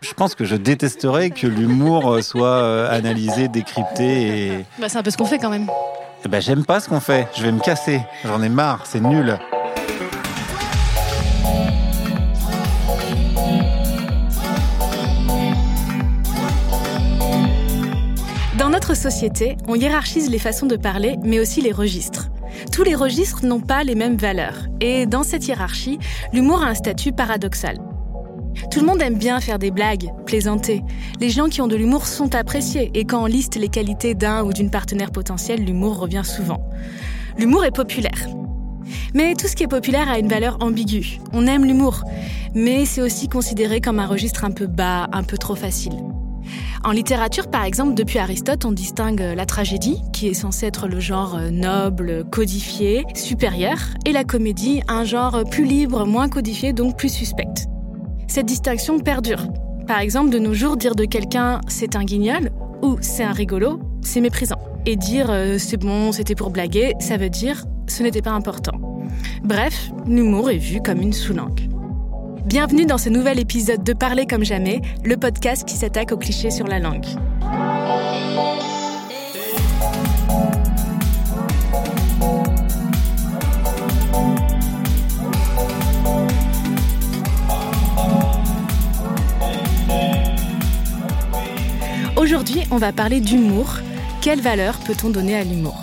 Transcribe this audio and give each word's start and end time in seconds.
Je 0.00 0.12
pense 0.14 0.34
que 0.34 0.44
je 0.44 0.56
détesterais 0.56 1.30
que 1.30 1.46
l'humour 1.46 2.22
soit 2.22 2.48
euh, 2.48 2.90
analysé, 2.90 3.48
décrypté 3.48 4.48
et. 4.48 4.64
Bah, 4.78 4.88
c'est 4.88 4.98
un 4.98 5.02
peu 5.02 5.10
ce 5.10 5.16
qu'on 5.16 5.26
fait 5.26 5.38
quand 5.38 5.50
même. 5.50 5.68
Eh 6.24 6.28
ben, 6.28 6.40
j'aime 6.40 6.64
pas 6.64 6.80
ce 6.80 6.88
qu'on 6.88 7.00
fait. 7.00 7.28
Je 7.36 7.42
vais 7.42 7.52
me 7.52 7.60
casser. 7.60 8.02
J'en 8.24 8.42
ai 8.42 8.48
marre. 8.48 8.86
C'est 8.86 9.00
nul. 9.00 9.38
Dans 18.58 18.68
notre 18.68 18.94
société, 18.94 19.56
on 19.68 19.74
hiérarchise 19.74 20.28
les 20.30 20.38
façons 20.38 20.66
de 20.66 20.76
parler, 20.76 21.16
mais 21.22 21.40
aussi 21.40 21.62
les 21.62 21.72
registres. 21.72 22.28
Tous 22.72 22.82
les 22.82 22.94
registres 22.94 23.44
n'ont 23.46 23.60
pas 23.60 23.84
les 23.84 23.94
mêmes 23.94 24.16
valeurs, 24.16 24.66
et 24.80 25.06
dans 25.06 25.22
cette 25.22 25.48
hiérarchie, 25.48 25.98
l'humour 26.34 26.62
a 26.62 26.66
un 26.66 26.74
statut 26.74 27.12
paradoxal. 27.12 27.78
Tout 28.70 28.78
le 28.78 28.86
monde 28.86 29.02
aime 29.02 29.18
bien 29.18 29.40
faire 29.40 29.58
des 29.58 29.72
blagues, 29.72 30.12
plaisanter. 30.26 30.84
Les 31.20 31.28
gens 31.28 31.48
qui 31.48 31.60
ont 31.60 31.66
de 31.66 31.74
l'humour 31.74 32.06
sont 32.06 32.36
appréciés, 32.36 32.92
et 32.94 33.04
quand 33.04 33.24
on 33.24 33.26
liste 33.26 33.56
les 33.56 33.68
qualités 33.68 34.14
d'un 34.14 34.44
ou 34.44 34.52
d'une 34.52 34.70
partenaire 34.70 35.10
potentielle, 35.10 35.64
l'humour 35.64 35.98
revient 35.98 36.22
souvent. 36.24 36.62
L'humour 37.36 37.64
est 37.64 37.74
populaire. 37.74 38.28
Mais 39.12 39.34
tout 39.34 39.48
ce 39.48 39.56
qui 39.56 39.64
est 39.64 39.68
populaire 39.68 40.08
a 40.08 40.20
une 40.20 40.28
valeur 40.28 40.58
ambiguë. 40.60 41.18
On 41.32 41.48
aime 41.48 41.64
l'humour, 41.64 42.04
mais 42.54 42.84
c'est 42.84 43.02
aussi 43.02 43.28
considéré 43.28 43.80
comme 43.80 43.98
un 43.98 44.06
registre 44.06 44.44
un 44.44 44.52
peu 44.52 44.68
bas, 44.68 45.08
un 45.12 45.24
peu 45.24 45.36
trop 45.36 45.56
facile. 45.56 45.94
En 46.84 46.92
littérature, 46.92 47.50
par 47.50 47.64
exemple, 47.64 47.94
depuis 47.94 48.20
Aristote, 48.20 48.64
on 48.64 48.72
distingue 48.72 49.20
la 49.20 49.46
tragédie, 49.46 50.00
qui 50.12 50.28
est 50.28 50.34
censée 50.34 50.66
être 50.66 50.86
le 50.86 51.00
genre 51.00 51.34
euh, 51.36 51.50
noble, 51.50 52.24
codifié, 52.30 53.04
supérieur, 53.14 53.78
et 54.06 54.12
la 54.12 54.22
comédie, 54.22 54.80
un 54.86 55.04
genre 55.04 55.42
plus 55.50 55.64
libre, 55.64 56.06
moins 56.06 56.28
codifié, 56.28 56.72
donc 56.72 56.96
plus 56.96 57.12
suspect. 57.12 57.69
Cette 58.30 58.46
distinction 58.46 59.00
perdure. 59.00 59.48
Par 59.88 59.98
exemple, 59.98 60.30
de 60.30 60.38
nos 60.38 60.54
jours, 60.54 60.76
dire 60.76 60.94
de 60.94 61.04
quelqu'un 61.04 61.60
c'est 61.66 61.96
un 61.96 62.04
guignol 62.04 62.50
ou 62.80 62.96
c'est 63.00 63.24
un 63.24 63.32
rigolo, 63.32 63.80
c'est 64.02 64.20
méprisant. 64.20 64.60
Et 64.86 64.94
dire 64.94 65.26
euh, 65.30 65.58
c'est 65.58 65.76
bon, 65.76 66.12
c'était 66.12 66.36
pour 66.36 66.50
blaguer, 66.50 66.94
ça 67.00 67.16
veut 67.16 67.28
dire 67.28 67.64
ce 67.88 68.04
n'était 68.04 68.22
pas 68.22 68.30
important. 68.30 68.80
Bref, 69.42 69.90
l'humour 70.06 70.48
est 70.48 70.58
vu 70.58 70.80
comme 70.80 71.00
une 71.00 71.12
sous-langue. 71.12 71.68
Bienvenue 72.46 72.86
dans 72.86 72.98
ce 72.98 73.08
nouvel 73.08 73.40
épisode 73.40 73.82
de 73.82 73.92
Parler 73.94 74.26
comme 74.26 74.44
jamais, 74.44 74.80
le 75.04 75.16
podcast 75.16 75.66
qui 75.66 75.74
s'attaque 75.74 76.12
aux 76.12 76.16
clichés 76.16 76.52
sur 76.52 76.68
la 76.68 76.78
langue. 76.78 77.06
Aujourd'hui, 92.32 92.62
on 92.70 92.76
va 92.76 92.92
parler 92.92 93.20
d'humour. 93.20 93.78
Quelle 94.20 94.40
valeur 94.40 94.78
peut-on 94.86 95.10
donner 95.10 95.36
à 95.36 95.42
l'humour? 95.42 95.74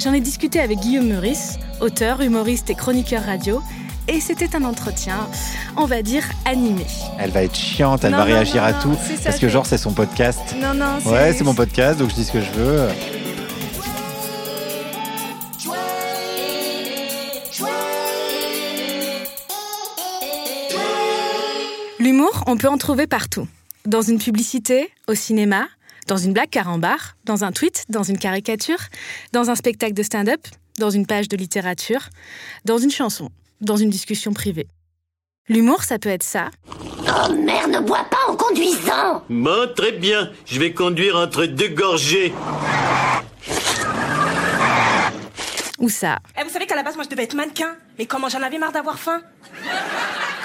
J'en 0.00 0.12
ai 0.12 0.20
discuté 0.20 0.60
avec 0.60 0.78
Guillaume 0.78 1.08
Meurice, 1.08 1.58
auteur, 1.80 2.20
humoriste 2.20 2.70
et 2.70 2.76
chroniqueur 2.76 3.24
radio, 3.24 3.60
et 4.06 4.20
c'était 4.20 4.54
un 4.54 4.62
entretien, 4.62 5.28
on 5.76 5.86
va 5.86 6.02
dire, 6.02 6.22
animé. 6.44 6.86
Elle 7.18 7.32
va 7.32 7.42
être 7.42 7.56
chiante, 7.56 8.04
elle 8.04 8.12
Non, 8.12 8.18
va 8.18 8.26
non, 8.26 8.32
réagir 8.32 8.62
non, 8.62 8.68
à 8.68 8.72
tout. 8.74 8.94
ça, 8.94 9.24
parce 9.24 9.40
que, 9.40 9.48
genre, 9.48 9.66
c'est 9.66 9.76
son 9.76 9.92
podcast. 9.92 10.54
Non, 10.62 10.72
non, 10.72 11.00
c'est... 11.02 11.10
Ouais, 11.10 11.32
c'est 11.32 11.42
mon 11.42 11.54
podcast, 11.54 11.98
donc 11.98 12.10
je 12.10 12.14
dis 12.14 12.24
ce 12.24 12.30
que 12.30 12.42
je 12.42 12.50
veux. 12.52 12.88
L'humour, 21.98 22.44
on 22.46 22.56
peut 22.56 22.68
en 22.68 22.78
trouver 22.78 23.08
partout. 23.08 23.48
Dans 23.84 24.02
une 24.02 24.18
publicité, 24.18 24.90
au 25.08 25.14
cinéma, 25.14 25.66
dans 26.08 26.16
une 26.16 26.32
blague 26.32 26.48
carambar, 26.50 27.16
dans 27.24 27.44
un 27.44 27.52
tweet, 27.52 27.84
dans 27.90 28.02
une 28.02 28.18
caricature, 28.18 28.78
dans 29.32 29.50
un 29.50 29.54
spectacle 29.54 29.92
de 29.92 30.02
stand-up, 30.02 30.40
dans 30.78 30.90
une 30.90 31.06
page 31.06 31.28
de 31.28 31.36
littérature, 31.36 32.08
dans 32.64 32.78
une 32.78 32.90
chanson, 32.90 33.28
dans 33.60 33.76
une 33.76 33.90
discussion 33.90 34.32
privée. 34.32 34.66
L'humour, 35.48 35.84
ça 35.84 35.98
peut 35.98 36.08
être 36.08 36.22
ça, 36.22 36.50
Oh 36.70 37.32
merde, 37.32 37.70
ne 37.70 37.80
bois 37.80 38.06
pas 38.10 38.30
en 38.32 38.36
conduisant 38.36 39.22
Bon, 39.28 39.68
très 39.74 39.92
bien. 39.92 40.30
Je 40.46 40.58
vais 40.58 40.72
conduire 40.72 41.16
entre 41.16 41.44
deux 41.46 41.68
gorgées. 41.68 42.32
ou 45.78 45.88
ça. 45.88 46.18
Eh, 46.38 46.42
vous 46.44 46.50
savez 46.50 46.66
qu'à 46.66 46.74
la 46.74 46.82
base, 46.82 46.96
moi, 46.96 47.04
je 47.04 47.08
devais 47.08 47.22
être 47.22 47.34
mannequin. 47.34 47.76
Mais 47.98 48.06
comment 48.06 48.28
j'en 48.28 48.42
avais 48.42 48.58
marre 48.58 48.72
d'avoir 48.72 48.98
faim. 48.98 49.22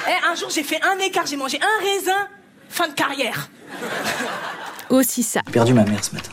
Eh, 0.08 0.28
un 0.32 0.36
jour, 0.36 0.50
j'ai 0.50 0.64
fait 0.64 0.80
un 0.84 0.98
écart, 1.00 1.26
j'ai 1.26 1.38
mangé 1.38 1.60
un 1.62 1.84
raisin. 1.84 2.28
Fin 2.74 2.88
de 2.88 2.94
carrière. 2.94 3.50
Aussi 4.90 5.22
ça. 5.22 5.42
J'ai 5.46 5.52
perdu 5.52 5.76
ma 5.76 5.84
mère 5.84 6.04
ce 6.04 6.16
matin. 6.16 6.32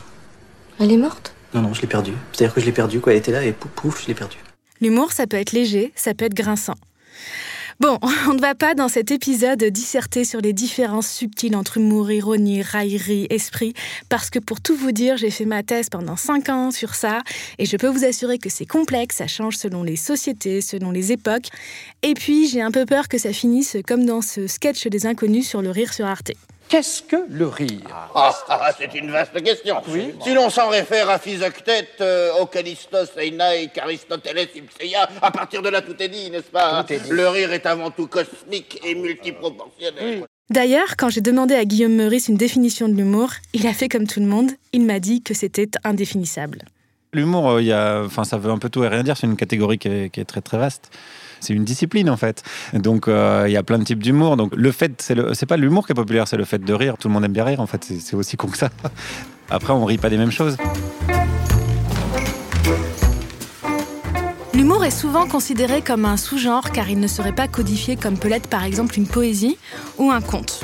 Elle 0.79 0.91
est 0.91 0.97
morte? 0.97 1.35
Non, 1.53 1.61
non, 1.61 1.71
je 1.75 1.81
l'ai 1.83 1.87
perdue. 1.87 2.13
C'est-à-dire 2.31 2.55
que 2.55 2.59
je 2.59 2.65
l'ai 2.65 2.71
perdue, 2.71 2.99
quoi. 2.99 3.11
Elle 3.11 3.19
était 3.19 3.31
là 3.31 3.43
et 3.43 3.51
pouf, 3.51 3.69
pouf, 3.75 4.01
je 4.01 4.07
l'ai 4.07 4.15
perdue. 4.15 4.39
L'humour, 4.81 5.11
ça 5.11 5.27
peut 5.27 5.37
être 5.37 5.51
léger, 5.51 5.93
ça 5.95 6.15
peut 6.15 6.25
être 6.25 6.33
grinçant. 6.33 6.73
Bon, 7.81 7.97
on 8.29 8.35
ne 8.35 8.39
va 8.39 8.53
pas 8.53 8.75
dans 8.75 8.89
cet 8.89 9.09
épisode 9.09 9.63
disserter 9.63 10.23
sur 10.23 10.39
les 10.39 10.53
différences 10.53 11.09
subtiles 11.09 11.55
entre 11.55 11.77
humour, 11.77 12.11
ironie, 12.11 12.61
raillerie, 12.61 13.25
esprit, 13.31 13.73
parce 14.07 14.29
que 14.29 14.37
pour 14.37 14.61
tout 14.61 14.75
vous 14.75 14.91
dire, 14.91 15.17
j'ai 15.17 15.31
fait 15.31 15.45
ma 15.45 15.63
thèse 15.63 15.89
pendant 15.89 16.15
5 16.15 16.49
ans 16.49 16.69
sur 16.69 16.93
ça, 16.93 17.23
et 17.57 17.65
je 17.65 17.75
peux 17.77 17.87
vous 17.87 18.05
assurer 18.05 18.37
que 18.37 18.49
c'est 18.49 18.67
complexe, 18.67 19.15
ça 19.15 19.25
change 19.25 19.57
selon 19.57 19.81
les 19.81 19.95
sociétés, 19.95 20.61
selon 20.61 20.91
les 20.91 21.11
époques, 21.11 21.47
et 22.03 22.13
puis 22.13 22.47
j'ai 22.47 22.61
un 22.61 22.69
peu 22.69 22.85
peur 22.85 23.07
que 23.07 23.17
ça 23.17 23.33
finisse 23.33 23.75
comme 23.87 24.05
dans 24.05 24.21
ce 24.21 24.45
sketch 24.45 24.85
des 24.85 25.07
inconnus 25.07 25.47
sur 25.49 25.63
le 25.63 25.71
rire 25.71 25.91
sur 25.91 26.05
Arte. 26.05 26.33
Qu'est-ce 26.71 27.03
que 27.03 27.17
le 27.27 27.47
rire? 27.47 27.81
Ah, 28.15 28.33
ah, 28.47 28.71
c'est 28.79 28.95
une 28.97 29.11
vaste 29.11 29.43
question. 29.43 29.81
Si 30.23 30.33
l'on 30.33 30.49
s'en 30.49 30.69
réfère 30.69 31.09
à 31.09 31.19
Physoctète, 31.19 31.99
euh, 31.99 32.31
Ocalistos, 32.39 33.17
Einaï, 33.17 33.69
Aristoteles, 33.77 34.47
Ipséia, 34.55 35.09
à 35.21 35.31
partir 35.31 35.61
de 35.61 35.67
là 35.67 35.81
tout 35.81 36.01
est 36.01 36.07
dit, 36.07 36.31
n'est-ce 36.31 36.49
pas? 36.49 36.81
Tout 36.85 36.93
est 36.93 36.99
dit. 36.99 37.09
Le 37.09 37.27
rire 37.27 37.51
est 37.51 37.65
avant 37.65 37.91
tout 37.91 38.07
cosmique 38.07 38.79
et 38.85 38.95
multiproportionnel. 38.95 40.23
D'ailleurs, 40.49 40.95
quand 40.97 41.09
j'ai 41.09 41.19
demandé 41.19 41.55
à 41.55 41.65
Guillaume 41.65 41.93
Meurice 41.93 42.29
une 42.29 42.37
définition 42.37 42.87
de 42.87 42.93
l'humour, 42.93 43.31
il 43.51 43.67
a 43.67 43.73
fait 43.73 43.89
comme 43.89 44.07
tout 44.07 44.21
le 44.21 44.27
monde, 44.27 44.51
il 44.71 44.85
m'a 44.85 45.01
dit 45.01 45.21
que 45.21 45.33
c'était 45.33 45.69
indéfinissable. 45.83 46.59
L'humour, 47.11 47.49
euh, 47.49 47.61
il 47.61 47.67
y 47.67 47.73
a, 47.73 48.01
enfin, 48.05 48.23
ça 48.23 48.37
veut 48.37 48.49
un 48.49 48.59
peu 48.59 48.69
tout 48.69 48.85
et 48.85 48.87
rien 48.87 49.03
dire. 49.03 49.17
C'est 49.17 49.27
une 49.27 49.35
catégorie 49.35 49.77
qui 49.77 49.89
est, 49.89 50.09
qui 50.09 50.21
est 50.21 50.25
très 50.25 50.39
très 50.39 50.57
vaste. 50.57 50.89
C'est 51.41 51.53
une 51.53 51.65
discipline 51.65 52.09
en 52.09 52.15
fait. 52.17 52.43
Donc 52.73 53.07
euh, 53.09 53.43
il 53.47 53.51
y 53.51 53.57
a 53.57 53.63
plein 53.63 53.77
de 53.79 53.83
types 53.83 54.01
d'humour. 54.01 54.37
Donc 54.37 54.53
le 54.55 54.71
fait, 54.71 55.01
c'est 55.01 55.45
pas 55.45 55.57
l'humour 55.57 55.85
qui 55.85 55.91
est 55.91 55.95
populaire, 55.95 56.27
c'est 56.27 56.37
le 56.37 56.45
fait 56.45 56.63
de 56.63 56.73
rire. 56.73 56.95
Tout 56.97 57.07
le 57.09 57.13
monde 57.13 57.25
aime 57.25 57.33
bien 57.33 57.43
rire 57.43 57.59
en 57.59 57.67
fait. 57.67 57.83
C'est- 57.83 57.99
C'est 57.99 58.15
aussi 58.15 58.37
con 58.37 58.47
que 58.47 58.57
ça. 58.57 58.69
Après, 59.49 59.73
on 59.73 59.83
rit 59.83 59.97
pas 59.97 60.09
des 60.09 60.17
mêmes 60.17 60.31
choses. 60.31 60.55
L'humour 64.53 64.83
est 64.85 64.91
souvent 64.91 65.27
considéré 65.27 65.81
comme 65.81 66.05
un 66.05 66.17
sous-genre 66.17 66.71
car 66.71 66.89
il 66.89 66.99
ne 66.99 67.07
serait 67.07 67.31
pas 67.33 67.47
codifié 67.47 67.95
comme 67.95 68.17
peut 68.17 68.27
l'être 68.27 68.47
par 68.47 68.63
exemple 68.63 68.97
une 68.97 69.07
poésie 69.07 69.57
ou 69.97 70.11
un 70.11 70.21
conte. 70.21 70.61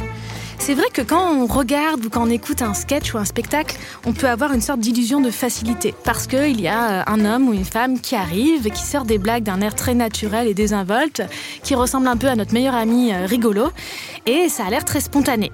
C'est 0.59 0.73
vrai 0.73 0.88
que 0.91 1.01
quand 1.01 1.31
on 1.34 1.45
regarde 1.45 2.06
ou 2.06 2.09
quand 2.09 2.23
on 2.23 2.29
écoute 2.29 2.62
un 2.62 2.73
sketch 2.73 3.13
ou 3.13 3.18
un 3.18 3.25
spectacle, 3.25 3.78
on 4.06 4.13
peut 4.13 4.28
avoir 4.28 4.53
une 4.53 4.62
sorte 4.62 4.79
d'illusion 4.79 5.22
de 5.22 5.31
facilité 5.31 5.94
parce 6.03 6.28
qu'il 6.28 6.59
y 6.59 6.68
a 6.68 6.91
euh, 6.91 7.03
un 7.07 7.23
homme 7.25 7.47
ou 7.47 7.53
une 7.53 7.66
femme 7.66 8.00
qui 8.00 8.16
arrive 8.16 8.68
et 8.68 8.72
qui 8.72 8.84
sort 8.84 9.06
des 9.06 9.18
blagues 9.18 9.44
d'un 9.44 9.62
air 9.62 9.75
très 9.75 9.94
naturel 9.94 10.47
et 10.47 10.53
désinvolte, 10.53 11.22
qui 11.63 11.75
ressemble 11.75 12.07
un 12.07 12.18
peu 12.18 12.28
à 12.28 12.35
notre 12.35 12.53
meilleur 12.53 12.75
ami 12.75 13.13
euh, 13.13 13.25
rigolo, 13.25 13.69
et 14.25 14.50
ça 14.50 14.66
a 14.66 14.69
l'air 14.69 14.84
très 14.84 15.00
spontané. 15.00 15.51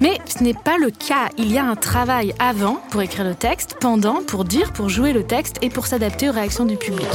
Mais 0.00 0.18
ce 0.26 0.44
n'est 0.44 0.54
pas 0.54 0.78
le 0.78 0.90
cas. 0.90 1.30
Il 1.38 1.50
y 1.50 1.58
a 1.58 1.64
un 1.64 1.76
travail 1.76 2.34
avant 2.38 2.80
pour 2.90 3.02
écrire 3.02 3.24
le 3.24 3.34
texte, 3.34 3.76
pendant 3.80 4.22
pour 4.22 4.44
dire, 4.44 4.72
pour 4.72 4.88
jouer 4.88 5.12
le 5.12 5.24
texte 5.24 5.56
et 5.62 5.70
pour 5.70 5.86
s'adapter 5.86 6.28
aux 6.28 6.32
réactions 6.32 6.64
du 6.64 6.76
public. 6.76 7.08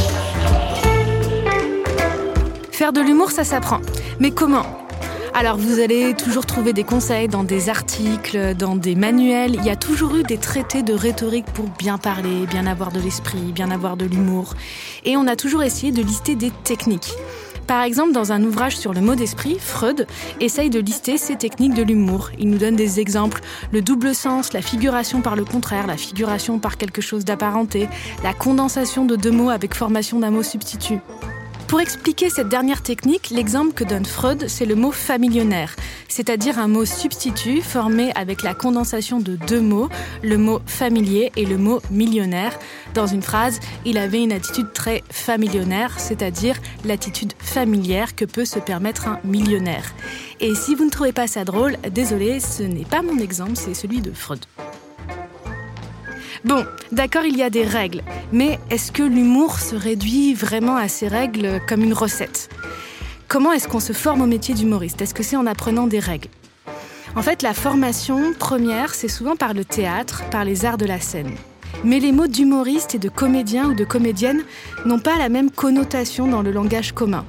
Faire 2.71 2.91
de 2.91 3.01
l'humour, 3.01 3.31
ça 3.31 3.43
s'apprend. 3.43 3.79
Mais 4.19 4.31
comment? 4.31 4.82
Alors 5.33 5.57
vous 5.57 5.79
allez 5.79 6.13
toujours 6.13 6.45
trouver 6.45 6.73
des 6.73 6.83
conseils 6.83 7.27
dans 7.27 7.43
des 7.43 7.69
articles, 7.69 8.55
dans 8.55 8.75
des 8.75 8.95
manuels. 8.95 9.55
Il 9.55 9.65
y 9.65 9.69
a 9.69 9.75
toujours 9.75 10.15
eu 10.15 10.23
des 10.23 10.37
traités 10.37 10.83
de 10.83 10.93
rhétorique 10.93 11.45
pour 11.45 11.65
bien 11.79 11.97
parler, 11.97 12.45
bien 12.45 12.67
avoir 12.67 12.91
de 12.91 12.99
l'esprit, 12.99 13.51
bien 13.51 13.71
avoir 13.71 13.97
de 13.97 14.05
l'humour. 14.05 14.53
Et 15.05 15.17
on 15.17 15.27
a 15.27 15.35
toujours 15.35 15.63
essayé 15.63 15.91
de 15.91 16.01
lister 16.01 16.35
des 16.35 16.51
techniques. 16.63 17.13
Par 17.67 17.81
exemple, 17.83 18.11
dans 18.11 18.31
un 18.31 18.43
ouvrage 18.43 18.77
sur 18.77 18.93
le 18.93 19.01
mot 19.01 19.15
d'esprit, 19.15 19.57
Freud 19.59 20.05
essaye 20.39 20.69
de 20.69 20.79
lister 20.79 21.17
ces 21.17 21.35
techniques 21.35 21.73
de 21.73 21.83
l'humour. 21.83 22.29
Il 22.37 22.49
nous 22.49 22.57
donne 22.57 22.75
des 22.75 22.99
exemples, 22.99 23.41
le 23.71 23.81
double 23.81 24.13
sens, 24.13 24.53
la 24.53 24.61
figuration 24.61 25.21
par 25.21 25.35
le 25.35 25.45
contraire, 25.45 25.87
la 25.87 25.97
figuration 25.97 26.59
par 26.59 26.77
quelque 26.77 27.01
chose 27.01 27.25
d'apparenté, 27.25 27.87
la 28.23 28.33
condensation 28.33 29.05
de 29.05 29.15
deux 29.15 29.31
mots 29.31 29.49
avec 29.49 29.73
formation 29.73 30.19
d'un 30.19 30.31
mot 30.31 30.43
substitut. 30.43 30.99
Pour 31.73 31.81
expliquer 31.81 32.29
cette 32.29 32.49
dernière 32.49 32.83
technique, 32.83 33.31
l'exemple 33.31 33.73
que 33.73 33.83
donne 33.83 34.05
Freud, 34.05 34.45
c'est 34.47 34.67
le 34.67 34.75
mot 34.75 34.91
familionnaire, 34.91 35.75
c'est-à-dire 36.07 36.59
un 36.59 36.67
mot 36.67 36.85
substitut 36.85 37.63
formé 37.63 38.11
avec 38.13 38.43
la 38.43 38.53
condensation 38.53 39.19
de 39.19 39.37
deux 39.37 39.59
mots, 39.59 39.89
le 40.21 40.37
mot 40.37 40.59
familier 40.67 41.31
et 41.35 41.47
le 41.47 41.57
mot 41.57 41.81
millionnaire. 41.89 42.59
Dans 42.93 43.07
une 43.07 43.23
phrase, 43.23 43.59
il 43.85 43.97
avait 43.97 44.21
une 44.21 44.33
attitude 44.33 44.71
très 44.71 45.03
familionnaire, 45.09 45.99
c'est-à-dire 45.99 46.57
l'attitude 46.85 47.33
familière 47.39 48.15
que 48.15 48.25
peut 48.25 48.45
se 48.45 48.59
permettre 48.59 49.07
un 49.07 49.19
millionnaire. 49.23 49.95
Et 50.41 50.53
si 50.53 50.75
vous 50.75 50.85
ne 50.85 50.91
trouvez 50.91 51.11
pas 51.11 51.25
ça 51.25 51.43
drôle, 51.43 51.77
désolé, 51.91 52.39
ce 52.39 52.61
n'est 52.61 52.85
pas 52.85 53.01
mon 53.01 53.17
exemple, 53.17 53.55
c'est 53.55 53.73
celui 53.73 53.99
de 53.99 54.11
Freud. 54.11 54.45
Bon, 56.45 56.65
d'accord, 56.91 57.23
il 57.23 57.37
y 57.37 57.41
a 57.41 57.49
des 57.49 57.63
règles, 57.63 58.01
mais 58.33 58.59
est-ce 58.69 58.91
que 58.91 59.01
l'humour 59.01 59.59
se 59.59 59.77
réduit 59.77 60.33
vraiment 60.33 60.75
à 60.75 60.89
ces 60.89 61.07
règles 61.07 61.61
comme 61.69 61.83
une 61.83 61.93
recette? 61.93 62.49
Comment 63.29 63.53
est-ce 63.53 63.69
qu'on 63.69 63.79
se 63.79 63.93
forme 63.93 64.21
au 64.21 64.25
métier 64.25 64.53
d'humoriste? 64.53 65.01
Est-ce 65.01 65.13
que 65.13 65.23
c'est 65.23 65.37
en 65.37 65.45
apprenant 65.45 65.87
des 65.87 65.99
règles? 65.99 66.27
En 67.15 67.21
fait, 67.21 67.43
la 67.43 67.53
formation 67.53 68.33
première, 68.37 68.93
c'est 68.93 69.07
souvent 69.07 69.37
par 69.37 69.53
le 69.53 69.63
théâtre, 69.63 70.23
par 70.31 70.43
les 70.43 70.65
arts 70.65 70.77
de 70.77 70.85
la 70.85 70.99
scène. 70.99 71.31
Mais 71.85 72.01
les 72.01 72.11
mots 72.11 72.27
d'humoriste 72.27 72.93
et 72.95 72.99
de 72.99 73.09
comédien 73.09 73.69
ou 73.69 73.73
de 73.73 73.85
comédienne 73.85 74.43
n'ont 74.85 74.99
pas 74.99 75.17
la 75.17 75.29
même 75.29 75.49
connotation 75.49 76.27
dans 76.27 76.41
le 76.41 76.51
langage 76.51 76.91
commun. 76.91 77.23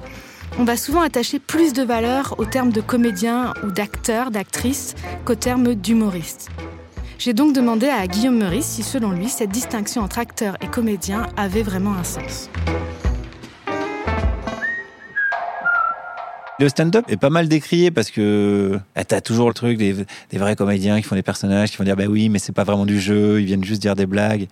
On 0.59 0.65
va 0.65 0.75
souvent 0.75 1.01
attacher 1.01 1.39
plus 1.39 1.71
de 1.71 1.83
valeur 1.83 2.35
au 2.37 2.43
terme 2.43 2.71
de 2.71 2.81
comédien 2.81 3.53
ou 3.63 3.71
d'acteur, 3.71 4.29
d'actrice 4.29 4.93
qu'au 5.23 5.35
terme 5.35 5.73
d'humoriste. 5.73 6.49
J'ai 7.17 7.33
donc 7.33 7.53
demandé 7.53 7.87
à 7.87 8.05
Guillaume 8.07 8.37
Meurice 8.37 8.65
si, 8.65 8.83
selon 8.83 9.11
lui, 9.11 9.29
cette 9.29 9.49
distinction 9.49 10.01
entre 10.01 10.19
acteur 10.19 10.57
et 10.61 10.67
comédien 10.67 11.27
avait 11.37 11.63
vraiment 11.63 11.93
un 11.93 12.03
sens. 12.03 12.49
Le 16.59 16.69
stand-up 16.69 17.05
est 17.07 17.17
pas 17.17 17.29
mal 17.29 17.47
décrié 17.47 17.89
parce 17.91 18.11
que 18.11 18.79
tu 18.97 19.05
t'as 19.05 19.21
toujours 19.21 19.47
le 19.47 19.53
truc 19.53 19.77
des, 19.77 19.93
des, 20.29 20.37
vrais 20.37 20.55
comédiens 20.55 20.97
qui 20.97 21.03
font 21.03 21.15
des 21.15 21.23
personnages, 21.23 21.71
qui 21.71 21.77
vont 21.77 21.83
dire 21.83 21.95
bah 21.95 22.05
oui, 22.07 22.29
mais 22.29 22.39
c'est 22.39 22.53
pas 22.53 22.63
vraiment 22.63 22.85
du 22.85 22.99
jeu, 22.99 23.41
ils 23.41 23.45
viennent 23.45 23.63
juste 23.63 23.81
dire 23.81 23.95
des 23.95 24.05
blagues. 24.05 24.47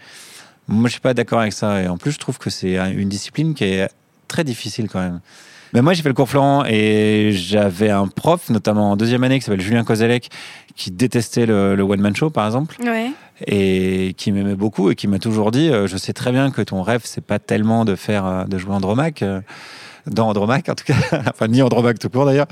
Moi, 0.67 0.87
je 0.87 0.93
suis 0.93 1.01
pas 1.01 1.13
d'accord 1.13 1.39
avec 1.39 1.53
ça. 1.53 1.81
Et 1.81 1.87
en 1.87 1.97
plus, 1.97 2.11
je 2.11 2.19
trouve 2.19 2.37
que 2.37 2.49
c'est 2.49 2.75
une 2.75 3.09
discipline 3.09 3.53
qui 3.53 3.65
est 3.65 3.89
très 4.27 4.43
difficile 4.43 4.87
quand 4.89 4.99
même. 4.99 5.21
Mais 5.73 5.81
moi, 5.81 5.93
j'ai 5.93 6.03
fait 6.03 6.09
le 6.09 6.13
cours 6.13 6.29
Florent 6.29 6.65
et 6.65 7.31
j'avais 7.33 7.89
un 7.89 8.07
prof, 8.07 8.49
notamment 8.49 8.91
en 8.91 8.95
deuxième 8.95 9.23
année, 9.23 9.39
qui 9.39 9.45
s'appelle 9.45 9.61
Julien 9.61 9.83
Kozelek, 9.83 10.29
qui 10.75 10.91
détestait 10.91 11.47
le, 11.47 11.81
one-man 11.81 12.15
show, 12.15 12.29
par 12.29 12.45
exemple. 12.45 12.75
Et 13.47 14.13
qui 14.15 14.31
m'aimait 14.31 14.55
beaucoup 14.55 14.91
et 14.91 14.95
qui 14.95 15.07
m'a 15.07 15.17
toujours 15.17 15.49
dit 15.49 15.69
euh, 15.69 15.87
Je 15.87 15.97
sais 15.97 16.13
très 16.13 16.31
bien 16.31 16.51
que 16.51 16.61
ton 16.61 16.83
rêve, 16.83 17.01
c'est 17.03 17.25
pas 17.25 17.39
tellement 17.39 17.85
de 17.85 17.95
faire, 17.95 18.25
euh, 18.25 18.43
de 18.45 18.57
jouer 18.59 18.73
Andromaque, 18.73 19.23
dans 20.07 20.29
Andromaque 20.29 20.69
en 20.69 20.75
tout 20.75 20.85
cas, 20.85 20.95
enfin, 21.29 21.47
ni 21.47 21.61
Andromaque 21.61 21.99
tout 21.99 22.09
court 22.09 22.25
d'ailleurs. 22.25 22.47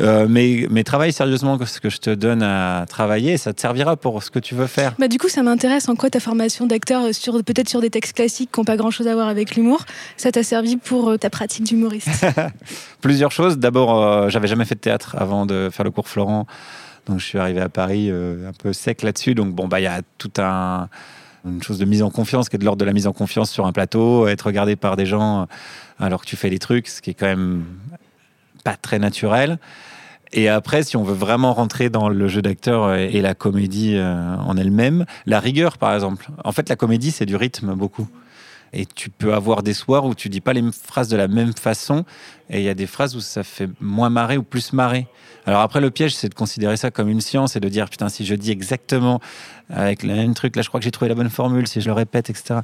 Euh, 0.00 0.26
mais, 0.28 0.66
mais 0.70 0.84
travaille 0.84 1.12
sérieusement 1.12 1.58
ce 1.64 1.80
que 1.80 1.88
je 1.88 1.98
te 1.98 2.10
donne 2.10 2.42
à 2.42 2.84
travailler, 2.88 3.38
ça 3.38 3.52
te 3.52 3.60
servira 3.60 3.96
pour 3.96 4.22
ce 4.22 4.30
que 4.30 4.38
tu 4.38 4.54
veux 4.54 4.66
faire. 4.66 4.94
Bah, 4.98 5.08
du 5.08 5.18
coup, 5.18 5.28
ça 5.28 5.42
m'intéresse 5.42 5.88
en 5.88 5.96
quoi 5.96 6.10
ta 6.10 6.20
formation 6.20 6.66
d'acteur, 6.66 7.14
sur, 7.14 7.42
peut-être 7.42 7.68
sur 7.68 7.80
des 7.80 7.90
textes 7.90 8.14
classiques 8.14 8.50
qui 8.52 8.60
n'ont 8.60 8.64
pas 8.64 8.76
grand-chose 8.76 9.06
à 9.06 9.14
voir 9.14 9.28
avec 9.28 9.56
l'humour, 9.56 9.84
ça 10.16 10.30
t'a 10.30 10.42
servi 10.42 10.76
pour 10.76 11.10
euh, 11.10 11.16
ta 11.16 11.30
pratique 11.30 11.64
d'humoriste? 11.64 12.26
Plusieurs 13.00 13.32
choses. 13.32 13.58
D'abord, 13.58 14.02
euh, 14.02 14.28
j'avais 14.28 14.48
jamais 14.48 14.64
fait 14.64 14.74
de 14.74 14.80
théâtre 14.80 15.16
avant 15.18 15.46
de 15.46 15.70
faire 15.72 15.84
le 15.84 15.90
cours 15.90 16.08
Florent. 16.08 16.46
Donc 17.06 17.20
je 17.20 17.24
suis 17.24 17.38
arrivé 17.38 17.60
à 17.60 17.68
Paris 17.68 18.10
un 18.10 18.52
peu 18.60 18.72
sec 18.72 19.02
là-dessus. 19.02 19.36
Donc 19.36 19.54
bon, 19.54 19.68
bah 19.68 19.78
il 19.78 19.84
y 19.84 19.86
a 19.86 20.02
tout 20.18 20.32
un 20.38 20.88
une 21.46 21.62
chose 21.62 21.78
de 21.78 21.84
mise 21.84 22.02
en 22.02 22.10
confiance 22.10 22.48
qui 22.48 22.56
est 22.56 22.58
de 22.58 22.64
l'ordre 22.64 22.80
de 22.80 22.84
la 22.84 22.92
mise 22.92 23.06
en 23.06 23.12
confiance 23.12 23.50
sur 23.50 23.66
un 23.66 23.72
plateau, 23.72 24.26
être 24.28 24.42
regardé 24.42 24.76
par 24.76 24.96
des 24.96 25.06
gens 25.06 25.46
alors 25.98 26.22
que 26.22 26.26
tu 26.26 26.36
fais 26.36 26.50
des 26.50 26.58
trucs, 26.58 26.88
ce 26.88 27.00
qui 27.00 27.10
est 27.10 27.14
quand 27.14 27.26
même 27.26 27.64
pas 28.64 28.76
très 28.76 28.98
naturel. 28.98 29.58
Et 30.32 30.48
après, 30.48 30.82
si 30.82 30.96
on 30.96 31.04
veut 31.04 31.14
vraiment 31.14 31.52
rentrer 31.54 31.88
dans 31.88 32.08
le 32.08 32.28
jeu 32.28 32.42
d'acteur 32.42 32.94
et 32.94 33.20
la 33.20 33.34
comédie 33.34 33.94
euh, 33.96 34.36
en 34.36 34.56
elle-même, 34.56 35.06
la 35.24 35.40
rigueur, 35.40 35.78
par 35.78 35.94
exemple. 35.94 36.28
En 36.44 36.52
fait, 36.52 36.68
la 36.68 36.76
comédie, 36.76 37.10
c'est 37.10 37.26
du 37.26 37.36
rythme 37.36 37.74
beaucoup. 37.74 38.08
Et 38.78 38.84
tu 38.84 39.08
peux 39.08 39.32
avoir 39.32 39.62
des 39.62 39.72
soirs 39.72 40.04
où 40.04 40.14
tu 40.14 40.28
dis 40.28 40.42
pas 40.42 40.52
les 40.52 40.62
phrases 40.70 41.08
de 41.08 41.16
la 41.16 41.28
même 41.28 41.54
façon, 41.54 42.04
et 42.50 42.58
il 42.58 42.64
y 42.64 42.68
a 42.68 42.74
des 42.74 42.86
phrases 42.86 43.16
où 43.16 43.20
ça 43.20 43.42
fait 43.42 43.70
moins 43.80 44.10
marrer 44.10 44.36
ou 44.36 44.42
plus 44.42 44.74
marrer. 44.74 45.06
Alors 45.46 45.62
après, 45.62 45.80
le 45.80 45.90
piège, 45.90 46.14
c'est 46.14 46.28
de 46.28 46.34
considérer 46.34 46.76
ça 46.76 46.90
comme 46.90 47.08
une 47.08 47.22
science 47.22 47.56
et 47.56 47.60
de 47.60 47.68
dire 47.70 47.88
putain, 47.88 48.10
si 48.10 48.26
je 48.26 48.34
dis 48.34 48.50
exactement 48.50 49.18
avec 49.70 50.02
le 50.02 50.14
même 50.14 50.34
truc, 50.34 50.56
là, 50.56 50.62
je 50.62 50.68
crois 50.68 50.78
que 50.78 50.84
j'ai 50.84 50.90
trouvé 50.90 51.08
la 51.08 51.14
bonne 51.14 51.30
formule, 51.30 51.66
si 51.66 51.80
je 51.80 51.86
le 51.86 51.94
répète, 51.94 52.28
etc. 52.28 52.60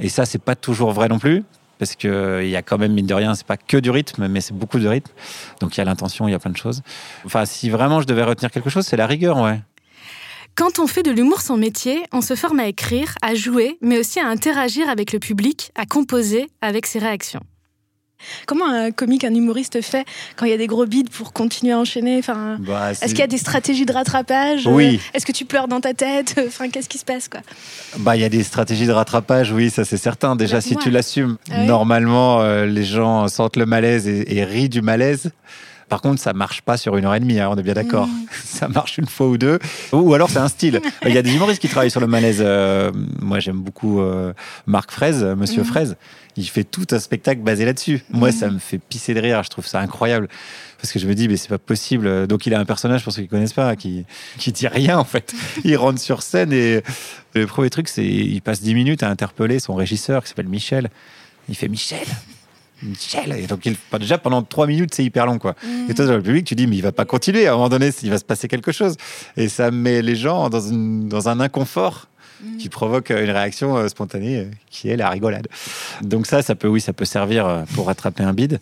Et 0.00 0.08
ça, 0.08 0.26
c'est 0.26 0.42
pas 0.42 0.56
toujours 0.56 0.90
vrai 0.90 1.06
non 1.06 1.20
plus, 1.20 1.44
parce 1.78 1.94
qu'il 1.94 2.10
euh, 2.10 2.44
y 2.44 2.56
a 2.56 2.62
quand 2.62 2.78
même, 2.78 2.92
mine 2.92 3.06
de 3.06 3.14
rien, 3.14 3.36
c'est 3.36 3.46
pas 3.46 3.56
que 3.56 3.76
du 3.76 3.90
rythme, 3.90 4.26
mais 4.26 4.40
c'est 4.40 4.54
beaucoup 4.54 4.80
de 4.80 4.88
rythme. 4.88 5.12
Donc 5.60 5.76
il 5.76 5.78
y 5.78 5.80
a 5.80 5.84
l'intention, 5.84 6.26
il 6.26 6.32
y 6.32 6.34
a 6.34 6.40
plein 6.40 6.50
de 6.50 6.56
choses. 6.56 6.82
Enfin, 7.24 7.44
si 7.44 7.70
vraiment 7.70 8.00
je 8.00 8.06
devais 8.06 8.24
retenir 8.24 8.50
quelque 8.50 8.68
chose, 8.68 8.84
c'est 8.84 8.96
la 8.96 9.06
rigueur, 9.06 9.38
ouais. 9.38 9.60
Quand 10.54 10.78
on 10.78 10.86
fait 10.86 11.02
de 11.02 11.10
l'humour 11.10 11.40
son 11.40 11.56
métier, 11.56 12.02
on 12.12 12.20
se 12.20 12.34
forme 12.34 12.60
à 12.60 12.66
écrire, 12.66 13.14
à 13.22 13.34
jouer, 13.34 13.78
mais 13.80 13.98
aussi 13.98 14.20
à 14.20 14.26
interagir 14.26 14.88
avec 14.88 15.12
le 15.12 15.18
public, 15.18 15.72
à 15.74 15.86
composer 15.86 16.46
avec 16.60 16.86
ses 16.86 16.98
réactions. 16.98 17.40
Comment 18.46 18.68
un 18.68 18.92
comique, 18.92 19.24
un 19.24 19.34
humoriste 19.34 19.80
fait 19.82 20.04
quand 20.36 20.46
il 20.46 20.50
y 20.50 20.54
a 20.54 20.56
des 20.56 20.66
gros 20.68 20.86
bides 20.86 21.10
pour 21.10 21.32
continuer 21.32 21.72
à 21.72 21.78
enchaîner? 21.78 22.18
Enfin, 22.18 22.56
bah, 22.60 22.92
Est-ce 22.92 23.06
qu'il 23.06 23.18
y 23.18 23.22
a 23.22 23.26
des 23.26 23.38
stratégies 23.38 23.86
de 23.86 23.92
rattrapage? 23.92 24.66
Oui. 24.66 25.00
Est-ce 25.14 25.26
que 25.26 25.32
tu 25.32 25.44
pleures 25.44 25.66
dans 25.68 25.80
ta 25.80 25.94
tête? 25.94 26.40
Enfin, 26.46 26.68
Qu'est-ce 26.68 26.88
qui 26.88 26.98
se 26.98 27.04
passe 27.04 27.28
quoi? 27.28 27.40
Bah, 27.98 28.14
Il 28.14 28.22
y 28.22 28.24
a 28.24 28.28
des 28.28 28.44
stratégies 28.44 28.86
de 28.86 28.92
rattrapage, 28.92 29.50
oui, 29.52 29.70
ça 29.70 29.84
c'est 29.84 29.96
certain. 29.96 30.36
Déjà, 30.36 30.60
si 30.60 30.76
tu 30.76 30.90
l'assumes, 30.90 31.36
ah 31.50 31.64
normalement, 31.64 32.40
euh, 32.42 32.66
les 32.66 32.84
gens 32.84 33.26
sentent 33.26 33.56
le 33.56 33.66
malaise 33.66 34.06
et, 34.06 34.36
et 34.36 34.44
rient 34.44 34.68
du 34.68 34.82
malaise. 34.82 35.32
Par 35.92 36.00
contre, 36.00 36.22
ça 36.22 36.32
marche 36.32 36.62
pas 36.62 36.78
sur 36.78 36.96
une 36.96 37.04
heure 37.04 37.14
et 37.14 37.20
demie, 37.20 37.38
hein, 37.38 37.50
on 37.52 37.56
est 37.56 37.62
bien 37.62 37.74
d'accord. 37.74 38.06
Mm. 38.06 38.26
Ça 38.46 38.66
marche 38.66 38.96
une 38.96 39.04
fois 39.04 39.28
ou 39.28 39.36
deux. 39.36 39.58
Ou 39.92 40.14
alors 40.14 40.30
c'est 40.30 40.38
un 40.38 40.48
style. 40.48 40.80
Il 41.06 41.12
y 41.12 41.18
a 41.18 41.22
des 41.22 41.34
humoristes 41.34 41.60
qui 41.60 41.68
travaillent 41.68 41.90
sur 41.90 42.00
le 42.00 42.06
malaise. 42.06 42.38
Euh, 42.40 42.90
moi, 43.20 43.40
j'aime 43.40 43.58
beaucoup 43.58 44.00
euh, 44.00 44.32
Marc 44.64 44.90
Fraise, 44.90 45.22
Monsieur 45.22 45.60
mm. 45.60 45.66
Fraise. 45.66 45.96
Il 46.38 46.48
fait 46.48 46.64
tout 46.64 46.86
un 46.92 46.98
spectacle 46.98 47.42
basé 47.42 47.66
là-dessus. 47.66 48.02
Moi, 48.10 48.30
mm. 48.30 48.32
ça 48.32 48.48
me 48.48 48.58
fait 48.58 48.78
pisser 48.78 49.12
de 49.12 49.20
rire. 49.20 49.42
Je 49.42 49.50
trouve 49.50 49.66
ça 49.66 49.80
incroyable 49.80 50.28
parce 50.78 50.94
que 50.94 50.98
je 50.98 51.06
me 51.06 51.14
dis 51.14 51.28
mais 51.28 51.36
c'est 51.36 51.50
pas 51.50 51.58
possible. 51.58 52.26
Donc 52.26 52.46
il 52.46 52.54
a 52.54 52.58
un 52.58 52.64
personnage 52.64 53.04
pour 53.04 53.12
ceux 53.12 53.20
qui 53.20 53.28
connaissent 53.28 53.52
pas 53.52 53.76
qui 53.76 54.06
qui 54.38 54.50
dit 54.50 54.68
rien 54.68 54.96
en 54.96 55.04
fait. 55.04 55.34
Il 55.64 55.76
rentre 55.76 56.00
sur 56.00 56.22
scène 56.22 56.54
et 56.54 56.82
le 57.34 57.46
premier 57.46 57.68
truc 57.68 57.88
c'est 57.88 58.06
il 58.06 58.40
passe 58.40 58.62
dix 58.62 58.74
minutes 58.74 59.02
à 59.02 59.10
interpeller 59.10 59.60
son 59.60 59.74
régisseur 59.74 60.22
qui 60.22 60.30
s'appelle 60.30 60.48
Michel. 60.48 60.88
Il 61.50 61.54
fait 61.54 61.68
Michel, 61.68 62.06
Michel. 62.82 63.32
Et 63.38 63.46
donc, 63.46 63.64
il, 63.66 63.76
déjà, 63.98 64.18
pendant 64.18 64.42
trois 64.42 64.66
minutes, 64.66 64.94
c'est 64.94 65.04
hyper 65.04 65.26
long, 65.26 65.38
quoi. 65.38 65.54
Mm. 65.62 65.90
Et 65.90 65.94
toi, 65.94 66.06
dans 66.06 66.16
le 66.16 66.22
public, 66.22 66.46
tu 66.46 66.54
dis, 66.54 66.66
mais 66.66 66.76
il 66.76 66.82
va 66.82 66.92
pas 66.92 67.04
continuer. 67.04 67.46
À 67.46 67.52
un 67.52 67.54
moment 67.54 67.68
donné, 67.68 67.90
il 68.02 68.10
va 68.10 68.18
se 68.18 68.24
passer 68.24 68.48
quelque 68.48 68.72
chose. 68.72 68.96
Et 69.36 69.48
ça 69.48 69.70
met 69.70 70.02
les 70.02 70.16
gens 70.16 70.48
dans, 70.50 70.60
une, 70.60 71.08
dans 71.08 71.28
un 71.28 71.40
inconfort 71.40 72.08
mm. 72.42 72.56
qui 72.58 72.68
provoque 72.68 73.10
une 73.10 73.30
réaction 73.30 73.76
euh, 73.76 73.88
spontanée 73.88 74.38
euh, 74.40 74.50
qui 74.70 74.88
est 74.88 74.96
la 74.96 75.10
rigolade. 75.10 75.48
Donc 76.02 76.26
ça, 76.26 76.42
ça 76.42 76.54
peut, 76.54 76.68
oui, 76.68 76.80
ça 76.80 76.92
peut 76.92 77.04
servir 77.04 77.46
euh, 77.46 77.62
pour 77.74 77.86
rattraper 77.86 78.24
un 78.24 78.32
bide. 78.32 78.58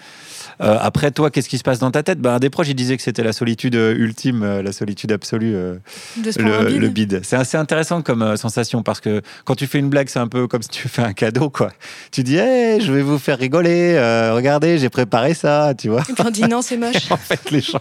Euh, 0.61 0.77
après, 0.81 1.11
toi, 1.11 1.31
qu'est-ce 1.31 1.49
qui 1.49 1.59
se 1.59 1.63
passe 1.63 1.79
dans 1.79 1.91
ta 1.91 2.03
tête? 2.03 2.21
Ben, 2.21 2.35
Un 2.35 2.39
des 2.39 2.51
proches, 2.51 2.69
il 2.69 2.75
disait 2.75 2.97
que 2.97 3.03
c'était 3.03 3.23
la 3.23 3.33
solitude 3.33 3.75
euh, 3.75 3.95
ultime, 3.95 4.43
euh, 4.43 4.63
la 4.63 4.73
solitude 4.73 5.13
absolue, 5.13 5.53
le, 5.53 6.89
bide. 6.89 7.21
C'est 7.23 7.37
assez 7.37 7.57
intéressant 7.57 8.03
comme 8.03 8.37
sensation 8.37 8.83
parce 8.83 9.01
que 9.01 9.23
quand 9.45 9.55
tu 9.55 9.67
fais 9.67 9.79
une 9.79 9.89
blague, 9.89 10.09
c'est 10.09 10.19
un 10.19 10.29
peu 10.29 10.47
comme 10.47 10.63
si 10.63 10.69
tu 10.69 10.89
fais 10.89 11.03
un 11.03 11.13
cadeau, 11.13 11.51
quoi. 11.51 11.71
Tu 12.11 12.23
dis, 12.23 12.37
hey, 12.37 12.81
je 12.81 12.93
vais 12.93 13.03
vous 13.03 13.19
faire 13.19 13.39
rigoler, 13.39 13.95
regardez, 14.33 14.79
j'ai 14.79 14.91
préparé 14.91 15.35
ça, 15.35 15.75
tu 15.77 15.89
vois. 15.89 16.03
Et 16.09 16.13
puis 16.13 16.25
on 16.27 16.31
dit 16.31 16.43
non, 16.43 16.63
c'est 16.63 16.77
moche. 16.77 16.97
en 17.11 17.17
fait, 17.17 17.51
les 17.51 17.61
gens, 17.61 17.81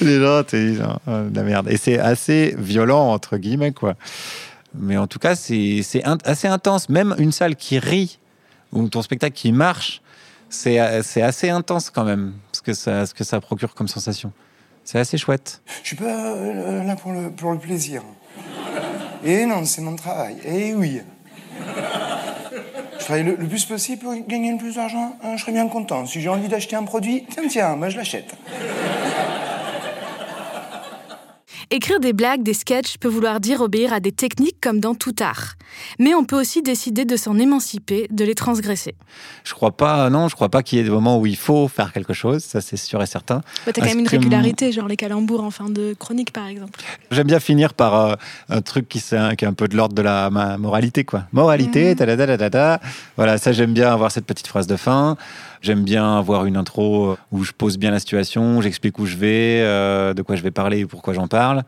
les 0.00 0.20
gens, 0.20 0.42
tu 0.42 0.72
dis, 0.72 0.78
oh, 0.82 1.12
la 1.34 1.42
merde. 1.42 1.68
Et 1.70 1.76
c'est 1.76 1.98
assez 1.98 2.54
violent, 2.58 3.12
entre 3.12 3.36
guillemets, 3.36 3.72
quoi. 3.72 3.94
Mais 4.74 4.96
en 4.96 5.06
tout 5.06 5.18
cas, 5.18 5.34
c'est 5.34 5.82
assez 6.24 6.48
intense. 6.48 6.88
Même 6.88 7.14
une 7.18 7.32
salle 7.32 7.56
qui 7.56 7.78
rit 7.78 8.18
ou 8.72 8.88
ton 8.88 9.02
spectacle 9.02 9.34
qui 9.34 9.52
marche, 9.52 10.00
c'est 10.52 11.22
assez 11.22 11.50
intense 11.50 11.90
quand 11.90 12.04
même, 12.04 12.34
ce 12.52 12.60
que, 12.60 13.24
ça, 13.24 13.40
procure 13.40 13.74
comme 13.74 13.88
sensation. 13.88 14.32
C'est 14.84 14.98
assez 14.98 15.16
chouette. 15.16 15.62
Je 15.82 15.88
suis 15.88 15.96
pas 15.96 16.34
euh, 16.34 16.84
là 16.84 16.96
pour 16.96 17.12
le, 17.12 17.30
le 17.30 17.58
plaisir. 17.58 18.02
Et 19.24 19.46
non, 19.46 19.64
c'est 19.64 19.80
mon 19.80 19.94
travail. 19.94 20.36
Et 20.44 20.74
oui. 20.74 21.00
Je 22.98 23.04
travaille 23.04 23.24
le, 23.24 23.36
plus 23.36 23.64
possible 23.64 24.02
pour 24.02 24.14
gagner 24.28 24.52
le 24.52 24.58
plus 24.58 24.76
d'argent. 24.76 25.16
Hein, 25.22 25.36
je 25.36 25.42
serais 25.42 25.52
bien 25.52 25.68
content. 25.68 26.06
Si 26.06 26.20
j'ai 26.20 26.28
envie 26.28 26.48
d'acheter 26.48 26.76
un 26.76 26.84
produit, 26.84 27.24
tiens, 27.30 27.48
tiens, 27.48 27.76
moi 27.76 27.88
je 27.88 27.96
l'achète. 27.96 28.34
Écrire 31.74 32.00
des 32.00 32.12
blagues, 32.12 32.42
des 32.42 32.52
sketchs 32.52 32.98
peut 32.98 33.08
vouloir 33.08 33.40
dire 33.40 33.62
obéir 33.62 33.94
à 33.94 34.00
des 34.00 34.12
techniques 34.12 34.60
comme 34.60 34.78
dans 34.78 34.94
tout 34.94 35.14
art. 35.20 35.54
Mais 35.98 36.14
on 36.14 36.22
peut 36.22 36.38
aussi 36.38 36.60
décider 36.60 37.06
de 37.06 37.16
s'en 37.16 37.38
émanciper, 37.38 38.08
de 38.10 38.26
les 38.26 38.34
transgresser. 38.34 38.94
Je 39.42 39.54
crois 39.54 39.74
pas, 39.74 40.10
non, 40.10 40.28
je 40.28 40.34
crois 40.34 40.50
pas 40.50 40.62
qu'il 40.62 40.76
y 40.76 40.82
ait 40.82 40.84
des 40.84 40.90
moments 40.90 41.18
où 41.18 41.24
il 41.24 41.38
faut 41.38 41.68
faire 41.68 41.94
quelque 41.94 42.12
chose, 42.12 42.44
ça 42.44 42.60
c'est 42.60 42.76
sûr 42.76 43.02
et 43.02 43.06
certain. 43.06 43.40
Bah, 43.64 43.72
T'as 43.72 43.80
quand 43.80 43.86
même 43.86 44.00
une 44.00 44.06
régularité, 44.06 44.70
genre 44.70 44.86
les 44.86 44.98
calembours 44.98 45.42
en 45.42 45.50
fin 45.50 45.70
de 45.70 45.94
chronique 45.98 46.30
par 46.30 46.46
exemple. 46.46 46.78
J'aime 47.10 47.26
bien 47.26 47.40
finir 47.40 47.72
par 47.72 47.94
euh, 47.94 48.14
un 48.50 48.60
truc 48.60 48.86
qui, 48.90 48.98
est 48.98 49.44
un 49.44 49.54
peu 49.54 49.66
de 49.66 49.74
l'ordre 49.74 49.94
de 49.94 50.02
la 50.02 50.28
moralité, 50.28 51.04
quoi. 51.04 51.24
Moralité, 51.32 51.94
mmh. 51.94 51.96
ta, 51.96 52.04
ta, 52.04 52.36
ta, 52.36 52.50
ta, 52.50 52.80
Voilà, 53.16 53.38
ça 53.38 53.52
j'aime 53.52 53.72
bien 53.72 53.90
avoir 53.90 54.12
cette 54.12 54.26
petite 54.26 54.46
phrase 54.46 54.66
de 54.66 54.76
fin. 54.76 55.16
J'aime 55.62 55.84
bien 55.84 56.18
avoir 56.18 56.44
une 56.46 56.56
intro 56.56 57.16
où 57.30 57.44
je 57.44 57.52
pose 57.52 57.78
bien 57.78 57.90
la 57.92 58.00
situation, 58.00 58.60
j'explique 58.60 58.98
où 58.98 59.06
je 59.06 59.16
vais, 59.16 59.60
euh, 59.62 60.12
de 60.12 60.20
quoi 60.22 60.34
je 60.36 60.42
vais 60.42 60.50
parler 60.50 60.80
et 60.80 60.86
pourquoi 60.86 61.14
j'en 61.14 61.28
parle. 61.28 61.62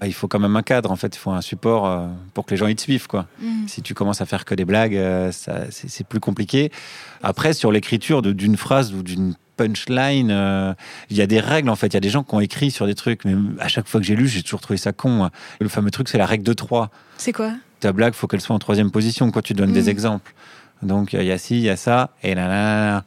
Ah, 0.00 0.06
Il 0.06 0.12
faut 0.12 0.28
quand 0.28 0.38
même 0.40 0.56
un 0.56 0.62
cadre, 0.62 0.90
en 0.90 0.96
fait, 0.96 1.16
il 1.16 1.18
faut 1.18 1.30
un 1.30 1.40
support 1.40 1.86
euh, 1.86 2.06
pour 2.34 2.44
que 2.44 2.50
les 2.50 2.56
gens 2.58 2.66
y 2.66 2.76
te 2.76 2.82
suivent. 2.82 3.06
Quoi. 3.06 3.26
Mm. 3.40 3.66
Si 3.66 3.80
tu 3.80 3.94
commences 3.94 4.20
à 4.20 4.26
faire 4.26 4.44
que 4.44 4.54
des 4.54 4.64
blagues, 4.66 4.96
euh, 4.96 5.30
c'est 5.32 6.06
plus 6.06 6.20
compliqué. 6.20 6.70
Après, 7.22 7.54
sur 7.54 7.72
l'écriture 7.72 8.20
d'une 8.20 8.56
phrase 8.56 8.92
ou 8.92 9.02
d'une 9.02 9.34
punchline, 9.56 10.30
euh, 10.32 10.74
il 11.10 11.16
y 11.16 11.22
a 11.22 11.26
des 11.26 11.40
règles, 11.40 11.70
en 11.70 11.76
fait. 11.76 11.86
Il 11.86 11.94
y 11.94 11.96
a 11.96 12.00
des 12.00 12.10
gens 12.10 12.24
qui 12.24 12.34
ont 12.34 12.40
écrit 12.40 12.70
sur 12.70 12.86
des 12.86 12.94
trucs, 12.96 13.24
mais 13.24 13.34
à 13.60 13.68
chaque 13.68 13.86
fois 13.88 14.00
que 14.00 14.06
j'ai 14.06 14.16
lu, 14.16 14.28
j'ai 14.28 14.42
toujours 14.42 14.60
trouvé 14.60 14.76
ça 14.76 14.92
con. 14.92 15.08
moi. 15.10 15.30
Le 15.60 15.68
fameux 15.68 15.90
truc, 15.92 16.08
c'est 16.08 16.18
la 16.18 16.26
règle 16.26 16.44
de 16.44 16.52
3 16.52 16.90
C'est 17.16 17.32
quoi? 17.32 17.52
Ta 17.80 17.92
blague, 17.92 18.12
faut 18.14 18.26
qu'elle 18.26 18.40
soit 18.42 18.54
en 18.54 18.58
troisième 18.58 18.90
position. 18.90 19.30
Quoi, 19.30 19.40
tu 19.42 19.54
donnes 19.54 19.70
Mm. 19.70 19.74
des 19.74 19.88
exemples. 19.90 20.34
Donc 20.82 21.12
il 21.14 21.22
y 21.22 21.32
a 21.32 21.38
ci, 21.38 21.56
il 21.56 21.62
y 21.62 21.70
a 21.70 21.76
ça, 21.76 22.10
et 22.22 22.34
là, 22.34 22.46
là, 22.48 22.86
là. 22.90 23.04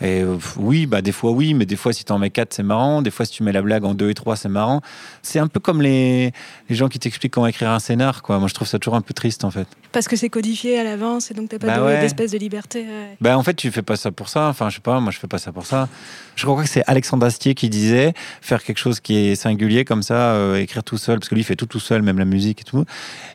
Et 0.00 0.22
oui, 0.56 0.86
bah 0.86 1.02
des 1.02 1.10
fois 1.10 1.32
oui, 1.32 1.54
mais 1.54 1.66
des 1.66 1.74
fois 1.74 1.92
si 1.92 2.04
tu 2.04 2.12
en 2.12 2.18
mets 2.18 2.30
quatre, 2.30 2.54
c'est 2.54 2.62
marrant. 2.62 3.02
Des 3.02 3.10
fois 3.10 3.26
si 3.26 3.32
tu 3.32 3.42
mets 3.42 3.50
la 3.52 3.62
blague 3.62 3.84
en 3.84 3.94
deux 3.94 4.10
et 4.10 4.14
trois, 4.14 4.36
c'est 4.36 4.48
marrant. 4.48 4.80
C'est 5.22 5.40
un 5.40 5.48
peu 5.48 5.58
comme 5.58 5.82
les, 5.82 6.32
les 6.68 6.76
gens 6.76 6.88
qui 6.88 6.98
t'expliquent 7.00 7.32
comment 7.32 7.48
écrire 7.48 7.70
un 7.70 7.80
scénar. 7.80 8.22
Quoi. 8.22 8.38
Moi, 8.38 8.46
je 8.48 8.54
trouve 8.54 8.68
ça 8.68 8.78
toujours 8.78 8.94
un 8.94 9.00
peu 9.00 9.12
triste 9.12 9.42
en 9.44 9.50
fait. 9.50 9.66
Parce 9.90 10.06
que 10.06 10.14
c'est 10.16 10.28
codifié 10.28 10.78
à 10.78 10.84
l'avance 10.84 11.30
et 11.30 11.34
donc 11.34 11.48
t'as 11.48 11.58
pas 11.58 11.66
Bah 11.66 11.78
de- 11.78 11.82
ouais. 11.84 12.00
d'espèce 12.00 12.30
de 12.30 12.38
liberté. 12.38 12.80
ouais. 12.82 13.16
Bah 13.20 13.36
en 13.36 13.42
fait, 13.42 13.54
tu 13.54 13.70
fais 13.72 13.82
pas 13.82 13.96
ça 13.96 14.12
pour 14.12 14.28
ça. 14.28 14.48
Enfin, 14.48 14.68
je 14.70 14.76
sais 14.76 14.80
pas, 14.80 15.00
moi 15.00 15.10
je 15.10 15.18
fais 15.18 15.26
pas 15.26 15.38
ça 15.38 15.50
pour 15.50 15.66
ça. 15.66 15.88
Je 16.36 16.46
crois 16.46 16.62
que 16.62 16.68
c'est 16.68 16.84
Alexandre 16.86 17.26
Astier 17.26 17.54
qui 17.56 17.68
disait 17.68 18.12
faire 18.40 18.62
quelque 18.62 18.78
chose 18.78 19.00
qui 19.00 19.16
est 19.16 19.34
singulier 19.34 19.84
comme 19.84 20.02
ça, 20.04 20.34
euh, 20.34 20.60
écrire 20.60 20.84
tout 20.84 20.98
seul, 20.98 21.18
parce 21.18 21.28
que 21.28 21.34
lui 21.34 21.40
il 21.42 21.44
fait 21.44 21.56
tout 21.56 21.66
tout 21.66 21.80
seul, 21.80 22.02
même 22.02 22.18
la 22.20 22.24
musique 22.24 22.60
et 22.60 22.64
tout. 22.64 22.84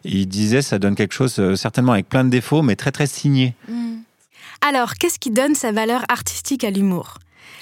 Il 0.05 0.27
disait 0.27 0.61
ça 0.61 0.79
donne 0.79 0.95
quelque 0.95 1.13
chose 1.13 1.35
euh, 1.39 1.55
certainement 1.57 1.91
avec 1.91 2.07
plein 2.07 2.23
de 2.23 2.29
défauts, 2.29 2.61
mais 2.61 2.77
très 2.77 2.91
très 2.91 3.07
signé. 3.07 3.53
Alors, 4.65 4.93
qu'est-ce 4.93 5.19
qui 5.19 5.29
donne 5.29 5.55
sa 5.55 5.73
valeur 5.73 6.05
artistique 6.07 6.63
à 6.63 6.71
l'humour? 6.71 7.17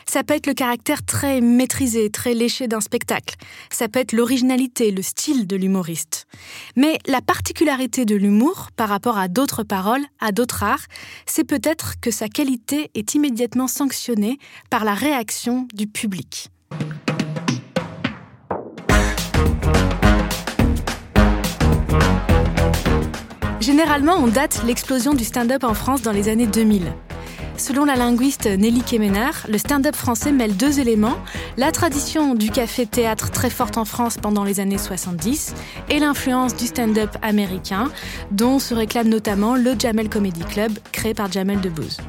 Ça 0.08 0.24
peut 0.24 0.36
être 0.36 0.46
le 0.46 0.54
caractère 0.54 1.04
très 1.04 1.42
maîtrisé, 1.42 2.12
très 2.12 2.36
léché 2.36 2.68
d'un 2.68 2.80
spectacle. 2.80 3.38
Ça 3.72 3.88
peut 3.88 3.98
être 3.98 4.14
l'originalité, 4.14 4.92
le 4.92 5.02
style 5.02 5.48
de 5.48 5.56
l'humoriste. 5.56 6.28
Mais 6.76 7.00
la 7.08 7.22
particularité 7.22 8.06
de 8.06 8.16
l'humour 8.16 8.68
par 8.76 8.88
rapport 8.88 9.18
à 9.18 9.30
d'autres 9.30 9.64
paroles, 9.64 10.06
à 10.20 10.32
d'autres 10.32 10.62
arts, 10.62 10.86
c'est 11.26 11.44
peut-être 11.44 12.00
que 12.00 12.12
sa 12.12 12.28
qualité 12.28 12.92
est 12.94 13.16
immédiatement 13.16 13.68
sanctionnée 13.68 14.38
par 14.70 14.86
la 14.86 14.94
réaction 14.94 15.68
du 15.74 15.88
public. 15.88 16.52
Généralement, 23.72 24.16
on 24.18 24.28
date 24.28 24.64
l'explosion 24.66 25.14
du 25.14 25.24
stand-up 25.24 25.64
en 25.64 25.74
France 25.74 26.02
dans 26.02 26.12
les 26.12 26.28
années 26.28 26.46
2000. 26.46 26.92
Selon 27.56 27.86
la 27.86 27.96
linguiste 27.96 28.46
Nelly 28.46 28.82
Kemener, 28.82 29.30
le 29.48 29.58
stand-up 29.58 29.96
français 29.96 30.34
mêle 30.34 30.58
deux 30.58 30.82
éléments, 30.82 31.16
la 31.56 31.72
tradition 31.72 32.36
du 32.36 32.52
café-théâtre 32.52 33.32
très 33.32 33.50
forte 33.50 33.78
en 33.78 33.86
France 33.86 34.18
pendant 34.22 34.44
les 34.44 34.60
années 34.60 34.78
70 34.78 35.56
et 35.90 36.00
l'influence 36.00 36.54
du 36.54 36.68
stand-up 36.68 37.12
américain, 37.22 37.90
dont 38.32 38.60
se 38.60 38.74
réclame 38.74 39.08
notamment 39.08 39.56
le 39.56 39.74
Jamel 39.80 40.10
Comedy 40.10 40.44
Club, 40.44 40.74
créé 40.92 41.14
par 41.14 41.32
Jamel 41.32 41.62
Debbouze. 41.62 42.02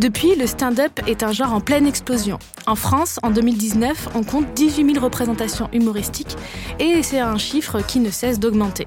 Depuis, 0.00 0.34
le 0.34 0.46
stand-up 0.46 0.98
est 1.06 1.22
un 1.22 1.30
genre 1.30 1.52
en 1.52 1.60
pleine 1.60 1.86
explosion. 1.86 2.38
En 2.66 2.74
France, 2.74 3.18
en 3.22 3.28
2019, 3.28 4.08
on 4.14 4.22
compte 4.22 4.46
18 4.54 4.94
000 4.94 5.04
représentations 5.04 5.68
humoristiques 5.74 6.38
et 6.78 7.02
c'est 7.02 7.18
un 7.18 7.36
chiffre 7.36 7.82
qui 7.82 8.00
ne 8.00 8.08
cesse 8.08 8.40
d'augmenter. 8.40 8.86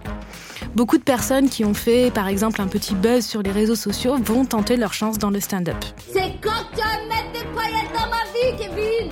Beaucoup 0.73 0.97
de 0.97 1.03
personnes 1.03 1.49
qui 1.49 1.65
ont 1.65 1.75
fait, 1.75 2.11
par 2.11 2.27
exemple, 2.27 2.63
un 2.63 2.67
petit 2.67 2.95
buzz 2.95 3.23
sur 3.23 3.43
les 3.43 3.51
réseaux 3.51 3.75
sociaux 3.75 4.15
vont 4.17 4.43
tenter 4.43 4.75
leur 4.75 4.95
chance 4.95 5.19
dans 5.19 5.29
le 5.29 5.39
stand-up. 5.39 5.77
C'est 6.11 6.33
quand 6.41 6.49
tu 6.75 6.81
vas 6.81 7.07
mettre 7.07 7.31
des 7.31 7.45
paillettes 7.53 7.93
dans 7.93 8.09
ma 8.09 8.23
vie, 8.33 8.57
Kevin? 8.57 9.11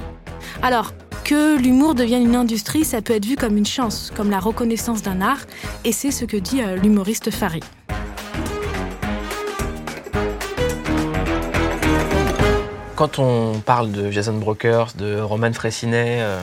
Alors, 0.63 0.93
que 1.23 1.55
l'humour 1.61 1.93
devienne 1.93 2.23
une 2.23 2.35
industrie, 2.35 2.83
ça 2.83 3.03
peut 3.03 3.13
être 3.13 3.27
vu 3.27 3.35
comme 3.35 3.57
une 3.57 3.65
chance, 3.67 4.11
comme 4.17 4.31
la 4.31 4.39
reconnaissance 4.39 5.03
d'un 5.03 5.21
art, 5.21 5.41
et 5.85 5.91
c'est 5.91 6.09
ce 6.09 6.25
que 6.25 6.37
dit 6.37 6.63
euh, 6.63 6.77
l'humoriste 6.77 7.29
Farid. 7.29 7.63
Quand 13.01 13.17
on 13.17 13.59
parle 13.61 13.91
de 13.91 14.11
Jason 14.11 14.33
Brokers, 14.33 14.89
de 14.95 15.19
Roman 15.19 15.51
Fressinet, 15.53 16.17
euh, 16.21 16.39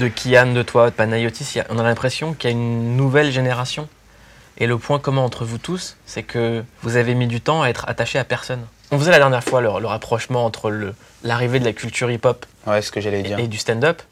de 0.00 0.06
Kian, 0.08 0.52
de 0.52 0.62
toi, 0.62 0.90
de 0.90 0.94
Panayotis, 0.94 1.60
a- 1.60 1.64
on 1.70 1.78
a 1.78 1.82
l'impression 1.82 2.34
qu'il 2.34 2.50
y 2.50 2.52
a 2.52 2.54
une 2.54 2.94
nouvelle 2.94 3.32
génération. 3.32 3.88
Et 4.58 4.66
le 4.66 4.76
point 4.76 4.98
commun 4.98 5.22
entre 5.22 5.46
vous 5.46 5.56
tous, 5.56 5.96
c'est 6.04 6.24
que 6.24 6.62
vous 6.82 6.96
avez 6.96 7.14
mis 7.14 7.26
du 7.26 7.40
temps 7.40 7.62
à 7.62 7.68
être 7.70 7.88
attaché 7.88 8.18
à 8.18 8.24
personne. 8.24 8.60
On 8.90 8.98
faisait 8.98 9.12
la 9.12 9.16
dernière 9.16 9.42
fois 9.42 9.62
le, 9.62 9.70
le 9.80 9.86
rapprochement 9.86 10.44
entre 10.44 10.92
l'arrivée 11.24 11.58
de 11.58 11.64
la 11.64 11.72
culture 11.72 12.10
hip-hop 12.10 12.44
Ouais, 12.66 12.82
ce 12.82 12.92
que 12.92 13.00
j'allais 13.00 13.22
et, 13.38 13.48
du 13.48 13.56
stand-up. 13.56 14.02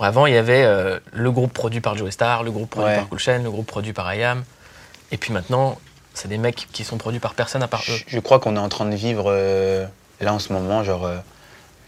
Avant, 0.00 0.24
il 0.24 0.32
y 0.32 0.38
avait 0.38 0.64
euh, 0.64 0.98
le 1.12 1.30
groupe 1.30 1.52
produit 1.52 1.82
par 1.82 1.94
Joe 1.94 2.10
Star, 2.10 2.42
le 2.42 2.50
groupe 2.50 2.70
produit 2.70 2.88
Ouais. 2.88 2.96
par 2.96 3.08
Cool 3.10 3.18
Chain, 3.18 3.42
le 3.42 3.50
groupe 3.50 3.66
produit 3.66 3.92
par 3.92 4.12
IAM. 4.14 4.44
Et 5.10 5.18
puis 5.18 5.34
maintenant, 5.34 5.78
c'est 6.14 6.28
des 6.28 6.38
mecs 6.38 6.68
qui 6.72 6.84
sont 6.84 6.96
produits 6.96 7.20
par 7.20 7.34
personne 7.34 7.62
à 7.62 7.68
part 7.68 7.82
eux. 7.90 7.96
Je, 7.98 8.04
je 8.16 8.18
crois 8.18 8.38
qu'on 8.40 8.56
est 8.56 8.60
en 8.60 8.70
train 8.70 8.86
de 8.86 8.94
vivre 8.96 9.26
euh, 9.28 9.84
là 10.20 10.34
en 10.34 10.38
ce 10.38 10.52
moment, 10.52 10.84
genre 10.84 11.06
euh, 11.06 11.18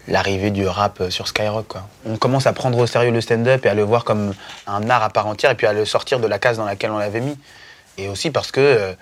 l'arrivée 0.07 0.51
du 0.51 0.67
rap 0.67 1.01
euh, 1.01 1.09
sur 1.09 1.27
Skyrock. 1.27 1.73
On 2.05 2.17
commence 2.17 2.47
à 2.47 2.53
prendre 2.53 2.77
au 2.77 2.87
sérieux 2.87 3.11
le 3.11 3.21
stand-up 3.21 3.65
et 3.65 3.69
à 3.69 3.73
le 3.73 3.83
voir 3.83 4.03
comme 4.03 4.33
un 4.67 4.89
art 4.89 5.03
à 5.03 5.09
part 5.09 5.27
entière 5.27 5.51
et 5.51 5.55
puis 5.55 5.67
à 5.67 5.73
le 5.73 5.85
sortir 5.85 6.19
de 6.19 6.27
la 6.27 6.39
case 6.39 6.57
dans 6.57 6.65
laquelle 6.65 6.91
on 6.91 6.97
l'avait 6.97 7.21
mis. 7.21 7.37
Et 7.97 8.09
aussi 8.09 8.31
parce 8.31 8.51
que, 8.51 8.59
euh, 8.59 8.93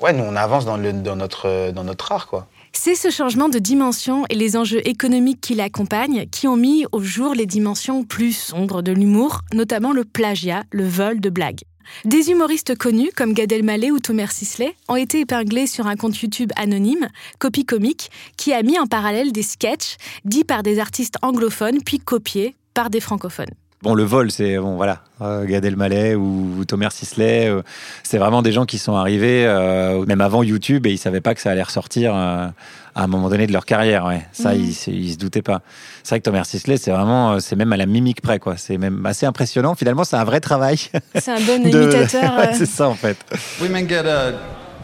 ouais, 0.00 0.12
nous 0.12 0.24
on 0.24 0.36
avance 0.36 0.64
dans, 0.64 0.78
dans, 0.78 1.16
notre, 1.16 1.70
dans 1.70 1.84
notre 1.84 2.12
art, 2.12 2.26
quoi. 2.26 2.46
C'est 2.76 2.96
ce 2.96 3.08
changement 3.08 3.48
de 3.48 3.60
dimension 3.60 4.24
et 4.28 4.34
les 4.34 4.56
enjeux 4.56 4.86
économiques 4.86 5.40
qui 5.40 5.54
l'accompagnent 5.54 6.26
qui 6.26 6.48
ont 6.48 6.56
mis 6.56 6.84
au 6.90 7.00
jour 7.00 7.32
les 7.32 7.46
dimensions 7.46 8.02
plus 8.02 8.32
sombres 8.32 8.82
de 8.82 8.90
l'humour, 8.90 9.42
notamment 9.54 9.92
le 9.92 10.04
plagiat, 10.04 10.64
le 10.72 10.86
vol 10.86 11.20
de 11.20 11.30
blagues. 11.30 11.60
Des 12.04 12.30
humoristes 12.30 12.76
connus 12.76 13.10
comme 13.16 13.32
Gad 13.32 13.52
Elmaleh 13.52 13.90
ou 13.90 13.98
Thomas 13.98 14.28
Sisley 14.30 14.74
ont 14.88 14.96
été 14.96 15.20
épinglés 15.20 15.66
sur 15.66 15.86
un 15.86 15.96
compte 15.96 16.20
YouTube 16.20 16.52
anonyme, 16.56 17.08
Copy 17.38 17.64
Comique, 17.64 18.10
qui 18.36 18.52
a 18.52 18.62
mis 18.62 18.78
en 18.78 18.86
parallèle 18.86 19.32
des 19.32 19.42
sketchs 19.42 19.96
dits 20.24 20.44
par 20.44 20.62
des 20.62 20.78
artistes 20.78 21.16
anglophones 21.22 21.82
puis 21.84 21.98
copiés 21.98 22.54
par 22.74 22.90
des 22.90 23.00
francophones. 23.00 23.54
Bon, 23.84 23.92
le 23.92 24.02
vol, 24.02 24.30
c'est 24.30 24.56
bon, 24.56 24.76
voilà, 24.76 25.02
euh, 25.20 25.44
Gad 25.44 25.62
Elmaleh 25.62 26.14
ou, 26.14 26.54
ou 26.58 26.64
Thomas 26.64 26.88
Sisley, 26.88 27.50
euh, 27.50 27.60
c'est 28.02 28.16
vraiment 28.16 28.40
des 28.40 28.50
gens 28.50 28.64
qui 28.64 28.78
sont 28.78 28.96
arrivés 28.96 29.44
euh, 29.44 30.06
même 30.06 30.22
avant 30.22 30.42
YouTube 30.42 30.86
et 30.86 30.92
ils 30.92 30.96
savaient 30.96 31.20
pas 31.20 31.34
que 31.34 31.40
ça 31.42 31.50
allait 31.50 31.62
ressortir 31.62 32.14
euh, 32.14 32.46
à 32.94 33.04
un 33.04 33.06
moment 33.06 33.28
donné 33.28 33.46
de 33.46 33.52
leur 33.52 33.64
carrière. 33.66 34.04
Ouais. 34.06 34.26
Ça, 34.32 34.54
Mhm. 34.54 34.60
ils, 34.64 34.74
se- 34.74 34.90
ils 34.90 35.12
se 35.14 35.18
doutaient 35.18 35.42
pas. 35.42 35.60
C'est 36.02 36.10
vrai 36.10 36.20
que 36.20 36.24
Thomas 36.24 36.44
Sisley, 36.44 36.76
c'est 36.76 36.90
vraiment, 36.90 37.32
euh, 37.32 37.38
c'est 37.40 37.56
même 37.56 37.72
à 37.72 37.76
la 37.76 37.86
mimique 37.86 38.20
près, 38.22 38.38
quoi. 38.38 38.56
C'est 38.56 38.78
même 38.78 39.04
assez 39.06 39.26
impressionnant. 39.26 39.74
Finalement, 39.74 40.04
c'est 40.04 40.16
un 40.16 40.24
vrai 40.24 40.40
travail. 40.40 40.78
C'est 41.14 41.32
un 41.32 41.40
bon 41.40 41.62
de- 41.64 41.68
imitateur. 41.82 42.34
Ouais, 42.38 42.48
euh, 42.48 42.54
c'est 42.56 42.66
ça 42.66 42.88
en 42.88 42.94
fait. 42.94 43.16
Women 43.60 43.88
get 43.88 44.02
uh, 44.04 44.34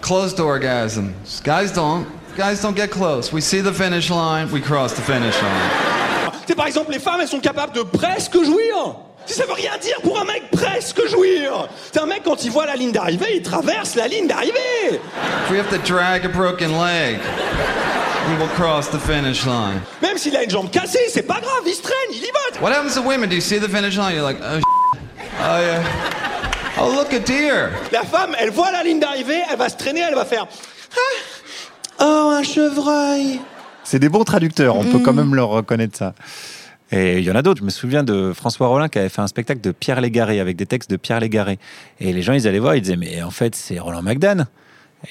close 0.02 0.34
to 0.34 0.42
orgasms. 0.44 1.12
Guys 1.44 1.72
don't. 1.74 2.04
Guys 2.36 2.60
don't 2.62 2.76
get 2.76 2.88
close. 2.88 3.32
We 3.32 3.42
see 3.42 3.60
the 3.62 3.72
finish 3.72 4.08
line, 4.10 4.48
we 4.52 4.60
cross 4.62 4.94
the 4.94 5.00
finish 5.02 5.34
line. 5.42 6.32
C'est 6.46 6.54
par 6.54 6.66
exemple, 6.66 6.90
les 6.92 6.98
femmes, 6.98 7.20
elles 7.20 7.28
sont 7.28 7.40
capables 7.40 7.72
de 7.74 7.82
presque 7.82 8.34
jouir. 8.42 8.96
Si 9.30 9.36
ça 9.36 9.46
veut 9.46 9.52
rien 9.52 9.78
dire 9.80 10.00
pour 10.02 10.20
un 10.20 10.24
mec 10.24 10.50
presque 10.50 11.06
jouir. 11.06 11.68
C'est 11.92 12.00
un 12.00 12.06
mec, 12.06 12.22
quand 12.24 12.42
il 12.42 12.50
voit 12.50 12.66
la 12.66 12.74
ligne 12.74 12.90
d'arrivée, 12.90 13.36
il 13.36 13.42
traverse 13.42 13.94
la 13.94 14.08
ligne 14.08 14.26
d'arrivée. 14.26 14.58
If 14.90 15.50
we 15.52 15.60
have 15.60 15.70
to 15.70 15.78
drag 15.86 16.24
a 16.24 16.28
broken 16.28 16.72
leg, 16.72 17.20
we 18.28 18.36
will 18.40 18.48
cross 18.56 18.88
the 18.88 18.98
finish 18.98 19.46
line. 19.46 19.82
Même 20.02 20.18
s'il 20.18 20.36
a 20.36 20.42
une 20.42 20.50
jambe 20.50 20.68
cassée, 20.72 20.98
c'est 21.10 21.22
pas 21.22 21.40
grave, 21.40 21.62
il 21.64 21.74
se 21.74 21.80
traîne, 21.80 21.94
il 22.10 22.18
y 22.18 22.22
va. 22.22 22.60
What 22.60 22.72
happens 22.72 22.94
to 22.94 23.02
women? 23.02 23.28
Do 23.28 23.36
you 23.36 23.40
see 23.40 23.60
the 23.60 23.68
finish 23.68 23.96
line? 23.96 24.16
You're 24.16 24.24
like, 24.24 24.40
oh, 24.42 24.58
oh 24.58 25.60
yeah. 25.60 25.84
Oh, 26.80 26.92
look, 26.96 27.12
a 27.12 27.20
deer. 27.20 27.70
La 27.92 28.02
femme, 28.02 28.34
elle 28.36 28.50
voit 28.50 28.72
la 28.72 28.82
ligne 28.82 28.98
d'arrivée, 28.98 29.44
elle 29.48 29.58
va 29.58 29.68
se 29.68 29.76
traîner, 29.76 30.00
elle 30.00 30.16
va 30.16 30.24
faire. 30.24 30.48
Ah, 32.00 32.04
oh, 32.04 32.30
un 32.32 32.42
chevreuil. 32.42 33.40
C'est 33.84 34.00
des 34.00 34.08
bons 34.08 34.24
traducteurs, 34.24 34.74
on 34.74 34.82
peut 34.82 34.98
quand 34.98 35.12
même 35.12 35.36
leur 35.36 35.50
reconnaître 35.50 35.96
ça. 35.96 36.14
Et 36.92 37.18
il 37.18 37.24
y 37.24 37.30
en 37.30 37.34
a 37.34 37.42
d'autres. 37.42 37.60
Je 37.60 37.64
me 37.64 37.70
souviens 37.70 38.02
de 38.02 38.32
François 38.34 38.66
Rollin 38.66 38.88
qui 38.88 38.98
avait 38.98 39.08
fait 39.08 39.22
un 39.22 39.26
spectacle 39.26 39.60
de 39.60 39.70
Pierre 39.70 40.00
Légaré 40.00 40.40
avec 40.40 40.56
des 40.56 40.66
textes 40.66 40.90
de 40.90 40.96
Pierre 40.96 41.20
Légaré. 41.20 41.58
Et 42.00 42.12
les 42.12 42.22
gens, 42.22 42.32
ils 42.32 42.48
allaient 42.48 42.58
voir, 42.58 42.74
ils 42.74 42.82
disaient 42.82 42.96
Mais 42.96 43.22
en 43.22 43.30
fait, 43.30 43.54
c'est 43.54 43.78
Roland 43.78 44.02
McDan. 44.02 44.46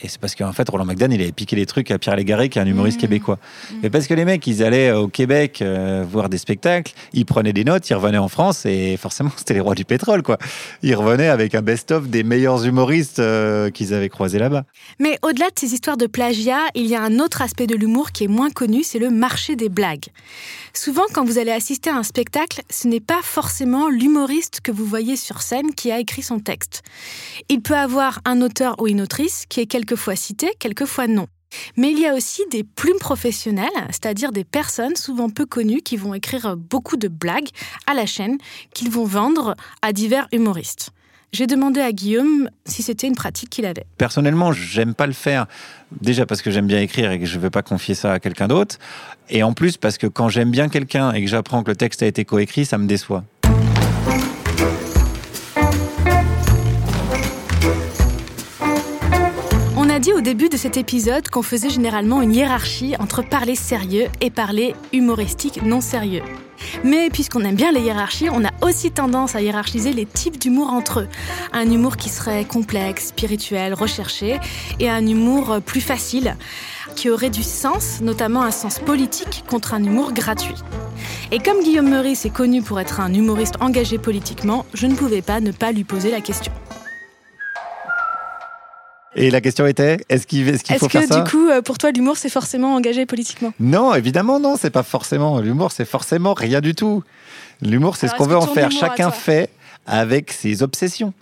Et 0.03 0.08
c'est 0.08 0.19
parce 0.19 0.36
qu'en 0.36 0.53
fait, 0.53 0.69
Roland 0.69 0.86
McDan, 0.86 1.10
il 1.12 1.22
avait 1.22 1.31
piqué 1.31 1.55
les 1.55 1.65
trucs 1.65 1.89
à 1.91 1.98
Pierre 1.98 2.15
Légaré, 2.15 2.50
qui 2.50 2.60
est 2.60 2.62
un 2.62 2.67
humoriste 2.67 3.00
québécois. 3.00 3.39
Mais 3.81 3.89
parce 3.89 4.08
que 4.08 4.13
les 4.13 4.24
mecs, 4.24 4.46
ils 4.46 4.63
allaient 4.63 4.91
au 4.91 5.08
Québec 5.08 5.62
euh, 5.62 6.05
voir 6.10 6.29
des 6.29 6.38
spectacles, 6.38 6.93
ils 7.13 7.25
prenaient 7.25 7.53
des 7.53 7.63
notes, 7.63 7.89
ils 7.89 7.96
revenaient 7.96 8.19
en 8.19 8.27
France, 8.27 8.65
et 8.65 8.98
forcément, 8.98 9.31
c'était 9.36 9.55
les 9.55 9.60
rois 9.60 9.75
du 9.75 9.86
pétrole, 9.86 10.22
quoi. 10.22 10.38
Ils 10.84 10.96
revenaient 10.96 11.27
avec 11.27 11.55
un 11.55 11.62
best-of 11.62 12.08
des 12.08 12.24
meilleurs 12.24 12.65
humoristes 12.65 13.19
euh, 13.19 13.72
qu'ils 13.72 13.93
avaient 13.93 14.10
croisés 14.10 14.39
là-bas. 14.39 14.65
Mais 15.00 15.17
au-delà 15.24 15.48
de 15.48 15.60
ces 15.60 15.74
histoires 15.74 15.98
de 15.98 16.05
plagiat, 16.05 16.62
il 16.75 16.86
y 16.86 16.96
a 16.96 17.01
un 17.01 17.19
autre 17.19 17.41
aspect 17.41 17.67
de 17.67 17.75
l'humour 17.75 18.12
qui 18.12 18.25
est 18.25 18.27
moins 18.27 18.51
connu, 18.51 18.84
c'est 18.84 19.00
le 19.00 19.10
marché 19.10 19.55
des 19.55 19.69
blagues. 19.69 20.05
Souvent, 20.74 21.03
quand 21.13 21.25
vous 21.25 21.39
allez 21.39 21.51
assister 21.51 21.89
à 21.89 21.96
un 21.96 22.03
spectacle, 22.03 22.62
ce 22.69 22.88
n'est 22.88 23.00
pas 23.00 23.22
forcément 23.24 23.89
l'humoriste 23.89 24.62
que 24.62 24.72
vous 24.72 24.86
voyez 24.86 25.15
sur 25.15 25.41
scène 25.41 25.74
qui 25.74 25.91
a 25.91 26.00
écrit 26.00 26.22
son 26.22 26.39
texte. 26.39 26.84
Il 27.50 27.62
peut 27.62 27.75
avoir 27.75 28.19
un 28.25 28.41
auteur 28.41 28.75
ou 28.79 28.88
une 28.88 29.01
autrice 29.01 29.46
qui 29.50 29.60
est 29.60 29.65
quelquefois 29.79 30.17
cité, 30.17 30.51
quelquefois 30.59 31.07
non. 31.07 31.27
Mais 31.77 31.91
il 31.91 32.00
y 32.00 32.05
a 32.05 32.13
aussi 32.13 32.41
des 32.51 32.63
plumes 32.63 33.00
professionnelles, 33.00 33.69
c'est-à-dire 33.91 34.33
des 34.33 34.43
personnes 34.43 34.98
souvent 34.98 35.29
peu 35.29 35.45
connues 35.45 35.81
qui 35.81 35.95
vont 35.95 36.13
écrire 36.13 36.57
beaucoup 36.57 36.98
de 36.98 37.07
blagues 37.07 37.48
à 37.88 37.93
la 37.93 38.05
chaîne 38.05 38.38
qu'ils 38.74 38.91
vont 38.91 39.05
vendre 39.05 39.55
à 39.81 39.93
divers 39.93 40.27
humoristes. 40.33 40.91
J'ai 41.31 41.48
demandé 41.48 41.79
à 41.79 41.91
Guillaume 41.91 42.50
si 42.65 42.83
c'était 42.83 43.07
une 43.07 43.15
pratique 43.15 43.50
qu'il 43.50 43.65
avait. 43.65 43.86
Personnellement, 43.98 44.51
j'aime 44.51 44.95
pas 44.95 45.07
le 45.07 45.13
faire. 45.13 45.45
Déjà 46.01 46.25
parce 46.25 46.41
que 46.41 46.51
j'aime 46.51 46.67
bien 46.67 46.81
écrire 46.81 47.12
et 47.12 47.19
que 47.19 47.25
je 47.25 47.38
ne 47.38 47.41
veux 47.41 47.51
pas 47.51 47.62
confier 47.62 47.95
ça 47.95 48.13
à 48.13 48.19
quelqu'un 48.19 48.48
d'autre. 48.48 48.77
Et 49.29 49.43
en 49.43 49.53
plus 49.53 49.77
parce 49.77 49.98
que 49.98 50.07
quand 50.07 50.27
j'aime 50.27 50.51
bien 50.51 50.69
quelqu'un 50.69 51.13
et 51.13 51.24
que 51.24 51.29
j'apprends 51.29 51.63
que 51.63 51.69
le 51.69 51.77
texte 51.77 52.03
a 52.03 52.07
été 52.07 52.25
coécrit, 52.25 52.65
ça 52.65 52.77
me 52.77 52.88
déçoit. 52.88 53.24
Début 60.29 60.50
de 60.50 60.57
cet 60.57 60.77
épisode 60.77 61.27
qu'on 61.29 61.41
faisait 61.41 61.71
généralement 61.71 62.21
une 62.21 62.36
hiérarchie 62.36 62.93
entre 63.00 63.24
parler 63.24 63.55
sérieux 63.55 64.09
et 64.21 64.29
parler 64.29 64.75
humoristique 64.93 65.63
non 65.63 65.81
sérieux. 65.81 66.21
Mais 66.83 67.09
puisqu'on 67.09 67.43
aime 67.43 67.55
bien 67.55 67.71
les 67.71 67.81
hiérarchies, 67.81 68.29
on 68.29 68.45
a 68.45 68.51
aussi 68.62 68.91
tendance 68.91 69.33
à 69.33 69.41
hiérarchiser 69.41 69.91
les 69.91 70.05
types 70.05 70.38
d'humour 70.38 70.71
entre 70.71 71.00
eux. 71.00 71.07
Un 71.51 71.71
humour 71.71 71.98
qui 71.98 72.09
serait 72.09 72.45
complexe, 72.45 73.07
spirituel, 73.07 73.74
recherché, 73.74 74.39
et 74.79 74.88
un 74.88 75.03
humour 75.07 75.62
plus 75.65 75.81
facile, 75.81 76.38
qui 76.95 77.09
aurait 77.09 77.31
du 77.31 77.41
sens, 77.41 78.00
notamment 78.01 78.43
un 78.43 78.51
sens 78.51 78.77
politique, 78.77 79.43
contre 79.50 79.74
un 79.74 79.83
humour 79.83 80.13
gratuit. 80.13 80.53
Et 81.31 81.39
comme 81.39 81.63
Guillaume 81.63 81.89
Meurice 81.89 82.25
est 82.25 82.29
connu 82.29 82.62
pour 82.62 82.79
être 82.79 83.00
un 83.00 83.12
humoriste 83.15 83.55
engagé 83.62 83.98
politiquement, 83.98 84.67
je 84.75 84.86
ne 84.86 84.93
pouvais 84.93 85.24
pas 85.24 85.39
ne 85.39 85.50
pas 85.51 85.71
lui 85.71 85.86
poser 85.86 86.12
la 86.12 86.21
question. 86.21 86.51
Et 89.19 89.31
la 89.31 89.41
question 89.41 89.67
était, 89.67 89.97
est-ce 90.09 90.25
qu'il 90.25 90.47
est 90.47 90.53
Est-ce 90.53 90.73
faut 90.77 90.89
faire 90.89 91.03
ça 91.03 91.21
que 91.21 91.25
du 91.25 91.29
coup, 91.29 91.49
euh, 91.49 91.61
pour 91.61 91.77
toi, 91.77 91.91
l'humour, 91.91 92.17
c'est 92.17 92.29
forcément 92.29 92.73
engagé 92.73 93.05
politiquement? 93.05 93.53
Non, 93.59 93.93
évidemment 93.93 94.39
non, 94.39 94.55
c'est 94.57 94.69
pas 94.69 94.83
forcément. 94.83 95.39
L'humour, 95.41 95.71
c'est 95.71 95.85
forcément 95.85 96.33
rien 96.33 96.61
du 96.61 96.73
tout. 96.73 97.03
L'humour, 97.61 97.97
c'est 97.97 98.07
ce 98.07 98.15
qu'on 98.15 98.23
est-ce 98.23 98.29
veut 98.31 98.38
en 98.38 98.47
faire. 98.47 98.71
Chacun 98.71 99.11
fait 99.11 99.49
avec 99.85 100.31
ses 100.31 100.63
obsessions. 100.63 101.13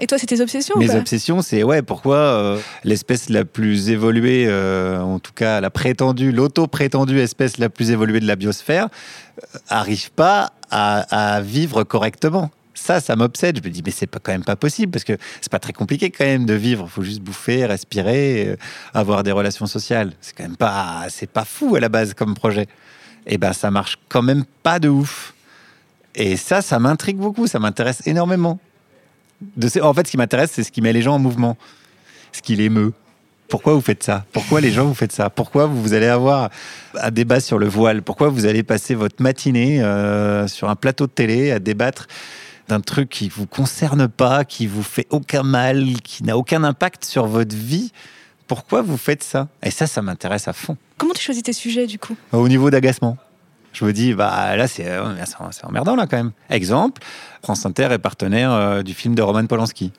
Et 0.00 0.06
toi, 0.06 0.18
c'est 0.18 0.26
tes 0.26 0.40
obsessions 0.40 0.74
Mes 0.78 0.94
obsessions, 0.94 1.42
c'est 1.42 1.62
ouais, 1.62 1.82
pourquoi 1.82 2.16
euh, 2.16 2.58
l'espèce 2.82 3.28
la 3.28 3.44
plus 3.44 3.90
évoluée, 3.90 4.46
euh, 4.48 5.00
en 5.00 5.18
tout 5.18 5.32
cas 5.32 5.60
la 5.60 5.70
prétendue, 5.70 6.32
l'auto-prétendue 6.32 7.20
espèce 7.20 7.58
la 7.58 7.68
plus 7.68 7.90
évoluée 7.90 8.20
de 8.20 8.26
la 8.26 8.36
biosphère, 8.36 8.88
euh, 9.38 9.58
arrive 9.68 10.10
pas 10.10 10.52
à, 10.70 11.34
à 11.36 11.40
vivre 11.40 11.84
correctement. 11.84 12.50
Ça, 12.82 13.00
ça 13.00 13.14
m'obsède. 13.14 13.60
Je 13.62 13.68
me 13.68 13.72
dis, 13.72 13.80
mais 13.84 13.92
c'est 13.92 14.10
quand 14.10 14.32
même 14.32 14.42
pas 14.42 14.56
possible 14.56 14.90
parce 14.90 15.04
que 15.04 15.16
c'est 15.40 15.52
pas 15.52 15.60
très 15.60 15.72
compliqué 15.72 16.10
quand 16.10 16.24
même 16.24 16.46
de 16.46 16.54
vivre. 16.54 16.86
Il 16.88 16.90
faut 16.90 17.04
juste 17.04 17.20
bouffer, 17.20 17.64
respirer, 17.64 18.48
euh, 18.48 18.56
avoir 18.92 19.22
des 19.22 19.30
relations 19.30 19.66
sociales. 19.66 20.12
C'est 20.20 20.36
quand 20.36 20.42
même 20.42 20.56
pas, 20.56 21.06
c'est 21.08 21.30
pas 21.30 21.44
fou 21.44 21.76
à 21.76 21.80
la 21.80 21.88
base 21.88 22.12
comme 22.14 22.34
projet. 22.34 22.66
Et 23.24 23.38
ben, 23.38 23.52
ça 23.52 23.70
marche 23.70 23.98
quand 24.08 24.22
même 24.22 24.44
pas 24.64 24.80
de 24.80 24.88
ouf. 24.88 25.32
Et 26.16 26.36
ça, 26.36 26.60
ça 26.60 26.80
m'intrigue 26.80 27.18
beaucoup. 27.18 27.46
Ça 27.46 27.60
m'intéresse 27.60 28.04
énormément. 28.04 28.58
De 29.56 29.68
En 29.80 29.94
fait, 29.94 30.08
ce 30.08 30.10
qui 30.10 30.16
m'intéresse, 30.16 30.50
c'est 30.52 30.64
ce 30.64 30.72
qui 30.72 30.82
met 30.82 30.92
les 30.92 31.02
gens 31.02 31.14
en 31.14 31.20
mouvement, 31.20 31.56
ce 32.32 32.42
qui 32.42 32.56
les 32.56 32.68
meut. 32.68 32.92
Pourquoi 33.48 33.74
vous 33.74 33.80
faites 33.80 34.02
ça? 34.02 34.24
Pourquoi 34.32 34.60
les 34.60 34.72
gens 34.72 34.86
vous 34.86 34.94
faites 34.94 35.12
ça? 35.12 35.30
Pourquoi 35.30 35.66
vous 35.66 35.92
allez 35.92 36.08
avoir 36.08 36.50
un 37.00 37.10
débat 37.12 37.38
sur 37.38 37.60
le 37.60 37.68
voile? 37.68 38.02
Pourquoi 38.02 38.28
vous 38.28 38.44
allez 38.44 38.64
passer 38.64 38.96
votre 38.96 39.22
matinée 39.22 39.80
euh, 39.84 40.48
sur 40.48 40.68
un 40.68 40.74
plateau 40.74 41.06
de 41.06 41.12
télé 41.12 41.52
à 41.52 41.60
débattre 41.60 42.08
d'un 42.68 42.80
truc 42.80 43.08
qui 43.08 43.28
vous 43.28 43.46
concerne 43.46 44.08
pas, 44.08 44.44
qui 44.44 44.66
vous 44.66 44.82
fait 44.82 45.06
aucun 45.10 45.42
mal, 45.42 46.00
qui 46.02 46.24
n'a 46.24 46.36
aucun 46.36 46.64
impact 46.64 47.04
sur 47.04 47.26
votre 47.26 47.54
vie 47.56 47.92
Pourquoi 48.46 48.82
vous 48.82 48.96
faites 48.96 49.22
ça? 49.22 49.48
Et 49.62 49.70
ça, 49.70 49.86
ça 49.86 50.02
m'intéresse 50.02 50.48
à 50.48 50.52
fond. 50.52 50.76
Comment 50.98 51.14
tu 51.14 51.22
choisis 51.22 51.42
tes 51.42 51.52
sujets 51.52 51.86
du 51.86 51.98
coup? 51.98 52.16
Au 52.32 52.48
niveau 52.48 52.70
d'agacement. 52.70 53.16
Je 53.72 53.86
me 53.86 53.92
dis, 53.94 54.12
bah 54.12 54.54
là, 54.54 54.68
c'est 54.68 54.86
euh, 54.86 55.14
c'est- 55.24 55.64
emmerdant, 55.64 55.96
là, 55.96 56.06
quand 56.06 56.18
même. 56.18 56.32
Exemple, 56.50 57.00
France 57.42 57.64
Inter 57.64 57.88
est 57.90 57.98
partenaire 57.98 58.52
euh, 58.52 58.82
du 58.82 58.92
film 58.92 59.14
de 59.14 59.22
Roman 59.22 59.46
Polanski. 59.46 59.92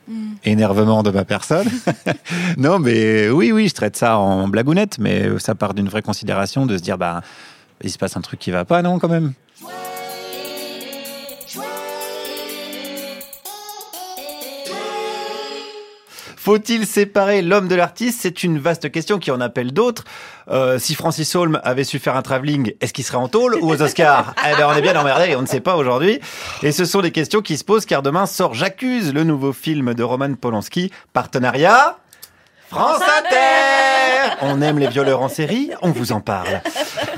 Énervement 0.44 1.02
de 1.02 1.10
ma 1.10 1.26
personne. 1.26 1.68
non, 2.58 2.78
mais 2.78 3.30
oui, 3.30 3.52
oui, 3.52 3.68
je 3.68 3.74
traite 3.74 3.98
ça 3.98 4.18
en 4.20 4.48
blagounette, 4.48 5.00
mais 5.00 5.28
ça 5.40 5.56
part 5.56 5.74
d'une 5.74 5.88
vraie 5.90 6.04
considération 6.04 6.68
de 6.68 6.78
se 6.78 6.84
dire, 6.84 7.00
bah, 7.00 7.22
il 7.84 7.90
se 7.90 7.98
passe 7.98 8.16
un 8.16 8.22
truc 8.22 8.40
qui 8.40 8.52
va 8.52 8.64
pas, 8.64 8.84
non, 8.84 9.00
quand 9.00 9.10
même? 9.10 9.34
Faut-il 16.44 16.86
séparer 16.86 17.42
l'homme 17.42 17.70
de 17.70 17.76
l'artiste? 17.76 18.20
C'est 18.22 18.44
une 18.44 18.60
vaste 18.60 18.92
question 18.92 19.18
qui 19.18 19.32
en 19.32 19.40
appelle 19.40 19.72
d'autres. 19.72 20.04
Euh, 20.50 20.78
si 20.78 20.94
Francis 20.94 21.34
Holm 21.36 21.62
avait 21.64 21.86
su 21.86 22.00
faire 22.00 22.18
un 22.18 22.22
travelling, 22.22 22.74
est-ce 22.82 22.92
qu'il 22.92 23.06
serait 23.06 23.18
en 23.18 23.30
tôle 23.30 23.56
ou 23.62 23.72
aux 23.72 23.82
Oscars? 23.82 24.36
Eh 24.46 24.58
ben, 24.58 24.68
on 24.68 24.76
est 24.76 24.82
bien 24.82 25.00
emmerdé 25.00 25.30
et 25.30 25.36
on 25.38 25.42
ne 25.42 25.48
sait 25.48 25.62
pas 25.62 25.78
aujourd'hui. 25.78 26.20
Et 26.62 26.74
ce 26.74 26.84
sont 26.84 27.00
des 27.00 27.12
questions 27.12 27.42
qui 27.42 27.58
se 27.58 27.64
posent 27.64 27.86
car 27.86 28.02
demain 28.02 28.26
sort 28.26 28.56
J'accuse, 28.56 29.14
le 29.14 29.24
nouveau 29.24 29.54
film 29.54 29.94
de 29.94 30.04
Roman 30.04 30.34
Polanski, 30.34 30.92
partenariat? 31.14 31.98
France 32.68 33.00
Inter 33.02 34.36
On 34.42 34.62
aime 34.62 34.80
les 34.80 34.88
violeurs 34.88 35.22
en 35.22 35.30
série, 35.30 35.72
on 35.82 35.92
vous 35.92 36.12
en 36.12 36.20
parle. 36.20 36.60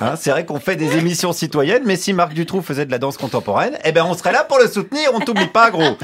Hein, 0.01 0.13
c'est 0.17 0.29
vrai 0.29 0.45
qu'on 0.45 0.59
fait 0.59 0.75
des 0.75 0.97
émissions 0.97 1.33
citoyennes, 1.33 1.83
mais 1.83 1.95
si 1.95 2.13
Marc 2.13 2.33
Dutroux 2.33 2.61
faisait 2.61 2.85
de 2.85 2.91
la 2.91 2.99
danse 2.99 3.17
contemporaine, 3.17 3.75
eh 3.85 3.91
ben 3.91 4.05
on 4.05 4.13
serait 4.13 4.33
là 4.33 4.43
pour 4.43 4.59
le 4.59 4.67
soutenir, 4.67 5.09
on 5.15 5.19
t'oublie 5.19 5.47
pas 5.47 5.71
gros. 5.71 5.97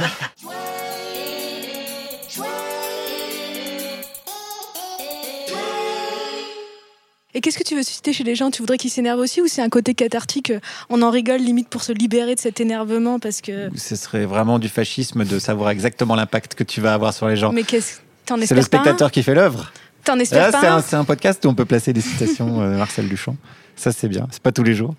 Et 7.33 7.41
qu'est-ce 7.41 7.57
que 7.57 7.63
tu 7.63 7.75
veux 7.75 7.83
susciter 7.83 8.11
chez 8.13 8.23
les 8.23 8.35
gens? 8.35 8.51
Tu 8.51 8.61
voudrais 8.61 8.77
qu'ils 8.77 8.91
s'énervent 8.91 9.19
aussi 9.19 9.41
ou 9.41 9.47
c'est 9.47 9.61
un 9.61 9.69
côté 9.69 9.93
cathartique 9.93 10.51
euh, 10.51 10.59
On 10.89 11.01
en 11.01 11.09
rigole 11.11 11.39
limite 11.39 11.69
pour 11.69 11.83
se 11.83 11.91
libérer 11.93 12.35
de 12.35 12.39
cet 12.39 12.59
énervement 12.59 13.19
parce 13.19 13.41
que. 13.41 13.69
Ce 13.75 13.95
serait 13.95 14.25
vraiment 14.25 14.59
du 14.59 14.67
fascisme 14.69 15.23
de 15.23 15.39
savoir 15.39 15.69
exactement 15.69 16.15
l'impact 16.15 16.55
que 16.55 16.63
tu 16.63 16.81
vas 16.81 16.93
avoir 16.93 17.13
sur 17.13 17.27
les 17.27 17.37
gens. 17.37 17.51
Mais 17.53 17.63
qu'est-ce 17.63 17.99
T'en 18.25 18.35
C'est 18.37 18.43
espères 18.43 18.57
le 18.57 18.61
pas 18.63 18.77
un? 18.77 18.81
spectateur 18.81 19.11
qui 19.11 19.23
fait 19.23 19.33
l'œuvre. 19.33 19.71
T'en 20.03 20.17
espères 20.19 20.51
pas 20.51 20.81
c'est 20.81 20.95
un 20.95 21.03
podcast 21.03 21.43
où 21.45 21.49
on 21.49 21.53
peut 21.55 21.65
placer 21.65 21.93
des 21.93 22.01
citations 22.01 22.61
euh, 22.61 22.71
de 22.73 22.77
Marcel 22.77 23.07
Duchamp. 23.07 23.35
Ça, 23.75 23.91
c'est 23.91 24.07
bien. 24.09 24.27
C'est 24.31 24.41
pas 24.41 24.51
tous 24.51 24.63
les 24.63 24.73
jours. 24.75 24.95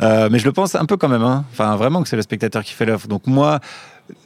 Euh, 0.00 0.28
mais 0.30 0.38
je 0.38 0.44
le 0.44 0.52
pense 0.52 0.74
un 0.74 0.84
peu 0.86 0.96
quand 0.96 1.08
même. 1.08 1.22
hein. 1.22 1.44
Enfin, 1.52 1.76
vraiment 1.76 2.02
que 2.02 2.08
c'est 2.08 2.16
le 2.16 2.22
spectateur 2.22 2.62
qui 2.62 2.72
fait 2.72 2.84
l'œuvre. 2.86 3.08
Donc, 3.08 3.26
moi, 3.26 3.60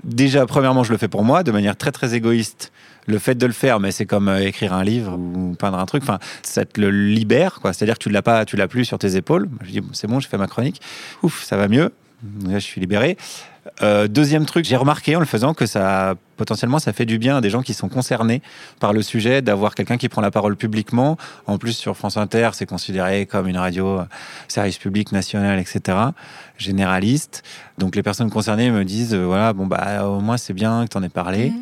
déjà, 0.05 0.46
premièrement, 0.46 0.85
je 0.85 0.92
le 0.92 0.99
fais 0.99 1.09
pour 1.09 1.25
moi, 1.25 1.42
de 1.42 1.51
manière 1.53 1.77
très, 1.77 1.90
très 1.92 2.14
égoïste. 2.14 2.73
Le 3.07 3.18
fait 3.18 3.35
de 3.35 3.46
le 3.46 3.53
faire, 3.53 3.81
mais 3.81 3.92
c'est 3.92 4.07
comme 4.07 4.29
euh, 4.29 4.46
écrire 4.46 4.75
un 4.75 4.85
livre 4.85 5.16
ou 5.18 5.55
peindre 5.59 5.79
un 5.79 5.87
truc. 5.87 6.03
Enfin, 6.03 6.18
ça 6.42 6.64
te 6.64 6.81
le 6.81 6.90
libère, 6.90 7.61
quoi. 7.61 7.73
C'est-à-dire 7.73 7.94
que 7.99 8.03
tu 8.05 8.11
l'as 8.11 8.23
pas, 8.23 8.44
tu 8.44 8.57
l'as 8.57 8.68
plus 8.68 8.85
sur 8.85 8.99
tes 8.99 9.16
épaules. 9.16 9.49
Je 9.64 9.70
dis, 9.70 9.81
bon, 9.81 9.88
c'est 9.92 10.07
bon, 10.07 10.20
j'ai 10.20 10.29
fait 10.29 10.38
ma 10.38 10.46
chronique. 10.46 10.81
Ouf, 11.23 11.42
ça 11.42 11.57
va 11.57 11.66
mieux. 11.68 11.92
Là, 12.46 12.59
je 12.59 12.64
suis 12.64 12.81
libéré. 12.81 13.16
Euh, 13.83 14.09
deuxième 14.09 14.46
truc, 14.46 14.64
j'ai 14.64 14.77
remarqué 14.77 15.16
en 15.16 15.20
le 15.20 15.27
faisant 15.27 15.55
que 15.55 15.66
ça 15.66 16.14
potentiellement 16.37 16.79
ça 16.79 16.94
fait 16.94 17.05
du 17.05 17.18
bien 17.18 17.37
à 17.37 17.40
des 17.42 17.51
gens 17.51 17.61
qui 17.61 17.75
sont 17.75 17.90
concernés 17.90 18.40
par 18.79 18.94
le 18.94 19.03
sujet 19.03 19.42
d'avoir 19.42 19.75
quelqu'un 19.75 19.99
qui 19.99 20.09
prend 20.09 20.23
la 20.23 20.31
parole 20.31 20.57
publiquement. 20.57 21.18
En 21.46 21.59
plus 21.59 21.75
sur 21.75 21.94
France 21.96 22.16
Inter, 22.16 22.51
c'est 22.55 22.64
considéré 22.64 23.27
comme 23.27 23.46
une 23.46 23.59
radio 23.59 23.99
euh, 23.99 24.05
service 24.49 24.79
public 24.79 25.12
national, 25.12 25.59
etc. 25.59 25.99
Généraliste. 26.57 27.42
Donc 27.77 27.94
les 27.94 28.03
personnes 28.03 28.31
concernées 28.31 28.70
me 28.70 28.85
disent 28.87 29.14
euh, 29.14 29.27
voilà 29.27 29.53
bon 29.53 29.66
bah 29.66 30.07
au 30.07 30.20
moins 30.20 30.38
c'est 30.38 30.55
bien 30.55 30.85
que 30.85 30.88
t'en 30.88 31.03
aies 31.03 31.11
parlé. 31.11 31.53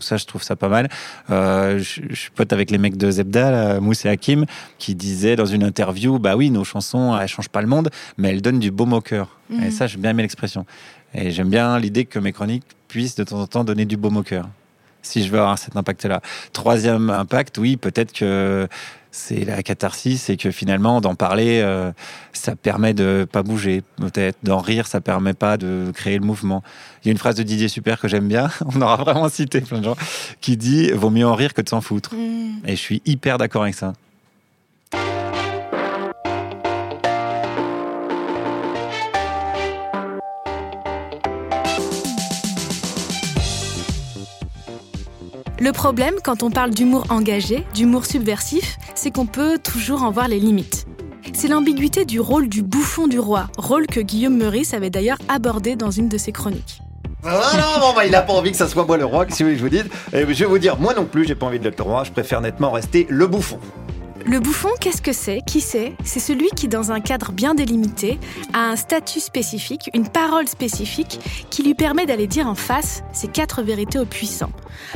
Ça, 0.00 0.16
je 0.16 0.24
trouve 0.24 0.42
ça 0.42 0.56
pas 0.56 0.68
mal. 0.68 0.88
Euh, 1.30 1.78
je, 1.78 2.00
je 2.08 2.14
suis 2.14 2.30
pote 2.30 2.52
avec 2.52 2.70
les 2.70 2.78
mecs 2.78 2.96
de 2.96 3.10
Zebda, 3.10 3.50
là, 3.50 3.80
Mousse 3.80 4.06
et 4.06 4.08
Hakim, 4.08 4.46
qui 4.78 4.94
disaient 4.94 5.36
dans 5.36 5.44
une 5.44 5.62
interview, 5.62 6.18
bah 6.18 6.36
oui, 6.36 6.50
nos 6.50 6.64
chansons, 6.64 7.16
elles 7.18 7.28
changent 7.28 7.50
pas 7.50 7.60
le 7.60 7.66
monde, 7.66 7.90
mais 8.16 8.30
elles 8.30 8.40
donnent 8.40 8.60
du 8.60 8.70
baume 8.70 8.94
au 8.94 9.02
cœur. 9.02 9.38
Mhm. 9.50 9.62
Et 9.62 9.70
ça, 9.70 9.86
j'ai 9.86 9.98
bien 9.98 10.10
aimé 10.10 10.22
l'expression. 10.22 10.64
Et 11.14 11.30
j'aime 11.30 11.50
bien 11.50 11.78
l'idée 11.78 12.04
que 12.04 12.18
mes 12.18 12.32
chroniques 12.32 12.64
puissent 12.88 13.14
de 13.14 13.24
temps 13.24 13.40
en 13.40 13.46
temps 13.46 13.64
donner 13.64 13.84
du 13.84 13.96
baume 13.96 14.16
au 14.16 14.22
cœur. 14.22 14.48
Si 15.02 15.22
je 15.22 15.30
veux 15.30 15.38
avoir 15.38 15.58
cet 15.58 15.76
impact-là. 15.76 16.20
Troisième 16.52 17.10
impact, 17.10 17.58
oui, 17.58 17.76
peut-être 17.76 18.12
que 18.12 18.66
c'est 19.10 19.44
la 19.44 19.62
catharsis 19.62 20.28
et 20.28 20.36
que 20.36 20.50
finalement, 20.50 21.00
d'en 21.00 21.14
parler, 21.14 21.60
euh, 21.62 21.92
ça 22.32 22.56
permet 22.56 22.94
de 22.94 23.26
pas 23.30 23.42
bouger. 23.42 23.82
Peut-être 23.96 24.38
d'en 24.42 24.58
rire, 24.58 24.86
ça 24.86 25.00
permet 25.00 25.34
pas 25.34 25.56
de 25.56 25.92
créer 25.94 26.18
le 26.18 26.24
mouvement. 26.24 26.62
Il 27.02 27.08
y 27.08 27.10
a 27.10 27.12
une 27.12 27.18
phrase 27.18 27.36
de 27.36 27.42
Didier 27.42 27.68
Super 27.68 28.00
que 28.00 28.08
j'aime 28.08 28.26
bien. 28.26 28.50
On 28.74 28.80
aura 28.80 28.96
vraiment 28.96 29.28
cité 29.28 29.60
plein 29.60 29.78
de 29.78 29.84
gens 29.84 29.96
qui 30.40 30.56
dit 30.56 30.90
vaut 30.90 31.10
mieux 31.10 31.26
en 31.26 31.34
rire 31.34 31.54
que 31.54 31.62
de 31.62 31.68
s'en 31.68 31.80
foutre. 31.80 32.14
Mm. 32.14 32.66
Et 32.66 32.70
je 32.70 32.80
suis 32.80 33.02
hyper 33.04 33.38
d'accord 33.38 33.62
avec 33.62 33.74
ça. 33.74 33.92
Le 45.64 45.72
problème, 45.72 46.16
quand 46.22 46.42
on 46.42 46.50
parle 46.50 46.72
d'humour 46.72 47.06
engagé, 47.08 47.64
d'humour 47.72 48.04
subversif, 48.04 48.76
c'est 48.94 49.10
qu'on 49.10 49.24
peut 49.24 49.56
toujours 49.56 50.02
en 50.02 50.10
voir 50.10 50.28
les 50.28 50.38
limites. 50.38 50.86
C'est 51.32 51.48
l'ambiguïté 51.48 52.04
du 52.04 52.20
rôle 52.20 52.50
du 52.50 52.62
bouffon 52.62 53.06
du 53.08 53.18
roi, 53.18 53.46
rôle 53.56 53.86
que 53.86 54.00
Guillaume 54.00 54.36
Meurice 54.36 54.74
avait 54.74 54.90
d'ailleurs 54.90 55.16
abordé 55.26 55.74
dans 55.74 55.90
une 55.90 56.10
de 56.10 56.18
ses 56.18 56.32
chroniques. 56.32 56.82
Voilà, 57.22 57.78
bon, 57.80 57.94
bah, 57.96 58.04
il 58.04 58.14
a 58.14 58.20
pas 58.20 58.34
envie 58.34 58.50
que 58.50 58.58
ça 58.58 58.68
soit 58.68 58.84
moi 58.84 58.98
le 58.98 59.06
roi, 59.06 59.24
si 59.30 59.42
vous 59.42 59.48
voulez 59.48 59.56
je 59.56 59.62
vous 59.62 59.70
dise? 59.70 59.86
Et 60.12 60.20
je 60.20 60.24
vais 60.26 60.44
vous 60.44 60.58
dire, 60.58 60.78
moi 60.78 60.92
non 60.92 61.06
plus, 61.06 61.26
j'ai 61.26 61.34
pas 61.34 61.46
envie 61.46 61.58
de 61.58 61.64
l'être 61.64 61.78
le 61.78 61.84
roi, 61.84 62.04
je 62.04 62.12
préfère 62.12 62.42
nettement 62.42 62.70
rester 62.70 63.06
le 63.08 63.26
bouffon. 63.26 63.58
Le 64.26 64.40
bouffon, 64.40 64.70
qu'est-ce 64.80 65.02
que 65.02 65.12
c'est? 65.12 65.42
Qui 65.46 65.60
c'est? 65.60 65.92
C'est 66.02 66.18
celui 66.18 66.48
qui, 66.56 66.66
dans 66.66 66.92
un 66.92 67.00
cadre 67.00 67.30
bien 67.30 67.54
délimité, 67.54 68.18
a 68.54 68.70
un 68.70 68.76
statut 68.76 69.20
spécifique, 69.20 69.90
une 69.92 70.08
parole 70.08 70.48
spécifique, 70.48 71.20
qui 71.50 71.62
lui 71.62 71.74
permet 71.74 72.06
d'aller 72.06 72.26
dire 72.26 72.46
en 72.48 72.54
face 72.54 73.02
ces 73.12 73.28
quatre 73.28 73.62
vérités 73.62 73.98
aux 73.98 74.06
puissants. 74.06 74.52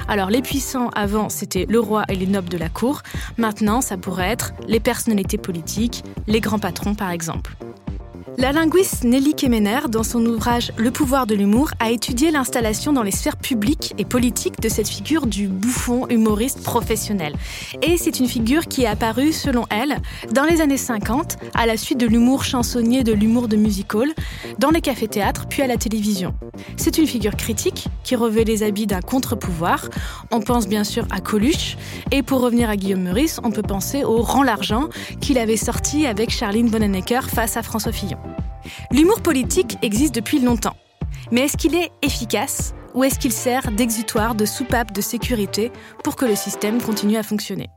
Alors 0.08 0.30
les 0.30 0.40
puissants, 0.40 0.88
avant, 0.94 1.28
c'était 1.28 1.66
le 1.68 1.78
roi 1.78 2.04
et 2.08 2.14
les 2.14 2.26
nobles 2.26 2.48
de 2.48 2.56
la 2.56 2.70
cour. 2.70 3.02
Maintenant, 3.36 3.82
ça 3.82 3.98
pourrait 3.98 4.30
être 4.30 4.54
les 4.66 4.80
personnalités 4.80 5.38
politiques, 5.38 6.04
les 6.26 6.40
grands 6.40 6.58
patrons 6.58 6.94
par 6.94 7.10
exemple. 7.10 7.54
La 8.40 8.52
linguiste 8.52 9.02
Nelly 9.02 9.34
Kemener, 9.34 9.88
dans 9.88 10.04
son 10.04 10.24
ouvrage 10.24 10.70
Le 10.76 10.92
pouvoir 10.92 11.26
de 11.26 11.34
l'humour, 11.34 11.72
a 11.80 11.90
étudié 11.90 12.30
l'installation 12.30 12.92
dans 12.92 13.02
les 13.02 13.10
sphères 13.10 13.36
publiques 13.36 13.94
et 13.98 14.04
politiques 14.04 14.60
de 14.60 14.68
cette 14.68 14.86
figure 14.86 15.26
du 15.26 15.48
bouffon 15.48 16.06
humoriste 16.06 16.62
professionnel. 16.62 17.34
Et 17.82 17.96
c'est 17.96 18.20
une 18.20 18.28
figure 18.28 18.68
qui 18.68 18.84
est 18.84 18.86
apparue, 18.86 19.32
selon 19.32 19.64
elle, 19.70 19.98
dans 20.32 20.44
les 20.44 20.60
années 20.60 20.76
50, 20.76 21.36
à 21.52 21.66
la 21.66 21.76
suite 21.76 21.98
de 21.98 22.06
l'humour 22.06 22.44
chansonnier, 22.44 23.02
de 23.02 23.12
l'humour 23.12 23.48
de 23.48 23.56
musical, 23.56 24.06
dans 24.60 24.70
les 24.70 24.82
cafés-théâtres, 24.82 25.46
puis 25.48 25.62
à 25.62 25.66
la 25.66 25.76
télévision. 25.76 26.32
C'est 26.76 26.96
une 26.96 27.08
figure 27.08 27.34
critique 27.34 27.88
qui 28.04 28.14
revêt 28.14 28.44
les 28.44 28.62
habits 28.62 28.86
d'un 28.86 29.00
contre-pouvoir. 29.00 29.88
On 30.30 30.40
pense 30.40 30.68
bien 30.68 30.84
sûr 30.84 31.08
à 31.10 31.20
Coluche. 31.20 31.76
Et 32.12 32.22
pour 32.22 32.40
revenir 32.40 32.70
à 32.70 32.76
Guillaume 32.76 33.02
Meurice, 33.02 33.40
on 33.42 33.50
peut 33.50 33.62
penser 33.62 34.04
au 34.04 34.22
Rend 34.22 34.44
l'argent 34.44 34.90
qu'il 35.20 35.38
avait 35.38 35.56
sorti 35.56 36.06
avec 36.06 36.30
Charline 36.30 36.70
Bonnenecker 36.70 37.28
face 37.28 37.56
à 37.56 37.64
François 37.64 37.90
Fillon. 37.90 38.18
L'humour 38.90 39.20
politique 39.22 39.76
existe 39.82 40.14
depuis 40.14 40.40
longtemps. 40.40 40.76
Mais 41.30 41.42
est-ce 41.42 41.56
qu'il 41.56 41.74
est 41.74 41.90
efficace 42.02 42.74
ou 42.94 43.04
est-ce 43.04 43.18
qu'il 43.18 43.32
sert 43.32 43.70
d'exutoire, 43.70 44.34
de 44.34 44.44
soupape 44.44 44.92
de 44.92 45.00
sécurité 45.00 45.70
pour 46.02 46.16
que 46.16 46.24
le 46.24 46.34
système 46.34 46.80
continue 46.80 47.16
à 47.16 47.22
fonctionner? 47.22 47.68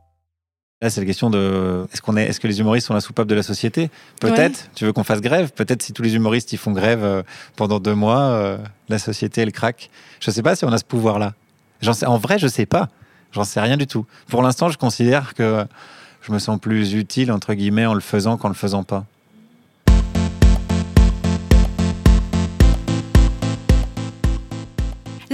Là, 0.82 0.90
c'est 0.90 1.00
la 1.00 1.06
question 1.06 1.30
de 1.30 1.86
est-ce 1.94 2.02
qu'on 2.02 2.18
est, 2.18 2.26
est-ce 2.26 2.40
que 2.40 2.48
les 2.48 2.60
humoristes 2.60 2.88
sont 2.88 2.96
la 2.96 3.02
soupape 3.02 3.28
de 3.28 3.36
la 3.36 3.44
société? 3.44 3.92
Peut-être. 4.20 4.70
Tu 4.74 4.86
veux 4.86 4.94
qu'on 4.94 5.04
fasse 5.04 5.22
grève? 5.22 5.52
Peut-être 5.52 5.84
si 5.84 5.94
tous 5.94 6.02
les 6.02 6.16
humoristes 6.16 6.54
ils 6.54 6.58
font 6.58 6.72
grève 6.72 7.04
euh, 7.04 7.22
pendant 7.56 7.80
deux 7.80 7.94
mois, 7.94 8.22
euh, 8.22 8.58
la 8.90 8.98
société 8.98 9.42
elle 9.42 9.52
craque. 9.52 9.92
Je 10.20 10.32
sais 10.32 10.42
pas 10.42 10.56
si 10.56 10.66
on 10.66 10.72
a 10.72 10.80
ce 10.80 10.84
pouvoir-là. 10.84 11.34
J'en 11.82 11.94
sais, 11.94 12.08
en 12.08 12.18
vrai, 12.18 12.40
je 12.40 12.48
sais 12.48 12.66
pas. 12.66 12.90
J'en 13.32 13.44
sais 13.44 13.60
rien 13.60 13.78
du 13.78 13.86
tout. 13.86 14.06
Pour 14.28 14.42
l'instant, 14.42 14.70
je 14.70 14.78
considère 14.80 15.36
que 15.36 15.66
je 16.22 16.32
me 16.32 16.40
sens 16.40 16.60
plus 16.60 16.94
utile 16.94 17.32
entre 17.32 17.54
guillemets 17.54 17.86
en 17.86 17.94
le 17.94 18.02
faisant 18.02 18.38
qu'en 18.38 18.48
le 18.48 18.56
faisant 18.56 18.84
pas. 18.84 19.06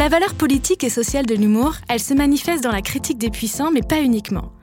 La 0.08 0.12
valeur 0.20 0.36
politique 0.36 0.86
et 0.86 0.90
sociale 0.90 1.26
de 1.26 1.36
l'humour, 1.36 1.74
elle 1.90 2.00
se 2.00 2.14
manifeste 2.14 2.64
dans 2.64 2.72
la 2.72 2.82
critique 2.82 3.18
des 3.18 3.30
puissants, 3.30 3.72
mais 3.72 3.82
pas 3.82 4.00
uniquement. 4.00 4.54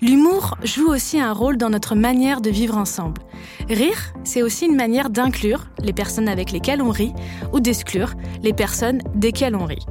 L'humour 0.00 0.56
joue 0.62 0.86
aussi 0.86 1.18
un 1.18 1.32
rôle 1.32 1.56
dans 1.56 1.68
notre 1.68 1.96
manière 1.96 2.40
de 2.40 2.48
vivre 2.48 2.76
ensemble. 2.76 3.20
Rire, 3.68 4.14
c'est 4.22 4.44
aussi 4.44 4.66
une 4.66 4.76
manière 4.76 5.10
d'inclure 5.10 5.66
les 5.82 5.92
personnes 5.92 6.28
avec 6.28 6.52
lesquelles 6.52 6.80
on 6.80 6.90
rit 6.90 7.12
ou 7.52 7.58
d'exclure 7.58 8.14
les 8.44 8.52
personnes 8.52 9.02
desquelles 9.16 9.56
on 9.56 9.64
rit. 9.64 9.84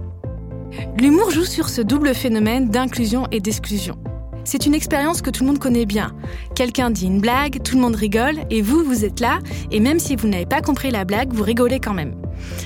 L'humour 0.97 1.31
joue 1.31 1.43
sur 1.43 1.67
ce 1.67 1.81
double 1.81 2.15
phénomène 2.15 2.69
d'inclusion 2.69 3.27
et 3.33 3.41
d'exclusion. 3.41 3.97
C'est 4.45 4.65
une 4.65 4.75
expérience 4.75 5.21
que 5.21 5.29
tout 5.29 5.43
le 5.43 5.47
monde 5.47 5.59
connaît 5.59 5.85
bien. 5.85 6.11
Quelqu'un 6.55 6.89
dit 6.89 7.05
une 7.05 7.21
blague, 7.21 7.61
tout 7.63 7.75
le 7.75 7.81
monde 7.81 7.95
rigole, 7.95 8.39
et 8.49 8.61
vous, 8.61 8.83
vous 8.83 9.05
êtes 9.05 9.19
là, 9.19 9.39
et 9.71 9.79
même 9.79 9.99
si 9.99 10.15
vous 10.15 10.27
n'avez 10.27 10.45
pas 10.45 10.61
compris 10.61 10.91
la 10.91 11.05
blague, 11.05 11.33
vous 11.33 11.43
rigolez 11.43 11.79
quand 11.79 11.93
même. 11.93 12.15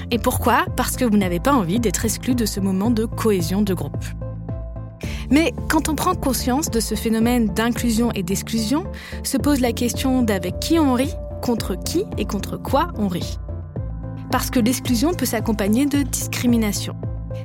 Et 0.10 0.18
pourquoi? 0.18 0.66
Parce 0.76 0.96
que 0.96 1.06
vous 1.06 1.18
n'avez 1.18 1.40
pas 1.40 1.54
envie 1.54 1.80
d'être 1.80 2.04
exclu 2.04 2.34
de 2.34 2.46
ce 2.46 2.60
moment 2.60 2.90
de 2.90 3.06
cohésion 3.06 3.62
de 3.62 3.74
groupe. 3.74 4.04
Mais 5.30 5.54
quand 5.70 5.90
on 5.90 5.96
prend 5.96 6.16
conscience 6.16 6.72
de 6.72 6.80
ce 6.80 6.96
phénomène 6.96 7.48
d'inclusion 7.48 8.12
et 8.14 8.24
d'exclusion, 8.24 8.86
se 9.24 9.38
pose 9.38 9.60
la 9.60 9.72
question 9.72 10.24
d'avec 10.24 10.60
qui 10.60 10.80
on 10.80 10.94
rit, 10.94 11.14
contre 11.42 11.76
qui 11.76 12.04
et 12.18 12.26
contre 12.26 12.58
quoi 12.58 12.90
on 12.98 13.08
rit. 13.08 13.38
Parce 14.32 14.50
que 14.50 14.60
l'exclusion 14.60 15.14
peut 15.14 15.26
s'accompagner 15.26 15.86
de 15.86 16.02
discrimination. 16.02 16.96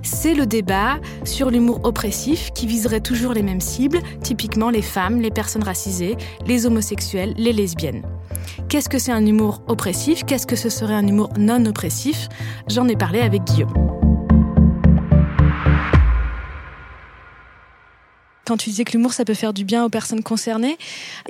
C'est 0.03 0.35
le 0.35 0.47
débat 0.47 0.99
sur 1.25 1.51
l'humour 1.51 1.81
oppressif 1.85 2.51
qui 2.55 2.67
viserait 2.67 3.01
toujours 3.01 3.33
les 3.33 3.43
mêmes 3.43 3.61
cibles, 3.61 4.01
typiquement 4.23 4.71
les 4.71 4.83
femmes, 4.83 5.21
les 5.21 5.31
personnes 5.31 5.63
racisées, 5.63 6.17
les 6.47 6.67
homosexuels, 6.67 7.35
les 7.37 7.53
lesbiennes. 7.53 8.03
Qu'est-ce 8.69 8.89
que 8.89 8.99
c'est 8.99 9.13
un 9.13 9.25
humour 9.25 9.63
oppressif? 9.69 10.25
Qu'est-ce 10.25 10.47
que 10.47 10.57
ce 10.57 10.69
serait 10.69 10.95
un 10.95 11.07
humour 11.07 11.31
non 11.39 11.65
oppressif? 11.67 12.29
J'en 12.69 12.89
ai 12.89 12.97
parlé 12.97 13.21
avec 13.21 13.45
Guillaume. 13.45 14.02
Quand 18.53 18.59
tu 18.59 18.69
disais 18.69 18.85
que 18.85 18.93
l'humour, 18.93 19.15
ça 19.15 19.25
peut 19.25 19.33
faire 19.33 19.55
du 19.55 19.65
bien 19.65 19.83
aux 19.83 19.89
personnes 19.89 20.23
concernées, 20.23 20.77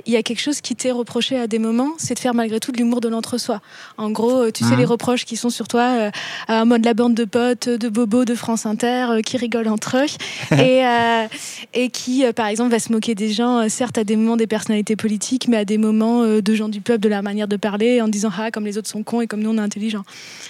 il 0.05 0.11
y 0.11 0.17
a 0.17 0.23
quelque 0.23 0.41
chose 0.41 0.59
qui 0.59 0.75
t'est 0.75 0.91
reproché 0.91 1.39
à 1.39 1.47
des 1.47 1.57
moments, 1.57 1.91
c'est 1.97 2.15
de 2.15 2.19
faire 2.19 2.33
malgré 2.33 2.59
tout 2.59 2.73
de 2.73 2.77
l'humour 2.77 2.99
de 2.99 3.07
l'entre-soi. 3.07 3.61
En 3.97 4.11
gros, 4.11 4.51
tu 4.51 4.65
sais, 4.65 4.71
Mhm. 4.71 4.79
les 4.79 4.83
reproches 4.83 5.23
qui 5.23 5.37
sont 5.37 5.49
sur 5.49 5.69
toi, 5.69 5.83
euh, 5.83 6.11
à 6.49 6.65
mode 6.65 6.83
la 6.83 6.93
bande 6.93 7.13
de 7.13 7.23
potes, 7.23 7.69
de 7.69 7.87
bobos 7.87 8.25
de 8.25 8.35
France 8.35 8.65
Inter, 8.65 9.05
euh, 9.09 9.21
qui 9.21 9.37
rigolent 9.37 9.69
entre 9.69 9.99
eux, 9.99 10.05
et, 10.51 10.85
euh, 10.85 11.27
et 11.73 11.87
qui, 11.89 12.25
euh, 12.25 12.33
par 12.33 12.47
exemple, 12.47 12.71
va 12.71 12.79
se 12.79 12.91
moquer 12.91 13.15
des 13.15 13.31
gens, 13.31 13.59
euh, 13.59 13.69
certes 13.69 13.97
à 13.97 14.03
des 14.03 14.17
moments 14.17 14.35
des 14.35 14.45
personnalités 14.47 14.97
politiques, 14.97 15.47
mais 15.47 15.55
à 15.55 15.63
des 15.63 15.77
moments 15.77 16.23
euh, 16.23 16.41
de 16.41 16.55
gens 16.55 16.67
du 16.67 16.81
peuple, 16.81 16.99
de 16.99 17.07
leur 17.07 17.23
manière 17.23 17.47
de 17.47 17.55
parler, 17.55 18.01
en 18.01 18.09
disant 18.09 18.31
Ah, 18.37 18.51
comme 18.51 18.65
les 18.65 18.77
autres 18.77 18.89
sont 18.89 19.03
cons 19.03 19.21
et 19.21 19.27
comme 19.27 19.39
nous 19.39 19.51
on 19.51 19.57
est 19.57 19.61
intelligents. 19.61 20.03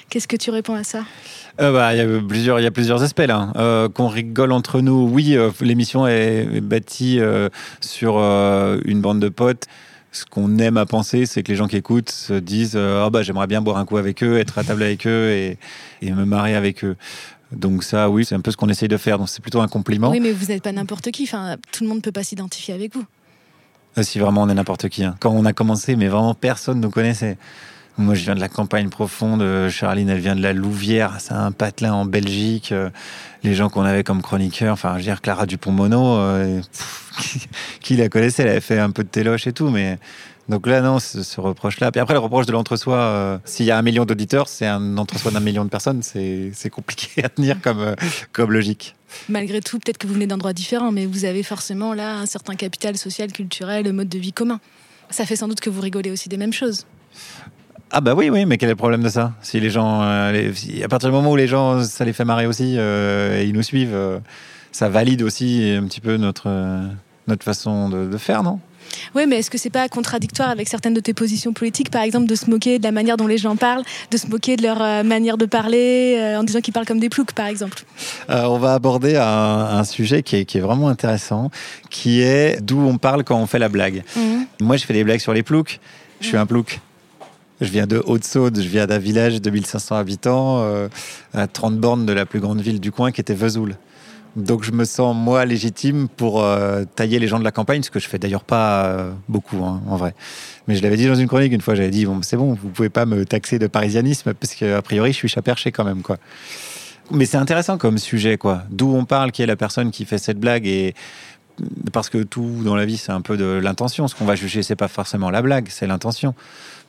Qu'est-ce 0.09 0.27
que 0.27 0.37
tu 0.37 0.49
réponds 0.49 0.73
à 0.73 0.83
ça? 0.83 1.03
Euh, 1.61 1.71
bah, 1.71 1.93
Il 1.93 1.97
y, 1.99 2.01
a 2.01 2.19
plusieurs- 2.27 2.59
y 2.59 2.65
a 2.65 2.71
plusieurs 2.71 3.03
aspects 3.03 3.19
là. 3.27 3.53
Euh, 3.57 3.87
Qu'on 3.87 4.07
rigole 4.07 4.51
entre 4.51 4.81
nous, 4.81 5.07
oui, 5.07 5.35
euh, 5.37 5.51
l'émission 5.61 6.07
est, 6.07 6.47
est 6.55 6.61
bâtie 6.63 7.19
euh, 7.19 7.49
sur 7.81 8.15
euh, 8.17 8.79
une 8.85 9.01
bande 9.01 9.19
de 9.19 9.29
potes. 9.29 9.65
Ce 10.11 10.25
qu'on 10.25 10.57
aime 10.59 10.77
à 10.77 10.85
penser, 10.85 11.25
c'est 11.25 11.41
que 11.43 11.51
les 11.51 11.55
gens 11.55 11.67
qui 11.67 11.75
écoutent 11.77 12.11
se 12.11 12.33
disent 12.33 12.73
euh, 12.75 13.03
Ah 13.05 13.09
bah, 13.09 13.23
J'aimerais 13.23 13.47
bien 13.47 13.61
boire 13.61 13.77
un 13.77 13.85
coup 13.85 13.97
avec 13.97 14.21
eux, 14.23 14.37
être 14.37 14.57
à 14.59 14.63
table 14.63 14.83
avec 14.83 15.07
eux 15.07 15.31
et, 15.31 15.57
et 16.01 16.11
me 16.11 16.23
marrer 16.25 16.55
avec 16.55 16.83
eux. 16.83 16.95
Donc, 17.51 17.83
ça, 17.83 18.09
oui, 18.09 18.25
c'est 18.25 18.35
un 18.35 18.39
peu 18.41 18.51
ce 18.51 18.57
qu'on 18.57 18.69
essaye 18.69 18.87
de 18.87 18.97
faire. 18.97 19.17
Donc, 19.19 19.29
c'est 19.29 19.41
plutôt 19.41 19.61
un 19.61 19.67
compliment. 19.67 20.09
Oui, 20.11 20.19
mais 20.19 20.31
vous 20.31 20.47
n'êtes 20.47 20.63
pas 20.63 20.71
n'importe 20.71 21.09
qui. 21.11 21.23
Enfin, 21.23 21.57
tout 21.71 21.83
le 21.83 21.87
monde 21.89 21.97
ne 21.97 22.01
peut 22.03 22.11
pas 22.11 22.23
s'identifier 22.23 22.73
avec 22.73 22.93
vous. 22.95 23.05
Euh, 23.97 24.03
Si 24.03 24.17
vraiment 24.19 24.43
on 24.43 24.49
est 24.49 24.53
n'importe 24.55 24.89
qui. 24.89 25.03
hein. 25.03 25.15
Quand 25.19 25.31
on 25.31 25.45
a 25.45 25.53
commencé, 25.53 25.95
mais 25.95 26.07
vraiment 26.07 26.33
personne 26.35 26.77
ne 26.77 26.83
nous 26.83 26.89
connaissait. 26.91 27.37
Moi, 27.97 28.15
je 28.15 28.23
viens 28.23 28.33
de 28.33 28.39
la 28.39 28.49
campagne 28.49 28.89
profonde. 28.89 29.41
euh, 29.43 29.69
Charline, 29.69 30.09
elle 30.09 30.19
vient 30.19 30.35
de 30.35 30.41
la 30.41 30.53
Louvière. 30.53 31.17
C'est 31.19 31.33
un 31.33 31.51
patelin 31.51 31.93
en 31.93 32.05
Belgique. 32.05 32.71
euh, 32.71 32.89
Les 33.43 33.53
gens 33.53 33.69
qu'on 33.69 33.83
avait 33.83 34.03
comme 34.03 34.21
chroniqueurs, 34.23 34.73
enfin, 34.73 34.93
je 34.93 34.97
veux 34.97 35.03
dire, 35.03 35.21
Clara 35.21 35.45
Dupont-Mono, 35.45 36.17
euh, 36.17 36.61
qui, 37.81 37.95
la 37.95 38.09
connaissait 38.09 38.43
Elle 38.43 38.49
avait 38.49 38.61
fait 38.61 38.79
un 38.79 38.89
peu 38.89 39.03
de 39.03 39.09
téloche 39.09 39.45
et 39.47 39.53
tout, 39.53 39.69
mais. 39.69 39.99
Donc 40.49 40.67
là, 40.67 40.81
non, 40.81 40.99
ce, 40.99 41.39
reproche-là. 41.39 41.89
Puis 41.91 42.01
après, 42.01 42.15
le 42.15 42.19
reproche 42.19 42.45
de 42.45 42.51
l'entre-soi, 42.51 43.39
s'il 43.45 43.65
y 43.65 43.71
a 43.71 43.77
un 43.77 43.81
million 43.81 44.03
d'auditeurs, 44.03 44.49
c'est 44.49 44.65
un 44.65 44.97
entre-soi 44.97 45.31
d'un 45.31 45.39
million 45.39 45.63
de 45.63 45.69
personnes. 45.69 46.03
C'est 46.03 46.69
compliqué 46.69 47.23
à 47.23 47.29
tenir 47.29 47.61
comme, 47.61 47.95
comme 48.33 48.51
logique. 48.51 48.93
Malgré 49.29 49.61
tout, 49.61 49.79
peut-être 49.79 49.97
que 49.97 50.05
vous 50.05 50.15
venez 50.15 50.27
d'endroits 50.27 50.51
différents, 50.51 50.91
mais 50.91 51.05
vous 51.05 51.23
avez 51.23 51.43
forcément 51.43 51.93
là 51.93 52.17
un 52.17 52.25
certain 52.25 52.55
capital 52.55 52.97
social, 52.97 53.31
culturel, 53.31 53.93
mode 53.93 54.09
de 54.09 54.19
vie 54.19 54.33
commun. 54.33 54.59
Ça 55.09 55.25
fait 55.25 55.37
sans 55.37 55.47
doute 55.47 55.61
que 55.61 55.69
vous 55.69 55.79
rigolez 55.79 56.11
aussi 56.11 56.27
des 56.27 56.37
mêmes 56.37 56.51
choses. 56.51 56.85
Ah 57.95 58.01
bah 58.01 58.15
oui, 58.15 58.29
oui, 58.31 58.45
mais 58.47 58.57
quel 58.57 58.69
est 58.69 58.71
le 58.71 58.75
problème 58.75 59.03
de 59.03 59.09
ça? 59.09 59.33
Si 59.43 59.59
les 59.59 59.69
gens, 59.69 60.01
euh, 60.01 60.31
les- 60.31 60.53
si- 60.55 60.83
à 60.83 60.87
partir 60.87 61.09
du 61.09 61.15
moment 61.15 61.29
où 61.31 61.35
les 61.35 61.45
gens, 61.47 61.83
ça 61.83 62.03
les 62.05 62.13
fait 62.13 62.25
marrer 62.25 62.47
aussi 62.47 62.73
euh, 62.77 63.39
et 63.39 63.45
ils 63.45 63.53
nous 63.53 63.61
suivent, 63.61 63.93
euh, 63.93 64.17
ça 64.71 64.89
valide 64.89 65.21
aussi 65.21 65.71
un 65.77 65.83
petit 65.85 66.01
peu 66.01 66.17
notre 66.17 66.49
notre 67.27 67.43
façon 67.45 67.87
de, 67.89 68.05
de 68.07 68.17
faire, 68.17 68.41
non? 68.43 68.59
Oui, 69.15 69.25
mais 69.27 69.37
est-ce 69.37 69.49
que 69.51 69.57
c'est 69.59 69.69
pas 69.69 69.87
contradictoire 69.87 70.49
avec 70.49 70.67
certaines 70.67 70.93
de 70.95 70.99
tes 70.99 71.13
positions 71.13 71.53
politiques, 71.53 71.89
par 71.89 72.01
exemple, 72.01 72.25
de 72.25 72.35
se 72.35 72.49
moquer 72.49 72.79
de 72.79 72.83
la 72.83 72.91
manière 72.91 73.15
dont 73.15 73.27
les 73.27 73.37
gens 73.37 73.55
parlent, 73.55 73.83
de 74.11 74.17
se 74.17 74.27
moquer 74.27 74.57
de 74.57 74.63
leur 74.63 74.81
euh, 74.81 75.03
manière 75.03 75.37
de 75.37 75.45
parler, 75.45 76.17
euh, 76.19 76.39
en 76.39 76.43
disant 76.43 76.59
qu'ils 76.61 76.73
parlent 76.73 76.85
comme 76.85 76.99
des 76.99 77.09
ploucs, 77.09 77.31
par 77.31 77.45
exemple? 77.45 77.85
Euh, 78.29 78.43
On 78.45 78.57
va 78.57 78.73
aborder 78.73 79.15
un, 79.15 79.23
un 79.23 79.83
sujet 79.85 80.21
qui 80.23 80.35
est, 80.35 80.45
qui 80.45 80.57
est 80.57 80.61
vraiment 80.61 80.89
intéressant, 80.89 81.49
qui 81.91 82.21
est 82.21 82.59
d'où 82.61 82.81
on 82.81 82.97
parle 82.97 83.23
quand 83.23 83.37
on 83.39 83.45
fait 83.47 83.59
la 83.59 83.69
blague. 83.69 84.03
Mhm. 84.17 84.47
Moi, 84.61 84.75
je 84.77 84.83
fais 84.85 84.93
des 84.93 85.03
blagues 85.05 85.21
sur 85.21 85.33
les 85.33 85.43
ploucs. 85.43 85.79
Je 86.19 86.27
suis 86.27 86.37
un 86.37 86.45
plouc. 86.45 86.79
Je 87.63 87.71
viens 87.71 87.87
de 87.87 88.03
Haute-Saône, 88.05 88.61
je 88.61 88.67
viens 88.67 88.87
d'un 88.87 88.97
village 88.97 89.41
de 89.41 89.49
1500 89.49 89.95
habitants, 89.95 90.59
euh, 90.63 90.89
à 91.33 91.47
30 91.47 91.77
bornes 91.77 92.05
de 92.05 92.11
la 92.11 92.25
plus 92.25 92.41
grande 92.41 92.59
ville 92.59 92.81
du 92.81 92.91
coin 92.91 93.13
qui 93.13 93.21
était 93.21 93.33
Vesoul. 93.33 93.77
Donc 94.35 94.63
je 94.63 94.73
me 94.73 94.83
sens, 94.83 95.15
moi, 95.15 95.45
légitime 95.45 96.09
pour 96.09 96.43
euh, 96.43 96.83
tailler 96.95 97.19
les 97.19 97.27
gens 97.27 97.39
de 97.39 97.43
la 97.45 97.51
campagne, 97.51 97.81
ce 97.81 97.89
que 97.89 97.99
je 98.01 98.09
fais 98.09 98.19
d'ailleurs 98.19 98.43
pas 98.43 98.85
euh, 98.85 99.11
beaucoup, 99.29 99.63
hein, 99.63 99.81
en 99.87 99.95
vrai. 99.95 100.13
Mais 100.67 100.75
je 100.75 100.83
l'avais 100.83 100.97
dit 100.97 101.07
dans 101.07 101.15
une 101.15 101.27
chronique 101.27 101.53
une 101.53 101.61
fois, 101.61 101.73
j'avais 101.75 101.89
dit, 101.89 102.05
bon, 102.05 102.21
c'est 102.21 102.35
bon, 102.35 102.53
vous 102.53 102.67
pouvez 102.67 102.89
pas 102.89 103.05
me 103.05 103.23
taxer 103.23 103.59
de 103.59 103.67
parisianisme, 103.67 104.33
parce 104.33 104.55
qu'a 104.55 104.81
priori, 104.81 105.13
je 105.13 105.17
suis 105.17 105.29
chat 105.29 105.41
perché 105.41 105.71
quand 105.71 105.85
même, 105.85 106.01
quoi. 106.01 106.17
Mais 107.11 107.25
c'est 107.25 107.37
intéressant 107.37 107.77
comme 107.77 107.97
sujet, 107.97 108.37
quoi. 108.37 108.63
D'où 108.71 108.93
on 108.93 109.05
parle, 109.05 109.31
qui 109.31 109.41
est 109.41 109.45
la 109.45 109.55
personne 109.55 109.91
qui 109.91 110.03
fait 110.03 110.17
cette 110.17 110.39
blague 110.39 110.67
et 110.67 110.95
parce 111.91 112.09
que 112.09 112.23
tout 112.23 112.61
dans 112.63 112.75
la 112.75 112.85
vie, 112.85 112.97
c'est 112.97 113.11
un 113.11 113.21
peu 113.21 113.37
de 113.37 113.45
l'intention. 113.45 114.07
Ce 114.07 114.15
qu'on 114.15 114.25
va 114.25 114.35
juger, 114.35 114.63
c'est 114.63 114.75
pas 114.75 114.87
forcément 114.87 115.29
la 115.29 115.41
blague, 115.41 115.67
c'est 115.69 115.87
l'intention. 115.87 116.33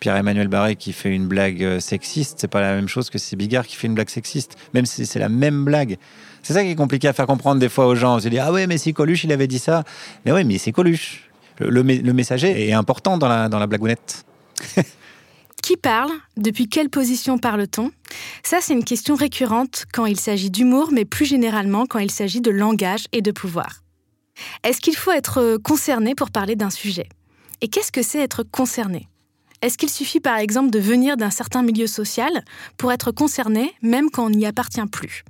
Pierre-Emmanuel 0.01 0.49
Barré 0.49 0.77
qui 0.77 0.93
fait 0.93 1.11
une 1.11 1.27
blague 1.27 1.63
euh, 1.63 1.81
sexiste, 1.81 2.39
c'est 2.41 2.49
pas 2.49 2.61
la 2.61 2.75
même 2.75 2.89
chose 2.89 3.11
que 3.11 3.19
c'est 3.19 3.37
Bigard 3.37 3.67
qui 3.67 3.77
fait 3.77 3.87
une 3.87 3.95
blague 3.95 4.11
sexiste, 4.11 4.57
même 4.75 4.87
si 4.87 5.07
c'est 5.07 5.19
la 5.19 5.29
même 5.29 5.65
blague. 5.65 5.99
C'est 6.43 6.53
ça 6.53 6.63
qui 6.63 6.71
est 6.71 6.75
compliqué 6.75 7.09
à 7.09 7.13
faire 7.13 7.27
comprendre 7.27 7.61
des 7.61 7.69
fois 7.69 7.87
aux 7.87 7.95
gens. 7.95 8.17
On 8.17 8.21
se 8.21 8.29
dit 8.29 8.39
ah 8.39 8.53
ouais, 8.53 8.67
mais 8.67 8.79
si 8.79 8.93
Coluche 8.93 9.25
il 9.25 9.33
avait 9.33 9.47
dit 9.47 9.59
ça, 9.59 9.85
mais 10.25 10.33
oui, 10.33 10.45
mais 10.45 10.59
c'est 10.59 10.73
Coluche. 10.73 11.31
le, 11.59 11.71
le 11.71 11.83
le 11.83 12.13
messager 12.13 12.69
est 12.69 12.73
important 12.73 13.19
dans 13.19 13.29
la, 13.29 13.49
dans 13.49 13.59
la 13.59 13.67
blagounette. 13.67 14.25
Qui 15.65 15.79
parle? 15.79 16.11
Depuis 16.37 16.69
quelle 16.69 16.91
position 16.91 17.39
parle-t-on? 17.39 17.91
Ça, 18.43 18.59
c'est 18.61 18.75
une 18.75 18.85
question 18.85 19.15
récurrente 19.15 19.87
quand 19.95 20.05
il 20.05 20.21
s'agit 20.21 20.51
d'humour, 20.51 20.91
mais 20.93 21.07
plus 21.07 21.25
généralement 21.25 21.87
quand 21.87 22.01
il 22.01 22.11
s'agit 22.11 22.43
de 22.43 22.51
langage 22.51 23.07
et 23.13 23.23
de 23.23 23.31
pouvoir. 23.31 23.84
Est-ce 24.63 24.81
qu'il 24.81 24.97
faut 24.97 25.13
être 25.13 25.59
concerné 25.59 26.15
pour 26.15 26.31
parler 26.31 26.57
d'un 26.57 26.71
sujet? 26.71 27.09
Et 27.61 27.69
qu'est-ce 27.69 27.93
que 27.93 28.03
c'est 28.03 28.21
être 28.21 28.43
concerné? 28.43 29.09
Est-ce 29.63 29.79
qu'il 29.79 29.89
suffit 29.91 30.21
par 30.21 30.37
exemple 30.37 30.71
de 30.71 30.79
venir 30.79 31.17
d'un 31.17 31.31
certain 31.31 31.63
milieu 31.63 31.87
social 31.87 32.45
pour 32.77 32.93
être 32.93 33.13
concerné, 33.13 33.73
même 33.81 34.11
quand 34.11 34.27
on 34.27 34.31
n'y 34.31 34.45
appartient 34.45 34.85
plus? 34.93 35.25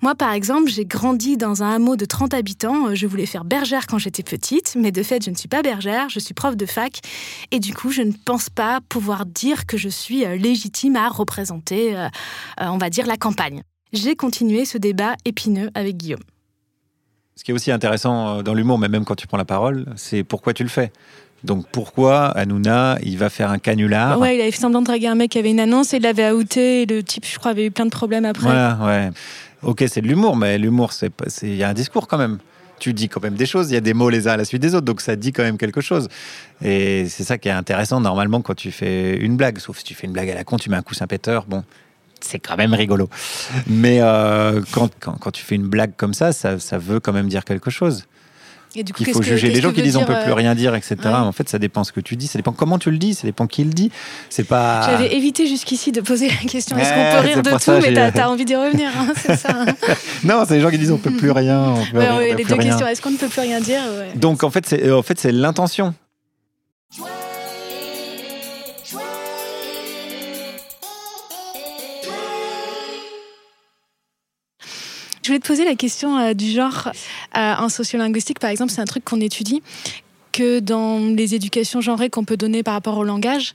Moi, 0.00 0.14
par 0.14 0.32
exemple, 0.32 0.70
j'ai 0.70 0.84
grandi 0.84 1.36
dans 1.36 1.64
un 1.64 1.74
hameau 1.74 1.96
de 1.96 2.04
30 2.04 2.32
habitants. 2.32 2.94
Je 2.94 3.06
voulais 3.06 3.26
faire 3.26 3.44
bergère 3.44 3.88
quand 3.88 3.98
j'étais 3.98 4.22
petite, 4.22 4.76
mais 4.78 4.92
de 4.92 5.02
fait, 5.02 5.24
je 5.24 5.30
ne 5.30 5.34
suis 5.34 5.48
pas 5.48 5.62
bergère, 5.62 6.08
je 6.08 6.20
suis 6.20 6.34
prof 6.34 6.56
de 6.56 6.66
fac. 6.66 7.00
Et 7.50 7.58
du 7.58 7.74
coup, 7.74 7.90
je 7.90 8.02
ne 8.02 8.12
pense 8.12 8.48
pas 8.48 8.80
pouvoir 8.88 9.26
dire 9.26 9.66
que 9.66 9.76
je 9.76 9.88
suis 9.88 10.24
euh, 10.24 10.36
légitime 10.36 10.94
à 10.94 11.08
représenter, 11.08 11.96
euh, 11.96 12.06
euh, 12.60 12.66
on 12.66 12.78
va 12.78 12.90
dire, 12.90 13.06
la 13.06 13.16
campagne. 13.16 13.62
J'ai 13.92 14.14
continué 14.14 14.66
ce 14.66 14.78
débat 14.78 15.16
épineux 15.24 15.70
avec 15.74 15.96
Guillaume. 15.96 16.22
Ce 17.38 17.44
qui 17.44 17.52
est 17.52 17.54
aussi 17.54 17.70
intéressant 17.70 18.38
euh, 18.38 18.42
dans 18.42 18.52
l'humour, 18.52 18.80
mais 18.80 18.88
même 18.88 19.04
quand 19.04 19.14
tu 19.14 19.28
prends 19.28 19.36
la 19.36 19.44
parole, 19.44 19.86
c'est 19.94 20.24
pourquoi 20.24 20.54
tu 20.54 20.64
le 20.64 20.68
fais. 20.68 20.90
Donc 21.44 21.66
pourquoi 21.70 22.26
Hanouna, 22.36 22.98
il 23.04 23.16
va 23.16 23.30
faire 23.30 23.52
un 23.52 23.60
canular 23.60 24.18
Ouais, 24.18 24.36
il 24.36 24.40
avait 24.40 24.50
fait 24.50 24.58
semblant 24.58 24.80
de 24.80 24.86
draguer 24.86 25.06
un 25.06 25.14
mec 25.14 25.30
qui 25.30 25.38
avait 25.38 25.52
une 25.52 25.60
annonce 25.60 25.94
et 25.94 25.98
il 25.98 26.02
l'avait 26.02 26.32
outé. 26.32 26.82
Et 26.82 26.86
le 26.86 27.00
type, 27.04 27.24
je 27.24 27.38
crois, 27.38 27.52
avait 27.52 27.66
eu 27.66 27.70
plein 27.70 27.84
de 27.84 27.92
problèmes 27.92 28.24
après. 28.24 28.42
Voilà, 28.42 28.76
ouais. 28.84 29.10
Ok, 29.62 29.84
c'est 29.86 30.00
de 30.00 30.08
l'humour, 30.08 30.34
mais 30.34 30.58
l'humour, 30.58 30.92
c'est 30.92 31.12
il 31.42 31.54
y 31.54 31.62
a 31.62 31.68
un 31.68 31.74
discours 31.74 32.08
quand 32.08 32.18
même. 32.18 32.38
Tu 32.80 32.92
dis 32.92 33.08
quand 33.08 33.22
même 33.22 33.34
des 33.34 33.46
choses, 33.46 33.70
il 33.70 33.74
y 33.74 33.76
a 33.76 33.80
des 33.80 33.94
mots 33.94 34.10
les 34.10 34.26
uns 34.26 34.32
à 34.32 34.36
la 34.36 34.44
suite 34.44 34.62
des 34.62 34.74
autres, 34.74 34.86
donc 34.86 35.00
ça 35.00 35.14
dit 35.14 35.32
quand 35.32 35.44
même 35.44 35.58
quelque 35.58 35.80
chose. 35.80 36.08
Et 36.60 37.06
c'est 37.08 37.22
ça 37.22 37.38
qui 37.38 37.48
est 37.48 37.52
intéressant 37.52 38.00
normalement 38.00 38.40
quand 38.40 38.54
tu 38.54 38.72
fais 38.72 39.16
une 39.16 39.36
blague, 39.36 39.60
sauf 39.60 39.78
si 39.78 39.84
tu 39.84 39.94
fais 39.94 40.08
une 40.08 40.12
blague 40.12 40.30
à 40.30 40.34
la 40.34 40.42
con, 40.42 40.56
tu 40.56 40.70
mets 40.70 40.76
un 40.76 40.82
coussin 40.82 41.06
péteur, 41.06 41.44
bon, 41.46 41.62
c'est 42.20 42.38
quand 42.38 42.56
même 42.56 42.74
rigolo. 42.74 43.08
Mais 43.66 43.98
euh, 44.00 44.60
quand, 44.72 44.90
quand, 45.00 45.12
quand 45.18 45.30
tu 45.30 45.42
fais 45.44 45.54
une 45.54 45.66
blague 45.68 45.92
comme 45.96 46.14
ça, 46.14 46.32
ça, 46.32 46.58
ça 46.58 46.78
veut 46.78 47.00
quand 47.00 47.12
même 47.12 47.28
dire 47.28 47.44
quelque 47.44 47.70
chose. 47.70 48.04
Et 48.76 48.82
du 48.84 48.92
coup, 48.92 49.02
Il 49.04 49.12
faut 49.14 49.22
juger 49.22 49.48
les 49.48 49.62
gens 49.62 49.72
qui 49.72 49.80
disent 49.82 49.96
on 49.96 50.04
peut 50.04 50.12
plus 50.22 50.30
euh, 50.30 50.34
rien 50.34 50.54
dire, 50.54 50.74
etc. 50.74 50.96
ouais. 51.02 51.10
En 51.14 51.32
fait, 51.32 51.48
ça 51.48 51.58
dépend 51.58 51.84
ce 51.84 51.90
que 51.90 52.00
tu 52.00 52.16
dis, 52.16 52.26
ça 52.26 52.38
dépend 52.38 52.52
comment 52.52 52.78
tu 52.78 52.90
le 52.90 52.98
dis, 52.98 53.14
ça 53.14 53.26
dépend 53.26 53.46
qui 53.46 53.64
le 53.64 53.70
dit. 53.70 53.90
C'est 54.28 54.44
pas. 54.44 54.82
J'avais 54.82 55.16
évité 55.16 55.46
jusqu'ici 55.46 55.90
de 55.90 56.02
poser 56.02 56.28
la 56.28 56.48
question 56.48 56.76
est-ce 56.76 56.90
qu'on 56.92 57.16
peut 57.22 57.26
rire 57.26 57.42
de 57.42 57.50
tout 57.50 57.58
ça, 57.58 57.80
Mais 57.80 57.94
t'as 57.94 58.12
t'as 58.12 58.28
envie 58.28 58.44
d'y 58.44 58.54
revenir, 58.56 58.90
hein, 58.96 59.12
c'est 59.16 59.36
ça. 59.36 59.64
hein. 59.66 59.74
non, 60.24 60.44
c'est 60.46 60.54
les 60.56 60.60
gens 60.60 60.70
qui 60.70 60.78
disent 60.78 60.92
on 60.92 60.98
peut 60.98 61.10
plus 61.10 61.30
rien. 61.30 61.60
On 61.70 61.84
peut, 61.92 61.98
Ouais, 61.98 62.08
on 62.10 62.16
ouais, 62.18 62.30
peut 62.32 62.36
les 62.36 62.44
plus 62.44 62.54
deux 62.54 62.60
rien. 62.60 62.68
questions 62.70 62.86
est-ce 62.86 63.00
qu'on 63.00 63.10
ne 63.10 63.16
peut 63.16 63.28
plus 63.28 63.40
rien 63.40 63.60
dire. 63.60 63.80
Donc 64.16 64.44
en 64.44 64.50
fait, 64.50 64.66
c'est 64.66 64.84
euh, 64.84 64.98
en 64.98 65.02
fait 65.02 65.18
c'est 65.18 65.32
l'intention. 65.32 65.94
Je 75.28 75.34
voulais 75.34 75.40
te 75.40 75.46
poser 75.46 75.66
la 75.66 75.74
question 75.74 76.16
euh, 76.16 76.32
du 76.32 76.50
genre, 76.50 76.88
euh, 77.36 77.54
en 77.58 77.68
sociolinguistique 77.68 78.38
par 78.38 78.48
exemple, 78.48 78.72
c'est 78.72 78.80
un 78.80 78.86
truc 78.86 79.04
qu'on 79.04 79.20
étudie, 79.20 79.62
que 80.32 80.58
dans 80.58 81.00
les 81.14 81.34
éducations 81.34 81.82
genrées 81.82 82.08
qu'on 82.08 82.24
peut 82.24 82.38
donner 82.38 82.62
par 82.62 82.72
rapport 82.72 82.96
au 82.96 83.04
langage, 83.04 83.52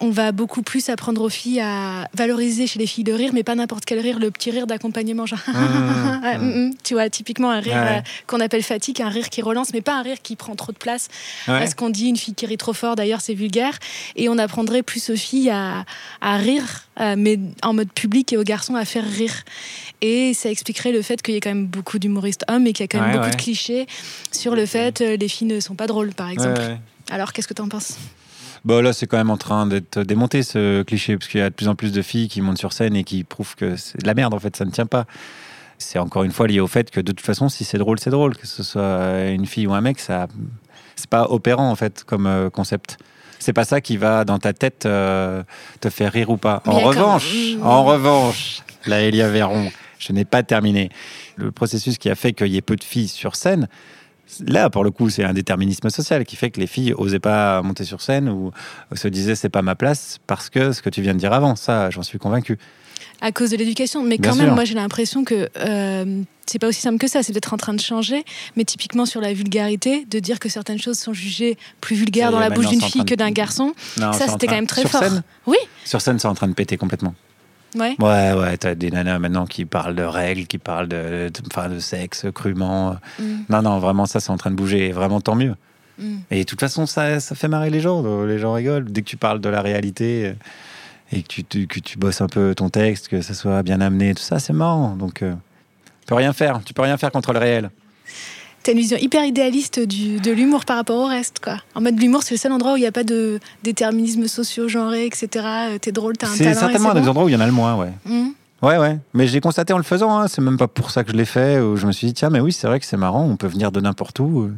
on 0.00 0.10
va 0.10 0.32
beaucoup 0.32 0.62
plus 0.62 0.88
apprendre 0.88 1.22
aux 1.22 1.28
filles 1.28 1.60
à 1.60 2.08
valoriser 2.14 2.66
chez 2.66 2.78
les 2.78 2.86
filles 2.86 3.04
le 3.04 3.14
rire, 3.14 3.30
mais 3.32 3.42
pas 3.42 3.54
n'importe 3.54 3.84
quel 3.84 4.00
rire, 4.00 4.18
le 4.18 4.30
petit 4.30 4.50
rire 4.50 4.66
d'accompagnement, 4.66 5.26
genre. 5.26 5.38
Ouais, 6.24 6.38
mm, 6.38 6.68
mm. 6.68 6.74
tu 6.82 6.94
vois, 6.94 7.10
typiquement 7.10 7.50
un 7.50 7.60
rire 7.60 7.74
Ouais. 7.74 7.98
euh, 7.98 8.00
qu'on 8.26 8.40
appelle 8.40 8.62
fatigue, 8.62 9.02
un 9.02 9.08
rire 9.08 9.28
qui 9.28 9.42
relance, 9.42 9.72
mais 9.72 9.80
pas 9.82 9.94
un 9.94 10.02
rire 10.02 10.16
qui 10.22 10.36
prend 10.36 10.54
trop 10.56 10.72
de 10.72 10.78
place. 10.78 11.08
Ouais. 11.48 11.58
Parce 11.58 11.74
qu'on 11.74 11.90
dit 11.90 12.06
une 12.08 12.16
fille 12.16 12.34
qui 12.34 12.46
rit 12.46 12.56
trop 12.56 12.72
fort, 12.72 12.96
d'ailleurs, 12.96 13.20
c'est 13.20 13.34
vulgaire. 13.34 13.78
Et 14.16 14.28
on 14.28 14.38
apprendrait 14.38 14.82
plus 14.82 15.10
aux 15.10 15.16
filles 15.16 15.50
à, 15.50 15.84
à 16.20 16.36
rire, 16.36 16.84
euh, 17.00 17.14
mais 17.18 17.38
en 17.62 17.74
mode 17.74 17.92
public, 17.92 18.32
et 18.32 18.36
aux 18.36 18.42
garçons 18.44 18.74
à 18.74 18.84
faire 18.84 19.04
rire. 19.04 19.34
Et 20.00 20.32
ça 20.34 20.50
expliquerait 20.50 20.92
le 20.92 21.02
fait 21.02 21.20
qu'il 21.22 21.34
y 21.34 21.36
a 21.36 21.40
quand 21.40 21.50
même 21.50 21.66
beaucoup 21.66 21.98
d'humoristes 21.98 22.44
hommes 22.48 22.66
et 22.66 22.72
qu'il 22.72 22.84
y 22.84 22.84
a 22.84 22.88
quand 22.88 23.00
même 23.00 23.10
Ouais, 23.14 23.18
beaucoup 23.18 23.30
de 23.36 23.40
clichés 23.42 23.86
sur 24.32 24.54
le 24.54 24.66
fait 24.66 25.00
euh, 25.00 25.16
les 25.16 25.28
filles 25.28 25.46
ne 25.48 25.60
sont 25.60 25.74
pas 25.74 25.86
drôles, 25.86 26.14
par 26.14 26.30
exemple. 26.30 26.60
Alors, 27.10 27.32
qu'est-ce 27.32 27.48
que 27.48 27.54
t'en 27.54 27.68
penses? 27.68 27.96
Bon, 28.64 28.82
là, 28.82 28.92
c'est 28.94 29.06
quand 29.06 29.18
même 29.18 29.30
en 29.30 29.36
train 29.36 29.66
d'être 29.66 30.00
démonté 30.02 30.42
ce 30.42 30.82
cliché, 30.82 31.16
parce 31.18 31.28
qu'il 31.28 31.40
y 31.40 31.42
a 31.42 31.50
de 31.50 31.54
plus 31.54 31.68
en 31.68 31.74
plus 31.74 31.92
de 31.92 32.00
filles 32.00 32.28
qui 32.28 32.40
montent 32.40 32.58
sur 32.58 32.72
scène 32.72 32.96
et 32.96 33.04
qui 33.04 33.22
prouvent 33.24 33.54
que 33.56 33.76
c'est 33.76 34.00
de 34.00 34.06
la 34.06 34.14
merde, 34.14 34.32
en 34.32 34.38
fait, 34.38 34.56
ça 34.56 34.64
ne 34.64 34.70
tient 34.70 34.86
pas. 34.86 35.04
C'est 35.76 35.98
encore 35.98 36.22
une 36.24 36.30
fois 36.32 36.46
lié 36.46 36.60
au 36.60 36.66
fait 36.66 36.90
que 36.90 37.00
de 37.00 37.12
toute 37.12 37.20
façon, 37.26 37.48
si 37.50 37.64
c'est 37.64 37.76
drôle, 37.78 37.98
c'est 37.98 38.10
drôle. 38.10 38.36
Que 38.36 38.46
ce 38.46 38.62
soit 38.62 39.24
une 39.30 39.44
fille 39.44 39.66
ou 39.66 39.74
un 39.74 39.80
mec, 39.82 40.00
ça, 40.00 40.28
c'est 40.96 41.10
pas 41.10 41.26
opérant, 41.30 41.70
en 41.70 41.74
fait, 41.76 42.04
comme 42.04 42.26
euh, 42.26 42.48
concept. 42.48 42.96
C'est 43.38 43.52
pas 43.52 43.64
ça 43.64 43.82
qui 43.82 43.98
va 43.98 44.24
dans 44.24 44.38
ta 44.38 44.54
tête 44.54 44.86
euh, 44.86 45.42
te 45.80 45.90
faire 45.90 46.12
rire 46.12 46.30
ou 46.30 46.38
pas. 46.38 46.62
En 46.66 46.78
revanche, 46.80 47.34
même- 47.34 47.62
en 47.66 47.84
revanche, 47.84 48.62
la 48.86 49.02
Elia 49.02 49.28
Véron, 49.28 49.70
je 49.98 50.12
n'ai 50.14 50.24
pas 50.24 50.42
terminé. 50.42 50.88
Le 51.36 51.50
processus 51.52 51.98
qui 51.98 52.08
a 52.08 52.14
fait 52.14 52.32
qu'il 52.32 52.46
y 52.46 52.56
ait 52.56 52.62
peu 52.62 52.76
de 52.76 52.84
filles 52.84 53.08
sur 53.08 53.36
scène, 53.36 53.68
Là, 54.46 54.70
pour 54.70 54.84
le 54.84 54.90
coup, 54.90 55.10
c'est 55.10 55.22
un 55.24 55.32
déterminisme 55.34 55.90
social 55.90 56.24
qui 56.24 56.36
fait 56.36 56.50
que 56.50 56.58
les 56.60 56.66
filles 56.66 56.92
osaient 56.96 57.18
pas 57.20 57.62
monter 57.62 57.84
sur 57.84 58.00
scène 58.00 58.28
ou 58.28 58.50
se 58.94 59.08
disaient 59.08 59.34
c'est 59.34 59.48
pas 59.48 59.62
ma 59.62 59.74
place 59.74 60.18
parce 60.26 60.50
que 60.50 60.72
ce 60.72 60.82
que 60.82 60.90
tu 60.90 61.02
viens 61.02 61.14
de 61.14 61.18
dire 61.18 61.32
avant, 61.32 61.56
ça, 61.56 61.90
j'en 61.90 62.02
suis 62.02 62.18
convaincu. 62.18 62.58
À 63.20 63.32
cause 63.32 63.50
de 63.50 63.56
l'éducation. 63.56 64.02
Mais 64.02 64.18
Bien 64.18 64.30
quand 64.30 64.36
même, 64.36 64.46
sûr. 64.46 64.54
moi, 64.54 64.64
j'ai 64.64 64.74
l'impression 64.74 65.24
que 65.24 65.48
euh, 65.58 66.22
c'est 66.46 66.58
pas 66.58 66.66
aussi 66.68 66.80
simple 66.80 66.98
que 66.98 67.06
ça. 67.06 67.22
C'est 67.22 67.32
peut-être 67.32 67.54
en 67.54 67.56
train 67.58 67.74
de 67.74 67.80
changer. 67.80 68.24
Mais 68.56 68.64
typiquement 68.64 69.06
sur 69.06 69.20
la 69.20 69.32
vulgarité, 69.32 70.04
de 70.10 70.18
dire 70.18 70.38
que 70.40 70.48
certaines 70.48 70.80
choses 70.80 70.98
sont 70.98 71.12
jugées 71.12 71.56
plus 71.80 71.94
vulgaires 71.96 72.32
dans 72.32 72.40
la 72.40 72.50
bouche 72.50 72.66
d'une 72.66 72.82
fille 72.82 73.04
de- 73.04 73.08
que 73.10 73.14
d'un 73.14 73.30
garçon, 73.30 73.72
Non, 74.00 74.12
ça, 74.12 74.26
c'était 74.28 74.46
quand 74.46 74.54
même 74.56 74.66
très 74.66 74.80
sur 74.82 74.90
fort. 74.90 75.02
scène 75.04 75.22
Oui, 75.46 75.56
Sur 75.84 76.00
scène, 76.00 76.18
c'est 76.18 76.28
en 76.28 76.34
train 76.34 76.48
de 76.48 76.54
péter 76.54 76.76
complètement. 76.76 77.14
Ouais. 77.74 77.96
Ouais, 77.98 78.32
ouais, 78.32 78.56
t'as 78.56 78.74
des 78.74 78.90
nanas 78.90 79.18
maintenant 79.18 79.46
qui 79.46 79.64
parlent 79.64 79.94
de 79.94 80.02
règles, 80.02 80.46
qui 80.46 80.58
parlent 80.58 80.88
de, 80.88 81.28
de, 81.28 81.40
enfin, 81.50 81.68
de 81.68 81.78
sexe 81.78 82.26
crûment. 82.34 82.96
Mm. 83.18 83.24
Non, 83.48 83.62
non, 83.62 83.78
vraiment, 83.78 84.06
ça, 84.06 84.20
c'est 84.20 84.30
en 84.30 84.36
train 84.36 84.50
de 84.50 84.56
bouger. 84.56 84.88
Et 84.88 84.92
vraiment, 84.92 85.20
tant 85.20 85.34
mieux. 85.34 85.54
Mm. 85.98 86.16
Et 86.30 86.38
de 86.40 86.44
toute 86.44 86.60
façon, 86.60 86.86
ça, 86.86 87.20
ça 87.20 87.34
fait 87.34 87.48
marrer 87.48 87.70
les 87.70 87.80
gens. 87.80 88.24
Les 88.24 88.38
gens 88.38 88.52
rigolent. 88.52 88.84
Dès 88.90 89.02
que 89.02 89.06
tu 89.08 89.16
parles 89.16 89.40
de 89.40 89.48
la 89.48 89.60
réalité 89.62 90.34
et 91.12 91.22
que 91.22 91.28
tu, 91.28 91.44
tu- 91.44 91.66
que 91.66 91.80
tu 91.80 91.98
bosses 91.98 92.20
un 92.20 92.26
peu 92.28 92.54
ton 92.54 92.68
texte, 92.70 93.08
que 93.08 93.20
ça 93.20 93.34
soit 93.34 93.62
bien 93.62 93.80
amené, 93.80 94.14
tout 94.14 94.22
ça, 94.22 94.38
c'est 94.38 94.52
marrant. 94.52 94.96
Donc, 94.96 95.22
euh, 95.22 95.32
tu 96.00 96.06
peux 96.06 96.14
rien 96.14 96.32
faire. 96.32 96.60
Tu 96.64 96.74
peux 96.74 96.82
rien 96.82 96.96
faire 96.96 97.10
contre 97.12 97.32
le 97.32 97.38
réel. 97.38 97.70
T'as 98.64 98.72
une 98.72 98.78
vision 98.78 98.96
hyper 98.98 99.24
idéaliste 99.24 99.78
du, 99.78 100.18
de 100.20 100.32
l'humour 100.32 100.64
par 100.64 100.76
rapport 100.76 100.98
au 100.98 101.06
reste, 101.06 101.38
quoi. 101.38 101.58
En 101.74 101.80
mode, 101.82 102.00
l'humour, 102.00 102.22
c'est 102.22 102.34
le 102.34 102.38
seul 102.38 102.50
endroit 102.50 102.72
où 102.72 102.76
il 102.76 102.80
n'y 102.80 102.86
a 102.86 102.92
pas 102.92 103.04
de 103.04 103.38
déterminisme 103.62 104.26
socio-genré, 104.26 105.04
etc. 105.06 105.28
Euh, 105.34 105.78
T'es 105.78 105.92
drôle, 105.92 106.16
t'as 106.16 106.28
un 106.28 106.30
C'est 106.30 106.44
talent. 106.44 106.56
et 106.56 106.58
certainement 106.58 106.88
un 106.90 106.92
c'est 106.94 107.00
des 107.00 107.04
bon. 107.04 107.10
endroits 107.10 107.24
où 107.26 107.28
il 107.28 107.32
y 107.32 107.36
en 107.36 107.40
a 107.40 107.46
le 107.46 107.52
moins, 107.52 107.76
ouais. 107.76 107.92
Mm. 108.06 108.28
Ouais, 108.62 108.78
ouais. 108.78 108.98
Mais 109.12 109.26
j'ai 109.26 109.40
constaté 109.40 109.74
en 109.74 109.76
le 109.76 109.82
faisant. 109.84 110.18
Hein. 110.18 110.26
C'est 110.28 110.40
même 110.40 110.56
pas 110.56 110.66
pour 110.68 110.90
ça 110.90 111.04
que 111.04 111.12
je 111.12 111.16
l'ai 111.16 111.26
fait. 111.26 111.60
Où 111.60 111.76
je 111.76 111.86
me 111.86 111.92
suis 111.92 112.06
dit, 112.06 112.14
tiens, 112.14 112.30
mais 112.30 112.40
oui, 112.40 112.52
c'est 112.52 112.66
vrai 112.66 112.80
que 112.80 112.86
c'est 112.86 112.96
marrant. 112.96 113.22
On 113.24 113.36
peut 113.36 113.46
venir 113.46 113.70
de 113.70 113.80
n'importe 113.80 114.18
où. 114.20 114.50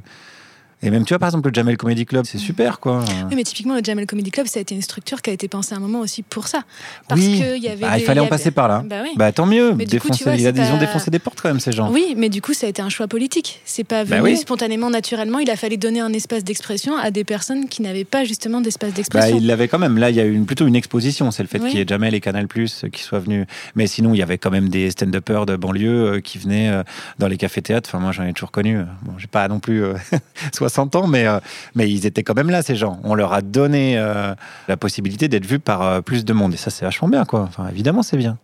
Et 0.86 0.90
même, 0.90 1.04
tu 1.04 1.08
vois, 1.14 1.18
par 1.18 1.28
exemple, 1.30 1.48
le 1.48 1.52
Jamel 1.54 1.76
Comedy 1.76 2.06
Club, 2.06 2.24
c'est 2.26 2.38
super, 2.38 2.78
quoi. 2.78 3.00
Oui, 3.28 3.34
mais 3.34 3.42
typiquement, 3.42 3.74
le 3.74 3.82
Jamel 3.82 4.06
Comedy 4.06 4.30
Club, 4.30 4.46
ça 4.46 4.60
a 4.60 4.62
été 4.62 4.72
une 4.76 4.82
structure 4.82 5.20
qui 5.20 5.30
a 5.30 5.32
été 5.32 5.48
pensée 5.48 5.74
à 5.74 5.78
un 5.78 5.80
moment 5.80 5.98
aussi 5.98 6.22
pour 6.22 6.46
ça. 6.46 6.60
Parce 7.08 7.20
oui. 7.20 7.38
qu'il 7.42 7.62
y 7.64 7.68
avait. 7.68 7.80
Bah, 7.80 7.96
des- 7.96 8.02
il 8.02 8.04
fallait 8.06 8.20
en 8.20 8.22
y 8.22 8.26
avait- 8.26 8.30
passer 8.30 8.52
par 8.52 8.68
là. 8.68 8.84
Bah 8.86 9.00
oui. 9.02 9.10
Bah, 9.16 9.32
tant 9.32 9.46
mieux. 9.46 9.72
Mais 9.74 9.84
du 9.84 9.98
coup, 10.00 10.08
Défoncer- 10.10 10.22
vois, 10.22 10.36
Ils 10.36 10.46
ont 10.48 10.52
pas- 10.74 10.78
défoncé 10.78 11.10
des 11.10 11.18
portes, 11.18 11.40
quand 11.40 11.48
même, 11.48 11.58
ces 11.58 11.72
gens. 11.72 11.90
Oui, 11.90 12.14
mais 12.16 12.28
du 12.28 12.40
coup, 12.40 12.54
ça 12.54 12.66
a 12.66 12.70
été 12.70 12.82
un 12.82 12.88
choix 12.88 13.08
politique. 13.08 13.60
C'est 13.64 13.82
pas 13.82 14.04
Bah 14.04 14.18
venu 14.20 14.30
oui. 14.30 14.36
spontanément, 14.36 14.88
naturellement. 14.88 15.40
Il 15.40 15.50
a 15.50 15.56
fallu 15.56 15.76
donner 15.76 15.98
un 15.98 16.12
espace 16.12 16.44
d'expression 16.44 16.96
à 16.96 17.10
des 17.10 17.24
personnes 17.24 17.68
qui 17.68 17.82
n'avaient 17.82 18.04
pas 18.04 18.22
justement 18.22 18.60
d'espace 18.60 18.90
Bah, 18.90 18.96
d'expression. 18.96 19.36
il 19.38 19.46
l'avait 19.48 19.66
quand 19.66 19.80
même. 19.80 19.98
Là, 19.98 20.10
il 20.10 20.16
y 20.16 20.20
a 20.20 20.24
eu 20.24 20.32
une, 20.34 20.46
plutôt 20.46 20.68
une 20.68 20.76
exposition. 20.76 21.32
C'est 21.32 21.42
le 21.42 21.48
fait 21.48 21.58
qu'il 21.58 21.76
y 21.76 21.80
ait 21.80 21.86
Jamel 21.86 22.14
et 22.14 22.20
Canal 22.20 22.46
Plus 22.46 22.84
qui 22.92 23.02
soient 23.02 23.18
venus. 23.18 23.46
Mais 23.74 23.88
sinon, 23.88 24.14
il 24.14 24.18
y 24.18 24.22
avait 24.22 24.38
quand 24.38 24.50
même 24.50 24.68
des 24.68 24.92
stand-uppers 24.92 25.46
de 25.46 25.56
banlieue 25.56 26.14
euh, 26.16 26.20
qui 26.20 26.38
venaient 26.38 26.68
euh, 26.70 26.82
dans 27.18 27.26
les 27.26 27.36
cafés-théâtres. 27.36 27.90
Enfin, 27.90 27.98
moi, 27.98 28.12
j'en 28.12 28.24
ai 28.24 28.32
toujours 28.32 28.52
connu. 28.52 28.78
Bon, 29.02 29.12
j'ai 29.18 29.26
pas 29.26 29.48
non 29.48 29.58
plus 29.58 29.82
euh, 29.82 29.94
60 30.76 30.96
ans, 30.96 31.06
mais, 31.06 31.26
euh, 31.26 31.40
mais 31.74 31.90
ils 31.90 32.04
étaient 32.06 32.22
quand 32.22 32.34
même 32.34 32.50
là, 32.50 32.62
ces 32.62 32.76
gens. 32.76 33.00
On 33.02 33.14
leur 33.14 33.32
a 33.32 33.40
donné 33.40 33.98
euh, 33.98 34.34
la 34.68 34.76
possibilité 34.76 35.28
d'être 35.28 35.46
vus 35.46 35.58
par 35.58 35.82
euh, 35.82 36.00
plus 36.02 36.24
de 36.24 36.32
monde. 36.34 36.52
Et 36.52 36.58
ça, 36.58 36.70
c'est 36.70 36.84
vachement 36.84 37.08
bien, 37.08 37.24
quoi. 37.24 37.40
Enfin, 37.40 37.68
évidemment, 37.68 38.02
c'est 38.02 38.18
bien. 38.18 38.38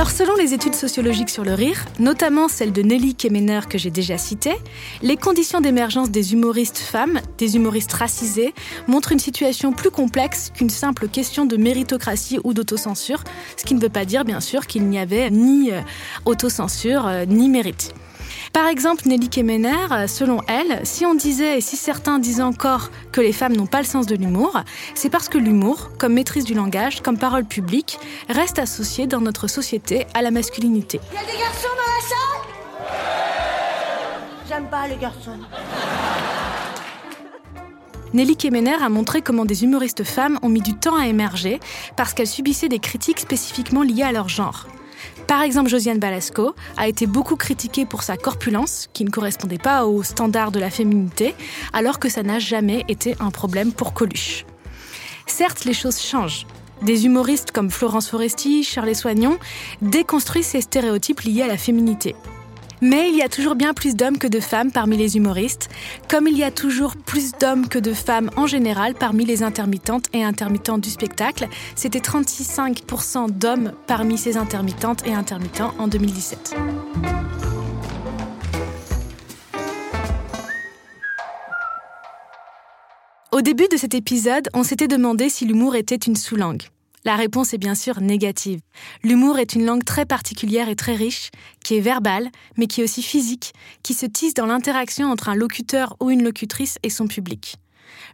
Alors, 0.00 0.12
selon 0.12 0.34
les 0.34 0.54
études 0.54 0.74
sociologiques 0.74 1.28
sur 1.28 1.44
le 1.44 1.52
rire, 1.52 1.84
notamment 1.98 2.48
celle 2.48 2.72
de 2.72 2.80
Nelly 2.80 3.14
Kemener 3.14 3.60
que 3.68 3.76
j'ai 3.76 3.90
déjà 3.90 4.16
citée, 4.16 4.54
les 5.02 5.18
conditions 5.18 5.60
d'émergence 5.60 6.10
des 6.10 6.32
humoristes 6.32 6.78
femmes, 6.78 7.20
des 7.36 7.56
humoristes 7.56 7.92
racisés, 7.92 8.54
montrent 8.88 9.12
une 9.12 9.18
situation 9.18 9.74
plus 9.74 9.90
complexe 9.90 10.52
qu'une 10.54 10.70
simple 10.70 11.06
question 11.06 11.44
de 11.44 11.58
méritocratie 11.58 12.38
ou 12.44 12.54
d'autocensure, 12.54 13.22
ce 13.58 13.64
qui 13.66 13.74
ne 13.74 13.80
veut 13.80 13.90
pas 13.90 14.06
dire, 14.06 14.24
bien 14.24 14.40
sûr, 14.40 14.66
qu'il 14.66 14.86
n'y 14.86 14.98
avait 14.98 15.28
ni 15.28 15.70
euh, 15.70 15.82
autocensure 16.24 17.06
euh, 17.06 17.26
ni 17.26 17.50
mérite. 17.50 17.92
Par 18.52 18.66
exemple, 18.66 19.06
Nelly 19.06 19.28
Kemener, 19.28 19.92
euh, 19.92 20.06
selon 20.08 20.40
elle, 20.48 20.80
si 20.84 21.06
on 21.06 21.14
disait 21.14 21.58
et 21.58 21.60
si 21.60 21.76
certains 21.76 22.18
disaient 22.18 22.42
encore 22.42 22.90
que 23.12 23.20
les 23.20 23.32
femmes 23.32 23.56
n'ont 23.56 23.66
pas 23.66 23.78
le 23.78 23.84
sens 23.84 24.06
de 24.06 24.16
l'humour, 24.16 24.60
c'est 24.94 25.08
parce 25.08 25.28
que 25.28 25.38
l'humour, 25.38 25.90
comme 25.98 26.14
maîtrise 26.14 26.44
du 26.44 26.54
langage, 26.54 27.00
comme 27.00 27.16
parole 27.16 27.44
publique, 27.44 27.98
reste 28.28 28.58
associé 28.58 29.06
dans 29.06 29.20
notre 29.20 29.46
société 29.46 30.04
à 30.14 30.22
la 30.22 30.32
masculinité. 30.32 31.00
Y 31.12 31.16
a 31.16 31.20
des 31.20 31.38
garçons 31.38 31.68
dans 31.76 31.92
la 31.94 32.00
salle? 32.08 32.40
J'aime 34.48 34.68
pas 34.68 34.88
les 34.88 34.96
garçons. 34.96 35.38
Nelly 38.12 38.36
Kemener 38.36 38.82
a 38.82 38.88
montré 38.88 39.22
comment 39.22 39.44
des 39.44 39.62
humoristes 39.62 40.02
femmes 40.02 40.40
ont 40.42 40.48
mis 40.48 40.62
du 40.62 40.74
temps 40.74 40.96
à 40.96 41.06
émerger 41.06 41.60
parce 41.94 42.14
qu'elles 42.14 42.26
subissaient 42.26 42.68
des 42.68 42.80
critiques 42.80 43.20
spécifiquement 43.20 43.84
liées 43.84 44.02
à 44.02 44.10
leur 44.10 44.28
genre. 44.28 44.66
Par 45.30 45.42
exemple, 45.42 45.70
Josiane 45.70 46.00
Balasco 46.00 46.56
a 46.76 46.88
été 46.88 47.06
beaucoup 47.06 47.36
critiquée 47.36 47.86
pour 47.86 48.02
sa 48.02 48.16
corpulence, 48.16 48.88
qui 48.92 49.04
ne 49.04 49.10
correspondait 49.10 49.58
pas 49.58 49.86
aux 49.86 50.02
standards 50.02 50.50
de 50.50 50.58
la 50.58 50.70
féminité, 50.70 51.36
alors 51.72 52.00
que 52.00 52.08
ça 52.08 52.24
n'a 52.24 52.40
jamais 52.40 52.84
été 52.88 53.14
un 53.20 53.30
problème 53.30 53.72
pour 53.72 53.94
Coluche. 53.94 54.44
Certes, 55.28 55.64
les 55.66 55.72
choses 55.72 56.00
changent. 56.00 56.48
Des 56.82 57.06
humoristes 57.06 57.52
comme 57.52 57.70
Florence 57.70 58.08
Foresti, 58.08 58.64
Shirley 58.64 58.94
Soignon 58.94 59.38
déconstruisent 59.82 60.46
ces 60.46 60.62
stéréotypes 60.62 61.20
liés 61.20 61.42
à 61.42 61.46
la 61.46 61.58
féminité. 61.58 62.16
Mais 62.82 63.10
il 63.10 63.16
y 63.16 63.22
a 63.22 63.28
toujours 63.28 63.54
bien 63.54 63.74
plus 63.74 63.94
d'hommes 63.94 64.16
que 64.16 64.26
de 64.26 64.40
femmes 64.40 64.72
parmi 64.72 64.96
les 64.96 65.16
humoristes, 65.16 65.68
comme 66.08 66.26
il 66.26 66.36
y 66.36 66.44
a 66.44 66.50
toujours 66.50 66.96
plus 66.96 67.32
d'hommes 67.32 67.68
que 67.68 67.78
de 67.78 67.92
femmes 67.92 68.30
en 68.36 68.46
général 68.46 68.94
parmi 68.94 69.24
les 69.24 69.42
intermittentes 69.42 70.06
et 70.14 70.24
intermittents 70.24 70.78
du 70.78 70.88
spectacle. 70.88 71.46
C'était 71.74 71.98
35% 71.98 73.30
d'hommes 73.30 73.72
parmi 73.86 74.16
ces 74.16 74.36
intermittentes 74.36 75.06
et 75.06 75.12
intermittents 75.12 75.74
en 75.78 75.88
2017. 75.88 76.54
Au 83.32 83.42
début 83.42 83.68
de 83.70 83.76
cet 83.76 83.94
épisode, 83.94 84.48
on 84.54 84.64
s'était 84.64 84.88
demandé 84.88 85.28
si 85.28 85.46
l'humour 85.46 85.76
était 85.76 85.96
une 85.96 86.16
sous-langue. 86.16 86.64
La 87.04 87.16
réponse 87.16 87.54
est 87.54 87.58
bien 87.58 87.74
sûr 87.74 88.00
négative. 88.00 88.60
L'humour 89.02 89.38
est 89.38 89.54
une 89.54 89.64
langue 89.64 89.84
très 89.84 90.04
particulière 90.04 90.68
et 90.68 90.76
très 90.76 90.94
riche, 90.94 91.30
qui 91.64 91.76
est 91.76 91.80
verbale, 91.80 92.30
mais 92.56 92.66
qui 92.66 92.80
est 92.80 92.84
aussi 92.84 93.02
physique, 93.02 93.54
qui 93.82 93.94
se 93.94 94.06
tisse 94.06 94.34
dans 94.34 94.46
l'interaction 94.46 95.10
entre 95.10 95.30
un 95.30 95.34
locuteur 95.34 95.96
ou 96.00 96.10
une 96.10 96.22
locutrice 96.22 96.78
et 96.82 96.90
son 96.90 97.06
public. 97.06 97.56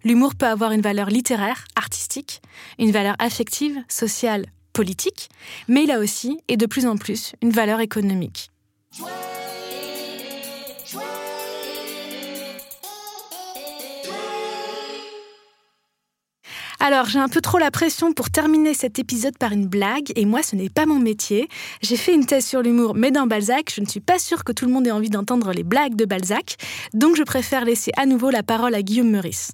L'humour 0.05 0.35
peut 0.37 0.47
avoir 0.47 0.73
une 0.73 0.83
valeur 0.83 1.09
littéraire, 1.09 1.65
artistique, 1.75 2.41
une 2.79 2.93
valeur 2.93 3.17
affective, 3.19 3.77
sociale, 3.89 4.47
politique, 4.73 5.31
mais 5.69 5.85
il 5.85 5.91
a 5.91 5.99
aussi, 5.99 6.39
et 6.49 6.57
de 6.57 6.67
plus 6.67 6.87
en 6.87 6.97
plus, 6.97 7.33
une 7.43 7.51
valeur 7.51 7.81
économique. 7.81 8.51
Alors, 16.87 17.07
j'ai 17.07 17.19
un 17.19 17.29
peu 17.29 17.41
trop 17.41 17.59
la 17.59 17.73
pression 17.73 18.13
pour 18.13 18.31
terminer 18.31 18.73
cet 18.73 19.01
épisode 19.01 19.37
par 19.37 19.51
une 19.51 19.67
blague, 19.67 20.13
et 20.15 20.25
moi, 20.25 20.45
ce 20.45 20.55
n'est 20.55 20.69
pas 20.69 20.87
mon 20.87 21.01
métier. 21.01 21.49
J'ai 21.83 21.97
fait 21.97 22.15
une 22.15 22.25
thèse 22.25 22.47
sur 22.47 22.63
l'humour, 22.63 22.95
mais 22.95 23.11
dans 23.11 23.27
Balzac, 23.27 23.73
je 23.75 23.81
ne 23.81 23.87
suis 23.87 23.99
pas 23.99 24.21
sûre 24.21 24.45
que 24.45 24.53
tout 24.53 24.67
le 24.67 24.71
monde 24.71 24.87
ait 24.87 24.93
envie 24.93 25.11
d'entendre 25.11 25.51
les 25.51 25.65
blagues 25.65 25.97
de 25.97 26.05
Balzac, 26.05 26.55
donc 26.95 27.17
je 27.17 27.25
préfère 27.25 27.65
laisser 27.65 27.91
à 27.97 28.07
nouveau 28.07 28.31
la 28.31 28.45
parole 28.45 28.73
à 28.73 28.83
Guillaume 28.83 29.11
Meurice. 29.11 29.51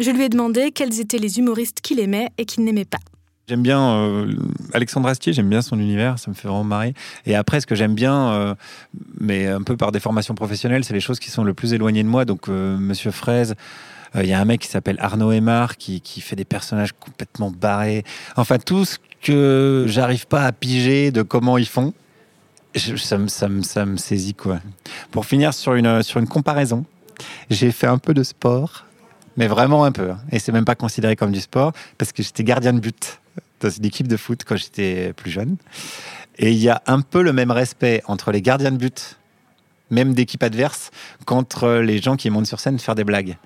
Je 0.00 0.10
lui 0.10 0.24
ai 0.24 0.28
demandé 0.28 0.72
quels 0.72 0.98
étaient 0.98 1.18
les 1.18 1.38
humoristes 1.38 1.80
qu'il 1.82 2.00
aimait 2.00 2.30
et 2.36 2.46
qu'il 2.46 2.64
n'aimait 2.64 2.84
pas. 2.84 2.98
J'aime 3.46 3.62
bien 3.62 3.80
euh, 3.80 4.34
Alexandre 4.72 5.08
Astier, 5.08 5.32
j'aime 5.32 5.48
bien 5.48 5.62
son 5.62 5.78
univers, 5.78 6.18
ça 6.18 6.32
me 6.32 6.34
fait 6.34 6.48
vraiment 6.48 6.64
marrer. 6.64 6.94
Et 7.26 7.36
après, 7.36 7.60
ce 7.60 7.68
que 7.68 7.76
j'aime 7.76 7.94
bien, 7.94 8.32
euh, 8.32 8.54
mais 9.20 9.46
un 9.46 9.62
peu 9.62 9.76
par 9.76 9.92
des 9.92 10.00
formations 10.00 10.34
professionnelles, 10.34 10.82
c'est 10.82 10.94
les 10.94 11.00
choses 11.00 11.20
qui 11.20 11.30
sont 11.30 11.44
le 11.44 11.54
plus 11.54 11.74
éloignées 11.74 12.02
de 12.02 12.08
moi. 12.08 12.24
Donc, 12.24 12.48
euh, 12.48 12.76
Monsieur 12.76 13.12
Fraise, 13.12 13.54
il 14.14 14.26
y 14.26 14.32
a 14.32 14.40
un 14.40 14.44
mec 14.44 14.60
qui 14.60 14.68
s'appelle 14.68 14.96
Arnaud 15.00 15.32
Aymar 15.32 15.76
qui, 15.76 16.00
qui, 16.00 16.20
fait 16.20 16.36
des 16.36 16.44
personnages 16.44 16.92
complètement 16.92 17.50
barrés. 17.50 18.04
Enfin, 18.36 18.58
tout 18.58 18.84
ce 18.84 18.98
que 19.22 19.84
j'arrive 19.88 20.26
pas 20.26 20.44
à 20.44 20.52
piger 20.52 21.10
de 21.10 21.22
comment 21.22 21.56
ils 21.56 21.68
font, 21.68 21.94
ça, 22.74 23.18
me, 23.18 23.28
ça, 23.28 23.48
me, 23.48 23.62
ça 23.62 23.86
me 23.86 23.96
saisit 23.96 24.34
quoi. 24.34 24.60
Pour 25.10 25.26
finir 25.26 25.54
sur 25.54 25.74
une, 25.74 26.02
sur 26.02 26.20
une 26.20 26.28
comparaison, 26.28 26.84
j'ai 27.50 27.70
fait 27.70 27.86
un 27.86 27.98
peu 27.98 28.14
de 28.14 28.22
sport, 28.22 28.86
mais 29.36 29.46
vraiment 29.46 29.84
un 29.84 29.92
peu. 29.92 30.10
Hein. 30.10 30.18
Et 30.30 30.38
c'est 30.38 30.52
même 30.52 30.64
pas 30.64 30.74
considéré 30.74 31.16
comme 31.16 31.32
du 31.32 31.40
sport 31.40 31.72
parce 31.98 32.12
que 32.12 32.22
j'étais 32.22 32.44
gardien 32.44 32.72
de 32.72 32.80
but 32.80 33.20
dans 33.60 33.70
une 33.70 33.84
équipe 33.84 34.08
de 34.08 34.16
foot 34.16 34.42
quand 34.46 34.56
j'étais 34.56 35.12
plus 35.12 35.30
jeune. 35.30 35.56
Et 36.38 36.50
il 36.50 36.58
y 36.58 36.68
a 36.68 36.82
un 36.86 37.00
peu 37.00 37.22
le 37.22 37.32
même 37.32 37.50
respect 37.50 38.02
entre 38.06 38.32
les 38.32 38.42
gardiens 38.42 38.72
de 38.72 38.78
but, 38.78 39.18
même 39.90 40.14
d'équipe 40.14 40.42
adverse, 40.42 40.90
qu'entre 41.26 41.74
les 41.74 42.00
gens 42.00 42.16
qui 42.16 42.30
montent 42.30 42.46
sur 42.46 42.58
scène 42.60 42.78
faire 42.78 42.94
des 42.94 43.04
blagues 43.04 43.36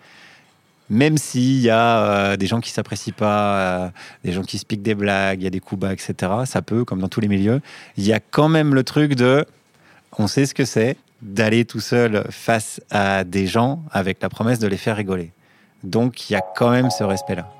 même 0.88 1.18
s'il 1.18 1.60
y 1.60 1.70
a 1.70 1.98
euh, 1.98 2.36
des 2.36 2.46
gens 2.46 2.60
qui 2.60 2.70
s'apprécient 2.70 3.14
pas, 3.16 3.58
euh, 3.58 3.88
des 4.24 4.32
gens 4.32 4.42
qui 4.42 4.58
se 4.58 4.64
piquent 4.64 4.82
des 4.82 4.94
blagues, 4.94 5.40
il 5.40 5.44
y 5.44 5.46
a 5.46 5.50
des 5.50 5.60
coups 5.60 5.80
bas, 5.80 5.92
etc. 5.92 6.14
Ça 6.44 6.62
peut, 6.62 6.84
comme 6.84 7.00
dans 7.00 7.08
tous 7.08 7.20
les 7.20 7.28
milieux. 7.28 7.60
Il 7.96 8.06
y 8.06 8.12
a 8.12 8.20
quand 8.20 8.48
même 8.48 8.74
le 8.74 8.84
truc 8.84 9.14
de, 9.14 9.44
on 10.18 10.26
sait 10.26 10.46
ce 10.46 10.54
que 10.54 10.64
c'est 10.64 10.96
d'aller 11.22 11.64
tout 11.64 11.80
seul 11.80 12.26
face 12.30 12.80
à 12.90 13.24
des 13.24 13.46
gens 13.46 13.82
avec 13.90 14.22
la 14.22 14.28
promesse 14.28 14.58
de 14.58 14.68
les 14.68 14.76
faire 14.76 14.96
rigoler. 14.96 15.32
Donc 15.82 16.28
il 16.28 16.34
y 16.34 16.36
a 16.36 16.42
quand 16.54 16.70
même 16.70 16.90
ce 16.90 17.04
respect-là. 17.04 17.50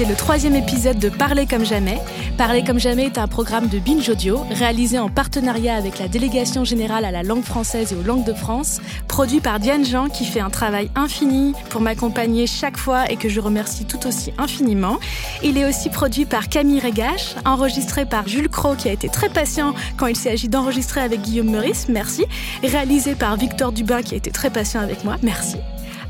C'était 0.00 0.12
le 0.12 0.16
troisième 0.16 0.54
épisode 0.54 0.98
de 0.98 1.10
Parler 1.10 1.44
comme 1.44 1.66
jamais. 1.66 1.98
Parler 2.38 2.64
comme 2.64 2.80
jamais 2.80 3.04
est 3.04 3.18
un 3.18 3.28
programme 3.28 3.68
de 3.68 3.78
Binge 3.78 4.08
Audio 4.08 4.46
réalisé 4.50 4.98
en 4.98 5.10
partenariat 5.10 5.76
avec 5.76 5.98
la 5.98 6.08
Délégation 6.08 6.64
générale 6.64 7.04
à 7.04 7.10
la 7.10 7.22
langue 7.22 7.42
française 7.42 7.92
et 7.92 7.96
aux 7.96 8.02
langues 8.02 8.24
de 8.24 8.32
France, 8.32 8.80
produit 9.08 9.40
par 9.40 9.60
Diane 9.60 9.84
Jean 9.84 10.08
qui 10.08 10.24
fait 10.24 10.40
un 10.40 10.48
travail 10.48 10.90
infini 10.94 11.52
pour 11.68 11.82
m'accompagner 11.82 12.46
chaque 12.46 12.78
fois 12.78 13.10
et 13.10 13.16
que 13.16 13.28
je 13.28 13.40
remercie 13.40 13.84
tout 13.84 14.06
aussi 14.06 14.32
infiniment. 14.38 14.98
Il 15.42 15.58
est 15.58 15.66
aussi 15.66 15.90
produit 15.90 16.24
par 16.24 16.48
Camille 16.48 16.80
Régache, 16.80 17.34
enregistré 17.44 18.06
par 18.06 18.26
Jules 18.26 18.48
Cro 18.48 18.76
qui 18.76 18.88
a 18.88 18.92
été 18.92 19.10
très 19.10 19.28
patient 19.28 19.74
quand 19.98 20.06
il 20.06 20.16
s'agit 20.16 20.48
d'enregistrer 20.48 21.02
avec 21.02 21.20
Guillaume 21.20 21.50
Meurice, 21.50 21.88
merci. 21.90 22.24
Réalisé 22.62 23.14
par 23.14 23.36
Victor 23.36 23.70
Dubin 23.70 24.00
qui 24.00 24.14
a 24.14 24.16
été 24.16 24.30
très 24.30 24.48
patient 24.48 24.80
avec 24.80 25.04
moi, 25.04 25.16
merci. 25.22 25.58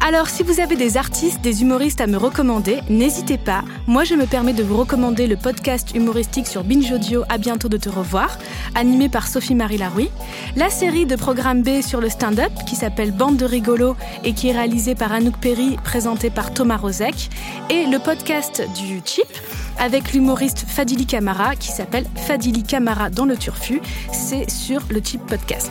Alors, 0.02 0.28
si 0.28 0.42
vous 0.42 0.60
avez 0.60 0.76
des 0.76 0.96
artistes, 0.96 1.42
des 1.42 1.60
humoristes 1.60 2.00
à 2.00 2.06
me 2.06 2.16
recommander, 2.16 2.80
n'hésitez 2.88 3.36
pas. 3.36 3.62
Moi, 3.86 4.04
je 4.04 4.14
me 4.14 4.24
permets 4.24 4.54
de 4.54 4.62
vous 4.62 4.78
recommander 4.78 5.26
le 5.26 5.36
podcast 5.36 5.94
humoristique 5.94 6.46
sur 6.46 6.64
Binge 6.64 6.90
Audio 6.90 7.22
À 7.28 7.36
bientôt 7.36 7.68
de 7.68 7.76
te 7.76 7.90
revoir, 7.90 8.38
animé 8.74 9.10
par 9.10 9.28
Sophie-Marie 9.28 9.76
Laroui. 9.76 10.10
La 10.56 10.70
série 10.70 11.04
de 11.04 11.16
Programme 11.16 11.62
B 11.62 11.82
sur 11.82 12.00
le 12.00 12.08
stand-up, 12.08 12.50
qui 12.66 12.76
s'appelle 12.76 13.12
Bande 13.12 13.36
de 13.36 13.44
rigolos 13.44 13.94
et 14.24 14.32
qui 14.32 14.48
est 14.48 14.52
réalisée 14.52 14.94
par 14.94 15.12
Anouk 15.12 15.36
Perry, 15.36 15.76
présenté 15.84 16.30
par 16.30 16.54
Thomas 16.54 16.78
Rozek. 16.78 17.28
Et 17.68 17.84
le 17.84 17.98
podcast 17.98 18.66
du 18.74 19.02
Chip, 19.04 19.28
avec 19.78 20.12
l'humoriste 20.14 20.64
Fadili 20.66 21.04
Camara, 21.04 21.56
qui 21.56 21.68
s'appelle 21.68 22.06
Fadili 22.16 22.62
Camara 22.62 23.10
dans 23.10 23.26
le 23.26 23.36
Turfu. 23.36 23.82
C'est 24.12 24.50
sur 24.50 24.80
le 24.88 25.00
Chip 25.00 25.24
Podcast. 25.26 25.70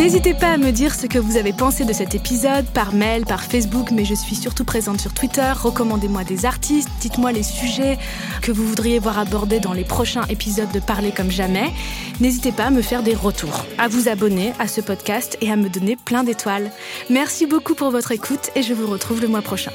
N'hésitez 0.00 0.34
pas 0.34 0.52
à 0.52 0.56
me 0.56 0.70
dire 0.70 0.94
ce 0.94 1.06
que 1.06 1.18
vous 1.18 1.36
avez 1.36 1.52
pensé 1.52 1.84
de 1.84 1.92
cet 1.92 2.14
épisode 2.14 2.64
par 2.66 2.94
mail, 2.94 3.26
par 3.26 3.42
Facebook, 3.42 3.90
mais 3.90 4.04
je 4.04 4.14
suis 4.14 4.34
surtout 4.34 4.64
présente 4.64 5.00
sur 5.00 5.12
Twitter. 5.12 5.52
Recommandez-moi 5.54 6.24
des 6.24 6.46
artistes, 6.46 6.88
dites-moi 7.00 7.32
les 7.32 7.42
sujets 7.42 7.98
que 8.40 8.50
vous 8.50 8.66
voudriez 8.66 8.98
voir 8.98 9.18
abordés 9.18 9.60
dans 9.60 9.72
les 9.72 9.84
prochains 9.84 10.24
épisodes 10.30 10.72
de 10.72 10.80
Parler 10.80 11.12
comme 11.12 11.30
jamais. 11.30 11.70
N'hésitez 12.18 12.50
pas 12.50 12.64
à 12.64 12.70
me 12.70 12.82
faire 12.82 13.02
des 13.02 13.14
retours, 13.14 13.66
à 13.78 13.88
vous 13.88 14.08
abonner 14.08 14.52
à 14.58 14.68
ce 14.68 14.80
podcast 14.80 15.36
et 15.42 15.52
à 15.52 15.56
me 15.56 15.68
donner 15.68 15.96
plein 15.96 16.24
d'étoiles. 16.24 16.70
Merci 17.10 17.46
beaucoup 17.46 17.74
pour 17.74 17.90
votre 17.90 18.10
écoute 18.10 18.50
et 18.56 18.62
je 18.62 18.74
vous 18.74 18.86
retrouve 18.86 19.20
le 19.20 19.28
mois 19.28 19.42
prochain. 19.42 19.72